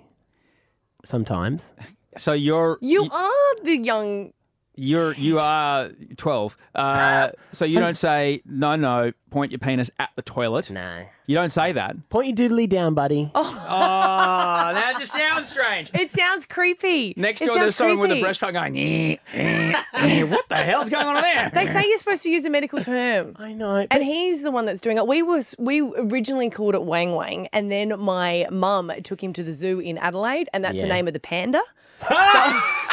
Sometimes. 1.03 1.73
So 2.17 2.31
you're 2.33 2.77
You 2.81 3.09
are 3.11 3.55
the 3.63 3.77
young. 3.77 4.31
You're 4.75 5.13
you 5.13 5.39
are 5.39 5.89
twelve. 6.17 6.57
Uh, 6.73 7.29
so 7.51 7.65
you 7.65 7.79
don't 7.79 7.97
say 7.97 8.41
no, 8.45 8.75
no. 8.75 9.11
Point 9.31 9.51
your 9.51 9.59
penis 9.59 9.91
at 9.99 10.11
the 10.15 10.21
toilet. 10.21 10.69
No. 10.69 11.05
You 11.27 11.35
don't 11.35 11.49
say 11.49 11.71
that. 11.73 12.07
Point 12.09 12.27
your 12.39 12.49
doodly 12.49 12.69
down, 12.69 12.93
buddy. 12.93 13.29
Oh, 13.35 14.71
that 14.73 14.95
just 14.99 15.11
sounds 15.11 15.49
strange. 15.49 15.89
It 15.93 16.11
sounds 16.13 16.45
creepy. 16.45 17.13
Next 17.17 17.41
It 17.41 17.47
door, 17.47 17.55
there's 17.59 17.75
sounds 17.75 17.89
someone 17.91 17.99
with 17.99 18.11
a 18.11 18.13
creepy. 18.13 18.23
breast 18.23 18.39
pump 18.39 18.53
going. 18.53 18.77
Eh, 18.77 19.17
eh, 19.33 19.83
eh. 19.93 20.23
What 20.23 20.47
the 20.49 20.55
hell's 20.55 20.89
going 20.89 21.07
on 21.07 21.21
there? 21.21 21.51
They 21.53 21.65
say 21.65 21.85
you're 21.87 21.97
supposed 21.97 22.23
to 22.23 22.29
use 22.29 22.45
a 22.45 22.49
medical 22.49 22.81
term. 22.81 23.35
I 23.37 23.51
know. 23.53 23.85
And 23.91 24.03
he's 24.03 24.43
the 24.43 24.51
one 24.51 24.65
that's 24.65 24.79
doing 24.79 24.97
it. 24.97 25.07
We 25.07 25.21
was 25.23 25.55
we 25.57 25.81
originally 25.81 26.49
called 26.49 26.75
it 26.75 26.83
Wang 26.83 27.15
Wang, 27.15 27.47
and 27.51 27.71
then 27.71 27.99
my 27.99 28.47
mum 28.51 28.91
took 29.03 29.21
him 29.21 29.33
to 29.33 29.43
the 29.43 29.51
zoo 29.51 29.79
in 29.79 29.97
Adelaide, 29.97 30.47
and 30.53 30.63
that's 30.63 30.75
the 30.79 30.87
Yeah. 30.87 30.93
name 30.93 31.07
of 31.07 31.13
the 31.13 31.19
panda. 31.19 31.61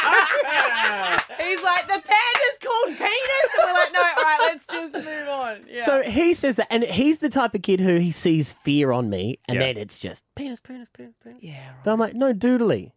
He's 0.03 1.61
like, 1.63 1.87
the 1.87 2.01
panda's 2.01 2.57
called 2.61 2.97
penis. 2.97 3.49
And 3.59 3.63
we're 3.65 3.73
like, 3.73 3.93
no, 3.93 3.99
all 4.01 4.23
right, 4.23 4.37
let's 4.41 4.65
just 4.65 4.93
move 4.93 5.27
on. 5.27 5.61
Yeah. 5.69 5.85
So 5.85 6.01
he 6.03 6.33
says 6.33 6.55
that, 6.57 6.67
and 6.71 6.83
he's 6.83 7.19
the 7.19 7.29
type 7.29 7.53
of 7.55 7.61
kid 7.61 7.79
who 7.79 7.95
he 7.97 8.11
sees 8.11 8.51
fear 8.51 8.91
on 8.91 9.09
me, 9.09 9.39
and 9.47 9.55
Yeah. 9.55 9.67
then 9.67 9.77
it's 9.77 9.97
just 9.99 10.23
penis, 10.35 10.59
penis, 10.59 10.87
penis, 10.93 11.13
penis. 11.23 11.39
Yeah. 11.41 11.73
But 11.83 11.91
I'm 11.93 11.99
like, 11.99 12.15
no, 12.15 12.33
doodly. 12.33 12.91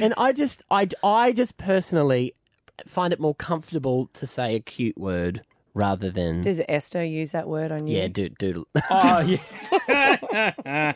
And 0.00 0.12
I 0.16 0.32
just, 0.32 0.62
I, 0.70 0.88
I 1.04 1.32
just 1.32 1.56
personally 1.56 2.34
find 2.86 3.12
it 3.12 3.20
more 3.20 3.34
comfortable 3.34 4.08
to 4.14 4.26
say 4.26 4.56
a 4.56 4.60
cute 4.60 4.98
word 4.98 5.42
rather 5.74 6.10
than 6.10 6.40
Does 6.40 6.60
Esther 6.68 7.04
use 7.04 7.30
that 7.32 7.48
word 7.48 7.70
on 7.72 7.86
you? 7.86 7.98
yeah, 7.98 8.08
do, 8.08 8.28
doodle. 8.28 8.66
Oh 8.90 9.20
yeah. 9.20 9.38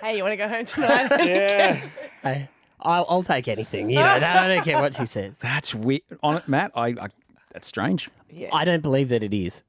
Hey, 0.00 0.16
you 0.16 0.22
want 0.22 0.32
to 0.32 0.36
go 0.36 0.48
home 0.48 0.64
tonight? 0.64 1.08
yeah. 1.28 1.80
I, 2.24 2.48
I'll, 2.82 3.06
I'll 3.08 3.22
take 3.22 3.48
anything. 3.48 3.90
You 3.90 3.96
know, 3.96 4.20
that, 4.20 4.36
I 4.36 4.48
don't 4.54 4.64
care 4.64 4.80
what 4.80 4.94
she 4.94 5.04
says. 5.06 5.34
That's 5.40 5.74
weird. 5.74 6.02
On 6.22 6.36
it, 6.36 6.48
Matt. 6.48 6.72
I, 6.74 6.88
I 6.88 7.08
that's 7.52 7.66
strange. 7.66 8.10
I 8.52 8.64
don't 8.64 8.82
believe 8.82 9.08
that 9.08 9.22
it 9.22 9.34
is. 9.34 9.62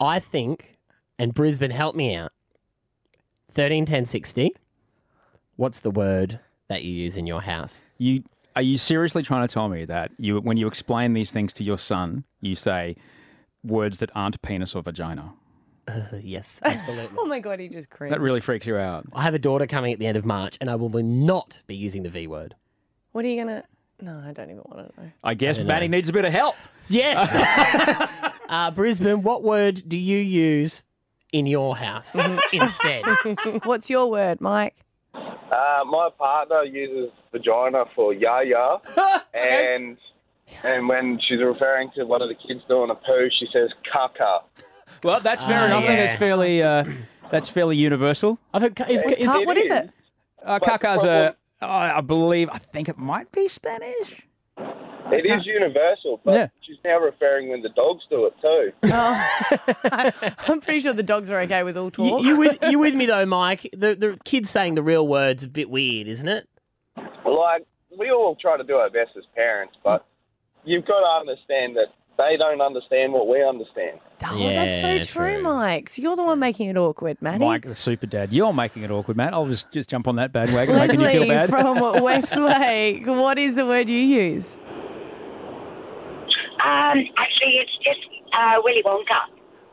I 0.00 0.18
think, 0.20 0.78
and 1.18 1.32
Brisbane, 1.32 1.70
help 1.70 1.94
me 1.94 2.16
out. 2.16 2.32
Thirteen 3.52 3.86
ten 3.86 4.06
sixty. 4.06 4.54
What's 5.56 5.80
the 5.80 5.90
word 5.90 6.40
that 6.68 6.82
you 6.84 6.92
use 6.92 7.16
in 7.16 7.26
your 7.26 7.42
house? 7.42 7.82
You 7.98 8.24
are 8.56 8.62
you 8.62 8.76
seriously 8.76 9.22
trying 9.22 9.46
to 9.46 9.52
tell 9.52 9.68
me 9.68 9.84
that 9.84 10.10
you 10.18 10.40
when 10.40 10.56
you 10.56 10.66
explain 10.66 11.12
these 11.12 11.32
things 11.32 11.52
to 11.54 11.64
your 11.64 11.78
son, 11.78 12.24
you 12.40 12.54
say 12.54 12.96
words 13.62 13.98
that 13.98 14.10
aren't 14.14 14.40
penis 14.42 14.74
or 14.74 14.82
vagina? 14.82 15.34
Uh, 15.90 16.16
yes, 16.22 16.58
absolutely. 16.62 17.16
oh 17.18 17.26
my 17.26 17.40
god, 17.40 17.60
he 17.60 17.68
just 17.68 17.90
cringed. 17.90 18.12
That 18.12 18.20
really 18.20 18.40
freaks 18.40 18.66
you 18.66 18.76
out. 18.76 19.06
I 19.12 19.22
have 19.22 19.34
a 19.34 19.38
daughter 19.38 19.66
coming 19.66 19.92
at 19.92 19.98
the 19.98 20.06
end 20.06 20.16
of 20.16 20.24
March, 20.24 20.56
and 20.60 20.70
I 20.70 20.76
will 20.76 20.90
not 20.90 21.62
be 21.66 21.76
using 21.76 22.02
the 22.02 22.10
V 22.10 22.26
word. 22.26 22.54
What 23.12 23.24
are 23.24 23.28
you 23.28 23.40
gonna? 23.40 23.64
No, 24.00 24.22
I 24.26 24.32
don't 24.32 24.50
even 24.50 24.62
want 24.64 24.94
to 24.94 25.00
know. 25.02 25.10
I 25.22 25.34
guess 25.34 25.58
don't 25.58 25.66
know. 25.66 25.86
needs 25.86 26.08
a 26.08 26.12
bit 26.12 26.24
of 26.24 26.32
help. 26.32 26.54
Yes. 26.88 27.30
uh, 28.48 28.70
Brisbane, 28.70 29.22
what 29.22 29.42
word 29.42 29.82
do 29.86 29.98
you 29.98 30.16
use 30.18 30.84
in 31.32 31.44
your 31.46 31.76
house 31.76 32.16
instead? 32.52 33.04
What's 33.64 33.90
your 33.90 34.10
word, 34.10 34.40
Mike? 34.40 34.76
Uh, 35.14 35.84
my 35.84 36.08
partner 36.16 36.62
uses 36.62 37.12
vagina 37.32 37.84
for 37.94 38.14
ya 38.14 38.40
ya, 38.40 38.78
and 39.34 39.98
and 40.62 40.88
when 40.88 41.18
she's 41.26 41.40
referring 41.40 41.90
to 41.96 42.04
one 42.04 42.22
of 42.22 42.28
the 42.28 42.34
kids 42.34 42.60
doing 42.68 42.90
a 42.90 42.94
poo, 42.94 43.28
she 43.38 43.46
says 43.52 43.70
caca. 43.92 44.42
Well, 45.02 45.20
that's 45.20 45.42
fair 45.42 45.62
Ah, 45.62 45.66
enough. 45.66 45.84
I 45.84 45.86
think 45.86 45.98
yeah. 45.98 46.06
that's 46.06 46.18
fairly 46.18 46.62
uh, 46.62 46.84
that's 47.30 47.48
fairly 47.48 47.76
universal. 47.76 48.38
I've 48.52 48.62
heard, 48.62 48.80
is, 48.88 49.02
It's 49.02 49.20
is, 49.20 49.30
cut- 49.32 49.46
what 49.46 49.56
is 49.56 49.70
it? 49.70 49.90
Uh, 50.44 50.58
But 50.58 50.62
caca's 50.80 51.04
a, 51.04 51.36
uh, 51.62 51.66
I 51.66 52.00
believe, 52.00 52.48
I 52.50 52.58
think 52.58 52.88
it 52.88 52.98
might 52.98 53.30
be 53.32 53.46
Spanish. 53.48 54.22
It 55.12 55.26
is 55.26 55.44
universal, 55.44 56.20
but 56.24 56.32
Yeah. 56.34 56.46
she's 56.60 56.76
now 56.84 56.98
referring 57.00 57.48
when 57.50 57.62
the 57.62 57.68
dogs 57.70 58.04
do 58.10 58.26
it 58.26 58.34
too. 58.40 58.72
Oh. 58.92 60.30
I'm 60.48 60.60
pretty 60.60 60.80
sure 60.80 60.92
the 60.92 61.02
dogs 61.02 61.30
are 61.30 61.40
okay 61.40 61.62
with 61.62 61.76
all 61.76 61.90
talk. 61.90 62.22
you 62.22 62.36
with 62.36 62.58
you 62.64 62.78
with 62.78 62.94
me 63.00 63.06
though, 63.06 63.26
Mike? 63.26 63.68
The 63.72 63.94
the 63.94 64.18
kid 64.24 64.46
saying 64.46 64.74
the 64.76 64.82
real 64.82 65.06
words 65.08 65.42
a 65.44 65.48
bit 65.48 65.68
weird, 65.70 66.06
isn't 66.08 66.28
it? 66.28 66.48
Like 66.96 67.66
we 67.98 68.10
all 68.10 68.36
try 68.36 68.56
to 68.56 68.64
do 68.64 68.76
our 68.76 68.90
best 68.90 69.10
as 69.16 69.24
parents, 69.34 69.74
but 69.82 70.04
you've 70.64 70.84
got 70.86 71.00
to 71.00 71.06
understand 71.20 71.76
that 71.76 71.88
they 72.18 72.36
don't 72.36 72.60
understand 72.60 73.12
what 73.12 73.26
we 73.28 73.42
understand. 73.44 73.98
Oh, 74.22 74.36
Yeah, 74.36 74.52
that's 74.64 74.80
so 75.06 75.12
true, 75.18 75.34
true. 75.36 75.42
Mike. 75.42 75.88
So 75.88 76.02
you're 76.02 76.16
the 76.16 76.22
one 76.22 76.38
making 76.38 76.68
it 76.68 76.76
awkward, 76.76 77.16
Matty. 77.22 77.38
Mike, 77.44 77.62
the 77.64 77.74
super 77.74 78.06
dad. 78.06 78.32
You're 78.32 78.52
making 78.52 78.82
it 78.82 78.90
awkward, 78.90 79.16
Matt. 79.16 79.32
I'll 79.32 79.46
just 79.46 79.70
just 79.72 79.88
jump 79.88 80.06
on 80.08 80.16
that 80.16 80.32
bandwagon, 80.32 80.76
making 80.76 81.00
you 81.00 81.08
feel 81.08 81.20
Leslie 81.26 81.28
bad. 81.34 81.48
from 81.48 81.78
Westlake. 82.02 83.06
What 83.06 83.38
is 83.38 83.54
the 83.54 83.64
word 83.66 83.88
you 83.88 83.96
use? 83.98 84.56
Um, 86.62 86.98
actually, 87.16 87.54
it's 87.56 87.76
just 87.82 88.00
uh, 88.34 88.56
Willy 88.62 88.82
Wonka. 88.84 89.20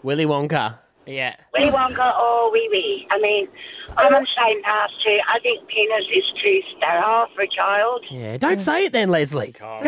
Willy 0.03 0.25
Wonka. 0.25 0.77
Yeah. 1.07 1.35
Willy 1.53 1.71
Wonka 1.71 2.19
or 2.19 2.51
Wee 2.51 2.67
Wee. 2.71 3.07
I 3.09 3.19
mean, 3.19 3.47
I'm 3.95 4.13
on 4.13 4.21
the 4.21 4.27
same 4.37 4.61
path 4.63 4.89
too. 5.05 5.17
I 5.33 5.39
think 5.39 5.67
penis 5.67 6.05
is 6.13 6.23
too 6.43 6.59
sterile 6.77 7.27
for 7.33 7.41
a 7.43 7.47
child. 7.47 8.03
Yeah. 8.11 8.37
Don't 8.37 8.59
say 8.59 8.85
it 8.85 8.93
then, 8.93 9.09
Leslie. 9.09 9.55
That's 9.57 9.85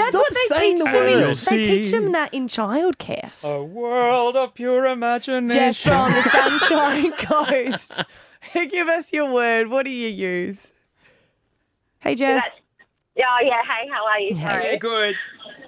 Stop 0.00 0.14
what 0.14 0.34
they 0.34 0.54
saying 0.54 0.76
teach 0.76 0.78
the 0.78 0.84
them. 0.90 0.94
word. 0.94 1.36
They 1.36 1.62
teach 1.62 1.90
them 1.90 2.12
that 2.12 2.32
in 2.32 2.46
childcare. 2.48 3.30
A 3.44 3.62
world 3.62 4.36
of 4.36 4.54
pure 4.54 4.86
imagination. 4.86 5.50
Jess 5.50 5.82
from 5.82 6.10
the 6.12 6.22
Sunshine 6.58 7.12
Coast. 7.12 8.02
Give 8.70 8.88
us 8.88 9.12
your 9.12 9.32
word. 9.32 9.68
What 9.68 9.84
do 9.84 9.90
you 9.90 10.08
use? 10.08 10.66
Hey, 12.00 12.14
Jess. 12.14 12.60
Yeah, 13.14 13.24
yeah. 13.42 13.60
Hey, 13.62 13.88
how 13.92 14.06
are 14.06 14.18
you? 14.20 14.36
Sorry. 14.36 14.78
good. 14.78 15.14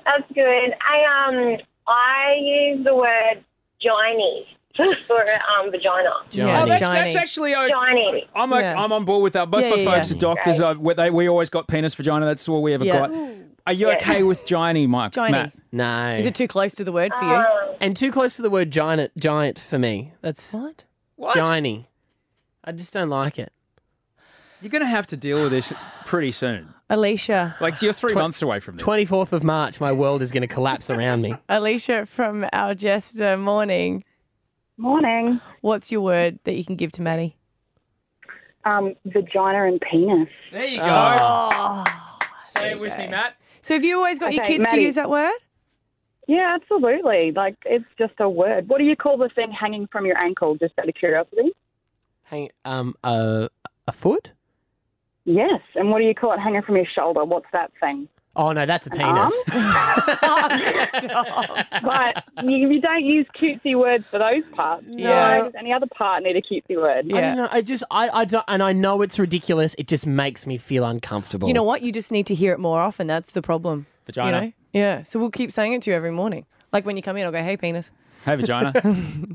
That's 0.05 0.33
good. 0.35 0.75
I 0.81 1.29
um 1.29 1.57
I 1.87 2.37
use 2.41 2.85
the 2.85 2.95
word 2.95 3.45
giny 3.81 4.47
for 4.77 5.21
um 5.59 5.71
vagina. 5.71 6.11
Oh, 6.11 6.67
that's, 6.67 6.81
that's 6.81 7.15
actually 7.17 7.55
okay. 7.55 7.69
Giny. 7.73 8.27
I'm 8.35 8.53
o- 8.53 8.59
Yeah. 8.59 8.75
I'm 8.83 8.93
on 8.93 9.05
board 9.05 9.23
with 9.23 9.33
that. 9.35 9.51
Both 9.51 9.63
Yeah, 9.63 9.71
my 9.71 9.77
yeah, 9.77 9.95
folks 9.95 10.11
yeah. 10.11 10.17
are 10.17 10.21
doctors. 10.21 10.59
Great. 10.59 10.67
Uh, 10.69 10.75
we, 10.79 10.95
they, 10.95 11.11
we 11.11 11.29
always 11.29 11.51
got 11.51 11.69
penis 11.69 11.95
vagina. 11.95 12.27
That's 12.27 12.49
all 12.49 12.63
we 12.63 12.75
ever 12.75 12.85
Yes. 12.85 13.11
got. 13.11 13.31
Are 13.67 13.73
you 13.73 13.89
Yeah. 13.89 13.97
okay 13.97 14.23
with 14.23 14.45
gynae, 14.47 14.87
Mike? 14.89 15.13
Gynae. 15.13 15.31
Matt? 15.31 15.53
No. 15.73 16.17
Is 16.17 16.27
it 16.27 16.35
too 16.35 16.49
close 16.49 16.75
to 16.75 16.85
the 16.85 16.93
word 16.93 17.15
for 17.15 17.25
you? 17.25 17.35
Um, 17.35 17.47
and 17.81 17.97
too 17.97 18.11
close 18.13 18.37
to 18.37 18.43
the 18.43 18.51
word 18.51 18.71
giant 18.71 19.13
giant 19.17 19.59
for 19.59 19.79
me. 19.79 20.13
That's 20.21 20.53
what? 20.53 20.85
What? 21.17 21.37
Giny. 21.37 21.87
I 22.65 22.73
just 22.73 22.93
don't 22.93 23.09
like 23.11 23.39
it. 23.39 23.53
You're 24.61 24.71
going 24.71 24.83
to 24.83 24.89
have 24.89 25.07
to 25.09 25.17
deal 25.17 25.43
with 25.43 25.53
this 25.53 25.73
pretty 26.07 26.33
soon. 26.33 26.73
Alicia. 26.89 27.57
Like 27.61 27.81
you're 27.83 27.93
three 27.93 28.13
Tw- 28.13 28.17
months 28.17 28.41
away 28.43 28.61
from 28.61 28.77
this. 28.77 28.83
Twenty 28.83 29.05
fourth 29.05 29.33
of 29.33 29.43
March, 29.45 29.81
my 29.81 29.93
world 29.93 30.21
is 30.23 30.31
going 30.33 30.43
to 30.43 30.47
collapse 30.47 30.91
around 30.91 31.23
me. 31.23 31.35
Alicia 31.49 32.07
from 32.07 32.47
our 32.53 32.75
Jester 32.75 33.37
morning. 33.37 34.05
Morning. 34.77 35.41
What's 35.61 35.93
your 35.93 36.01
word 36.01 36.39
that 36.45 36.55
you 36.55 36.65
can 36.65 36.77
give 36.77 36.93
to 36.93 37.03
Maddie? 37.03 37.37
Um, 38.65 38.95
vagina 39.05 39.67
and 39.67 39.81
penis. 39.81 40.29
There 40.51 40.67
you 40.67 40.79
go. 40.79 40.87
Oh, 40.89 41.85
Say 42.57 42.73
it 42.73 42.81
with 42.81 42.97
me, 42.99 43.09
Matt. 43.09 43.37
So 43.63 43.75
have 43.75 43.85
you 43.85 43.97
always 43.97 44.19
got 44.19 44.33
your 44.35 44.43
Okay, 44.43 44.59
kids 44.59 44.71
to 44.71 44.81
use 44.81 44.95
that 44.97 45.11
word? 45.11 45.33
Yeah, 46.27 46.57
absolutely. 46.61 47.33
Like 47.33 47.57
it's 47.65 47.85
just 47.99 48.15
a 48.19 48.29
word. 48.29 48.69
What 48.69 48.79
do 48.79 48.85
you 48.85 48.97
call 48.97 49.19
the 49.19 49.29
thing 49.29 49.53
hanging 49.53 49.87
from 49.93 50.07
your 50.07 50.19
ankle? 50.19 50.57
Just 50.57 50.73
out 50.79 50.89
of 50.89 50.95
curiosity. 50.95 51.53
Hang 52.25 52.49
um 52.65 52.95
a 53.05 53.49
a 53.87 53.93
foot? 53.93 54.33
Yes. 55.27 55.61
And 55.75 55.91
what 55.91 55.99
do 55.99 56.05
you 56.05 56.15
call 56.15 56.33
it 56.33 56.39
hanging 56.41 56.63
from 56.63 56.77
your 56.77 56.87
shoulder? 56.87 57.25
What's 57.25 57.47
that 57.53 57.71
thing? 57.81 58.09
Oh 58.37 58.53
no, 58.53 58.67
that's 58.67 58.87
a 58.87 58.91
penis. 58.91 59.45
but 61.83 62.25
you, 62.43 62.69
you 62.69 62.81
don't 62.81 63.05
use 63.05 63.27
cutesy 63.41 63.79
words 63.79 64.05
for 64.11 64.19
those 64.19 64.43
parts. 64.53 64.85
Yeah. 64.89 65.39
No. 65.39 65.45
Does 65.45 65.55
any 65.59 65.73
other 65.73 65.87
part 65.87 66.23
need 66.25 66.37
a 66.37 66.43
cutesy 66.43 66.77
word? 66.77 67.13
I 67.13 67.21
don't 67.21 67.37
know. 67.37 67.49
I 67.51 67.63
just 67.63 67.85
I 67.91 68.09
I 68.09 68.25
don't 68.25 68.45
and 68.49 68.63
I 68.63 68.73
know 68.73 69.03
it's 69.03 69.19
ridiculous. 69.19 69.75
It 69.79 69.87
just 69.87 70.07
makes 70.07 70.47
me 70.47 70.59
feel 70.59 70.85
uncomfortable. 70.85 71.47
You 71.47 71.55
know 71.55 71.63
what? 71.63 71.83
You 71.83 71.93
just 71.93 72.11
need 72.11 72.27
to 72.27 72.35
hear 72.35 72.53
it 72.53 72.59
more 72.59 72.81
often. 72.81 73.07
That's 73.07 73.31
the 73.31 73.43
problem. 73.43 73.87
Vagina. 74.07 74.37
You 74.37 74.45
know? 74.47 74.53
Yeah. 74.73 75.05
So 75.05 75.19
we'll 75.21 75.31
keep 75.31 75.53
saying 75.53 75.73
it 75.75 75.83
to 75.83 75.91
you 75.91 75.97
every 75.97 76.11
morning. 76.11 76.45
Like 76.73 76.85
when 76.85 76.97
you 76.97 77.03
come 77.03 77.17
in, 77.17 77.25
I'll 77.25 77.33
go, 77.33 77.43
hey, 77.43 77.57
penis. 77.57 77.93
Hey, 78.25 78.35
vagina. 78.35 78.73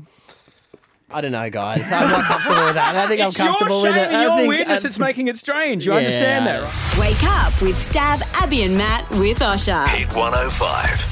I 1.12 1.20
don't 1.20 1.32
know, 1.32 1.50
guys. 1.50 1.84
I'm 1.90 2.08
not 2.10 2.24
comfortable 2.24 2.64
with 2.66 2.74
that. 2.74 2.94
I 2.94 3.08
think 3.08 3.20
it's 3.20 3.38
I'm 3.40 3.46
comfortable 3.48 3.82
your 3.82 3.92
with 3.92 4.00
it. 4.00 4.06
and 4.08 4.16
I 4.16 4.22
your 4.22 4.36
think- 4.36 4.48
weirdness 4.48 4.78
I- 4.80 4.82
that's 4.82 4.96
um, 4.96 5.04
making 5.04 5.28
it 5.28 5.36
strange. 5.36 5.84
You 5.84 5.92
Yeah. 5.92 5.98
understand 5.98 6.46
that, 6.46 6.62
right? 6.62 6.98
Wake 7.00 7.24
up 7.24 7.60
with 7.60 7.76
Stav, 7.76 8.22
Abby, 8.34 8.62
and 8.62 8.76
Matt 8.78 9.08
with 9.10 9.40
Osher. 9.40 9.86
Hit 9.88 10.14
105. 10.14 11.04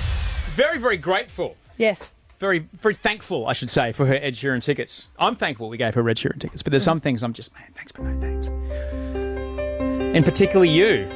Very, 0.55 0.79
very 0.79 0.97
grateful. 0.99 1.57
Yes. 1.77 2.09
Very, 2.39 2.69
very 2.81 2.95
thankful, 2.95 3.49
I 3.49 3.53
should 3.53 3.71
say, 3.71 3.91
for 3.91 4.07
her 4.07 4.15
Ed 4.15 4.35
Sheeran 4.35 4.63
tickets. 4.63 5.09
I'm 5.19 5.35
thankful 5.35 5.69
we 5.69 5.77
gave 5.77 5.95
her 5.95 6.09
Ed 6.09 6.17
Sheeran 6.17 6.39
tickets, 6.39 6.63
but 6.63 6.71
there's 6.71 6.85
some 6.85 7.01
things 7.01 7.25
I'm 7.25 7.33
just, 7.33 7.53
man, 7.55 7.65
thanks, 7.75 7.91
but 7.91 8.05
no 8.05 8.21
thanks. 8.21 8.47
And 10.15 10.25
particularly 10.25 10.71
you. 10.71 11.09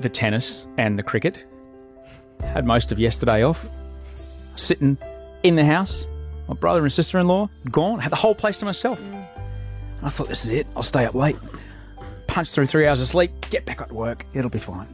The 0.00 0.08
tennis 0.08 0.66
and 0.78 0.96
the 0.96 1.02
cricket. 1.02 1.44
Had 2.40 2.64
most 2.64 2.92
of 2.92 2.98
yesterday 3.00 3.42
off. 3.42 3.66
Sitting 4.54 4.96
in 5.42 5.56
the 5.56 5.64
house. 5.64 6.06
My 6.48 6.54
brother 6.54 6.82
and 6.82 6.92
sister 6.92 7.18
in 7.18 7.26
law 7.26 7.48
gone. 7.70 7.98
Had 7.98 8.12
the 8.12 8.16
whole 8.16 8.34
place 8.34 8.58
to 8.58 8.64
myself. 8.64 9.00
And 9.00 9.26
I 10.02 10.08
thought, 10.08 10.28
this 10.28 10.44
is 10.44 10.50
it. 10.50 10.66
I'll 10.76 10.82
stay 10.82 11.04
up 11.04 11.14
late. 11.14 11.36
Punch 12.26 12.50
through 12.52 12.66
three 12.66 12.86
hours 12.86 13.00
of 13.00 13.08
sleep. 13.08 13.32
Get 13.50 13.64
back 13.64 13.80
at 13.80 13.90
work. 13.90 14.26
It'll 14.32 14.50
be 14.50 14.58
fine. 14.58 14.88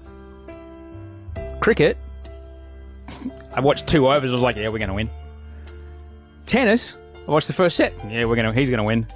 Cricket. 1.60 1.96
I 3.52 3.60
watched 3.60 3.86
two 3.86 4.10
overs. 4.10 4.30
I 4.30 4.34
was 4.34 4.42
like, 4.42 4.56
yeah, 4.56 4.68
we're 4.68 4.78
going 4.78 4.88
to 4.88 4.94
win. 4.94 5.10
Tennis. 6.46 6.96
I 7.26 7.30
watched 7.30 7.46
the 7.46 7.52
first 7.52 7.76
set. 7.76 7.92
Yeah, 8.08 8.24
we're 8.24 8.36
going 8.36 8.46
to. 8.46 8.58
He's 8.58 8.70
going 8.70 8.78
to 8.78 8.84
win. 8.84 9.06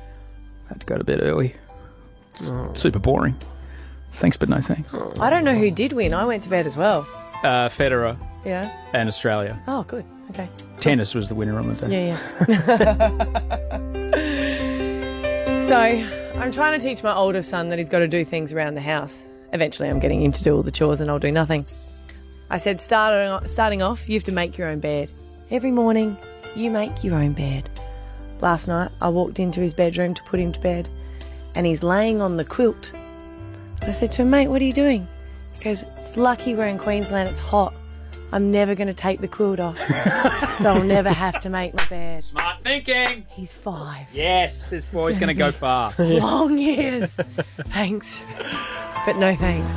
Had 0.68 0.80
to 0.80 0.86
go 0.86 0.98
to 0.98 1.04
bed 1.04 1.20
early. 1.22 1.54
Super 2.74 2.98
boring. 2.98 3.34
Thanks, 4.12 4.36
but 4.36 4.48
no 4.48 4.60
thanks. 4.60 4.94
I 5.20 5.30
don't 5.30 5.44
know 5.44 5.54
who 5.54 5.70
did 5.70 5.92
win. 5.92 6.12
I 6.14 6.24
went 6.24 6.42
to 6.44 6.48
bed 6.50 6.66
as 6.66 6.76
well. 6.76 7.06
Uh, 7.42 7.68
Federer 7.68 8.18
Yeah. 8.46 8.70
and 8.92 9.08
Australia. 9.08 9.60
Oh, 9.66 9.82
good. 9.82 10.04
Okay. 10.30 10.48
Tennis 10.80 11.14
was 11.14 11.28
the 11.28 11.34
winner 11.34 11.58
on 11.58 11.68
the 11.68 11.74
day. 11.74 12.08
Yeah, 12.08 12.18
yeah. 12.48 13.08
so 15.68 16.40
I'm 16.40 16.52
trying 16.52 16.78
to 16.78 16.84
teach 16.84 17.02
my 17.02 17.12
oldest 17.14 17.48
son 17.50 17.68
that 17.70 17.78
he's 17.78 17.88
got 17.88 17.98
to 17.98 18.08
do 18.08 18.24
things 18.24 18.52
around 18.52 18.74
the 18.74 18.80
house. 18.80 19.26
Eventually, 19.52 19.88
I'm 19.88 19.98
getting 19.98 20.22
him 20.22 20.32
to 20.32 20.44
do 20.44 20.54
all 20.54 20.62
the 20.62 20.70
chores 20.70 21.00
and 21.00 21.10
I'll 21.10 21.18
do 21.18 21.32
nothing. 21.32 21.66
I 22.48 22.58
said, 22.58 22.80
starting, 22.80 23.46
starting 23.48 23.82
off, 23.82 24.08
you 24.08 24.14
have 24.14 24.24
to 24.24 24.32
make 24.32 24.56
your 24.56 24.68
own 24.68 24.78
bed. 24.78 25.10
Every 25.50 25.72
morning, 25.72 26.16
you 26.54 26.70
make 26.70 27.02
your 27.02 27.16
own 27.16 27.32
bed. 27.32 27.68
Last 28.40 28.68
night, 28.68 28.90
I 29.00 29.08
walked 29.08 29.40
into 29.40 29.60
his 29.60 29.74
bedroom 29.74 30.14
to 30.14 30.22
put 30.22 30.38
him 30.38 30.52
to 30.52 30.60
bed 30.60 30.88
and 31.56 31.66
he's 31.66 31.82
laying 31.82 32.20
on 32.20 32.36
the 32.36 32.44
quilt. 32.44 32.92
I 33.82 33.90
said 33.90 34.12
to 34.12 34.22
him, 34.22 34.30
mate, 34.30 34.48
what 34.48 34.60
are 34.60 34.64
you 34.64 34.72
doing? 34.72 35.08
He 35.54 35.64
goes, 35.64 35.84
it's 35.98 36.16
lucky 36.16 36.54
we're 36.54 36.66
in 36.66 36.78
Queensland, 36.78 37.28
it's 37.28 37.40
hot. 37.40 37.74
I'm 38.32 38.50
never 38.50 38.74
going 38.74 38.88
to 38.88 38.94
take 38.94 39.20
the 39.20 39.28
quilt 39.28 39.60
off, 39.60 39.78
so 40.54 40.74
I'll 40.74 40.82
never 40.82 41.10
have 41.10 41.38
to 41.40 41.48
make 41.48 41.74
my 41.74 41.84
bed. 41.86 42.24
Smart 42.24 42.62
thinking. 42.62 43.24
He's 43.28 43.52
five. 43.52 44.08
Yes, 44.12 44.68
this 44.68 44.90
boy's 44.90 45.16
going 45.18 45.28
to 45.28 45.34
go 45.34 45.52
far. 45.52 45.94
Long 45.98 46.58
years. 46.58 47.14
thanks. 47.68 48.20
But 49.06 49.16
no 49.16 49.36
thanks. 49.36 49.72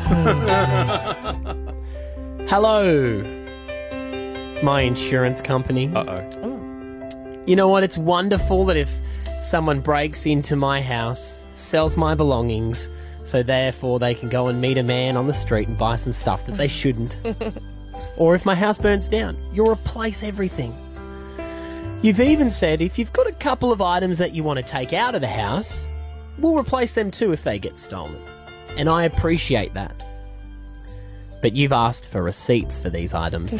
Hello, 2.50 3.22
my 4.64 4.82
insurance 4.82 5.42
company. 5.42 5.92
Uh 5.94 6.04
oh. 6.06 7.44
You 7.46 7.56
know 7.56 7.68
what? 7.68 7.84
It's 7.84 7.98
wonderful 7.98 8.66
that 8.66 8.78
if 8.78 8.92
someone 9.42 9.80
breaks 9.80 10.26
into 10.26 10.56
my 10.56 10.82
house, 10.82 11.46
sells 11.54 11.96
my 11.96 12.16
belongings, 12.16 12.90
so 13.24 13.44
therefore 13.44 14.00
they 14.00 14.16
can 14.16 14.28
go 14.28 14.48
and 14.48 14.60
meet 14.60 14.80
a 14.80 14.84
man 14.84 15.18
on 15.18 15.28
the 15.28 15.34
street 15.34 15.68
and 15.68 15.78
buy 15.78 15.96
some 15.96 16.14
stuff 16.14 16.46
that 16.48 16.58
they 16.58 16.68
shouldn't. 16.68 17.16
Or 18.20 18.36
if 18.36 18.46
my 18.46 18.54
house 18.54 18.78
burns 18.78 19.08
down, 19.08 19.36
you'll 19.54 19.72
replace 19.72 20.22
everything. 20.22 20.76
You've 22.02 22.20
even 22.20 22.52
said 22.52 22.82
if 22.82 23.00
you've 23.00 23.12
got 23.14 23.28
a 23.28 23.32
couple 23.32 23.72
of 23.72 23.82
items 23.82 24.20
that 24.20 24.34
you 24.34 24.44
want 24.44 24.58
to 24.58 24.64
take 24.64 24.94
out 24.94 25.16
of 25.16 25.22
the 25.22 25.28
house, 25.28 25.90
we'll 26.38 26.58
replace 26.58 26.94
them 26.94 27.12
too 27.12 27.32
if 27.32 27.44
they 27.44 27.58
get 27.58 27.78
stolen. 27.78 28.22
And 28.78 28.88
I 28.88 29.04
appreciate 29.04 29.74
that. 29.74 30.04
But 31.42 31.56
you've 31.56 31.72
asked 31.72 32.06
for 32.06 32.22
receipts 32.22 32.80
for 32.80 32.90
these 32.90 33.14
items. 33.14 33.52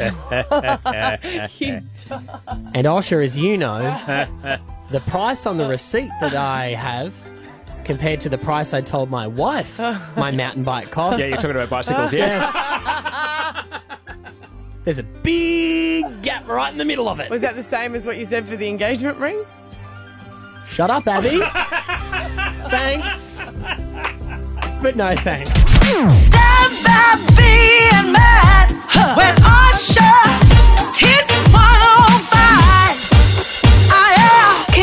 And 2.72 2.86
Osher, 2.86 3.24
as 3.24 3.36
you 3.36 3.58
know, 3.58 3.78
the 4.90 5.00
price 5.00 5.46
on 5.46 5.56
the 5.56 5.66
receipt 5.66 6.10
that 6.20 6.34
I 6.34 6.74
have 6.74 7.14
compared 7.84 8.20
to 8.22 8.28
the 8.28 8.38
price 8.38 8.72
I 8.72 8.80
told 8.80 9.10
my 9.10 9.26
wife 9.26 9.78
my 9.78 10.30
mountain 10.30 10.64
bike 10.64 10.90
cost. 10.90 11.18
Yeah, 11.18 11.26
you're 11.26 11.36
talking 11.36 11.52
about 11.52 11.70
bicycles, 11.70 12.12
yeah. 12.12 13.80
There's 14.90 14.98
a 14.98 15.04
big 15.04 16.20
gap 16.20 16.48
right 16.48 16.72
in 16.72 16.76
the 16.76 16.84
middle 16.84 17.08
of 17.08 17.20
it. 17.20 17.30
Was 17.30 17.42
that 17.42 17.54
the 17.54 17.62
same 17.62 17.94
as 17.94 18.06
what 18.06 18.18
you 18.18 18.24
said 18.24 18.44
for 18.48 18.56
the 18.56 18.66
engagement 18.66 19.18
ring? 19.18 19.44
Shut 20.66 20.90
up, 20.90 21.06
Abby. 21.06 21.38
thanks. 22.70 23.38
But 24.82 24.96
no 24.96 25.14
thanks. 25.14 25.52
Stand 26.12 26.74
by 26.84 27.14
being 27.38 28.12
mad 28.12 28.72
when 29.16 29.36
Osher 29.46 30.26
hit 30.98 31.30
105. 31.52 32.59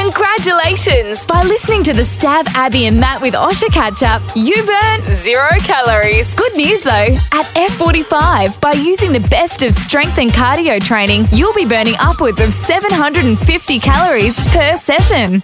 Congratulations! 0.07 1.25
By 1.25 1.43
listening 1.43 1.83
to 1.83 1.91
the 1.91 2.03
Stav 2.03 2.47
Abby 2.55 2.85
and 2.85 2.97
Matt 2.97 3.21
with 3.21 3.33
Osher 3.33 3.67
catch 3.67 4.03
up, 4.03 4.21
you 4.37 4.55
burn 4.63 5.01
zero 5.09 5.49
calories. 5.59 6.33
Good 6.33 6.55
news 6.55 6.81
though, 6.81 6.91
at 6.91 7.45
F45, 7.55 8.61
by 8.61 8.71
using 8.71 9.11
the 9.11 9.19
best 9.19 9.63
of 9.63 9.75
strength 9.75 10.17
and 10.17 10.31
cardio 10.31 10.81
training, 10.81 11.25
you'll 11.33 11.53
be 11.53 11.65
burning 11.65 11.95
upwards 11.99 12.39
of 12.39 12.53
750 12.53 13.79
calories 13.79 14.47
per 14.47 14.77
session. 14.77 15.43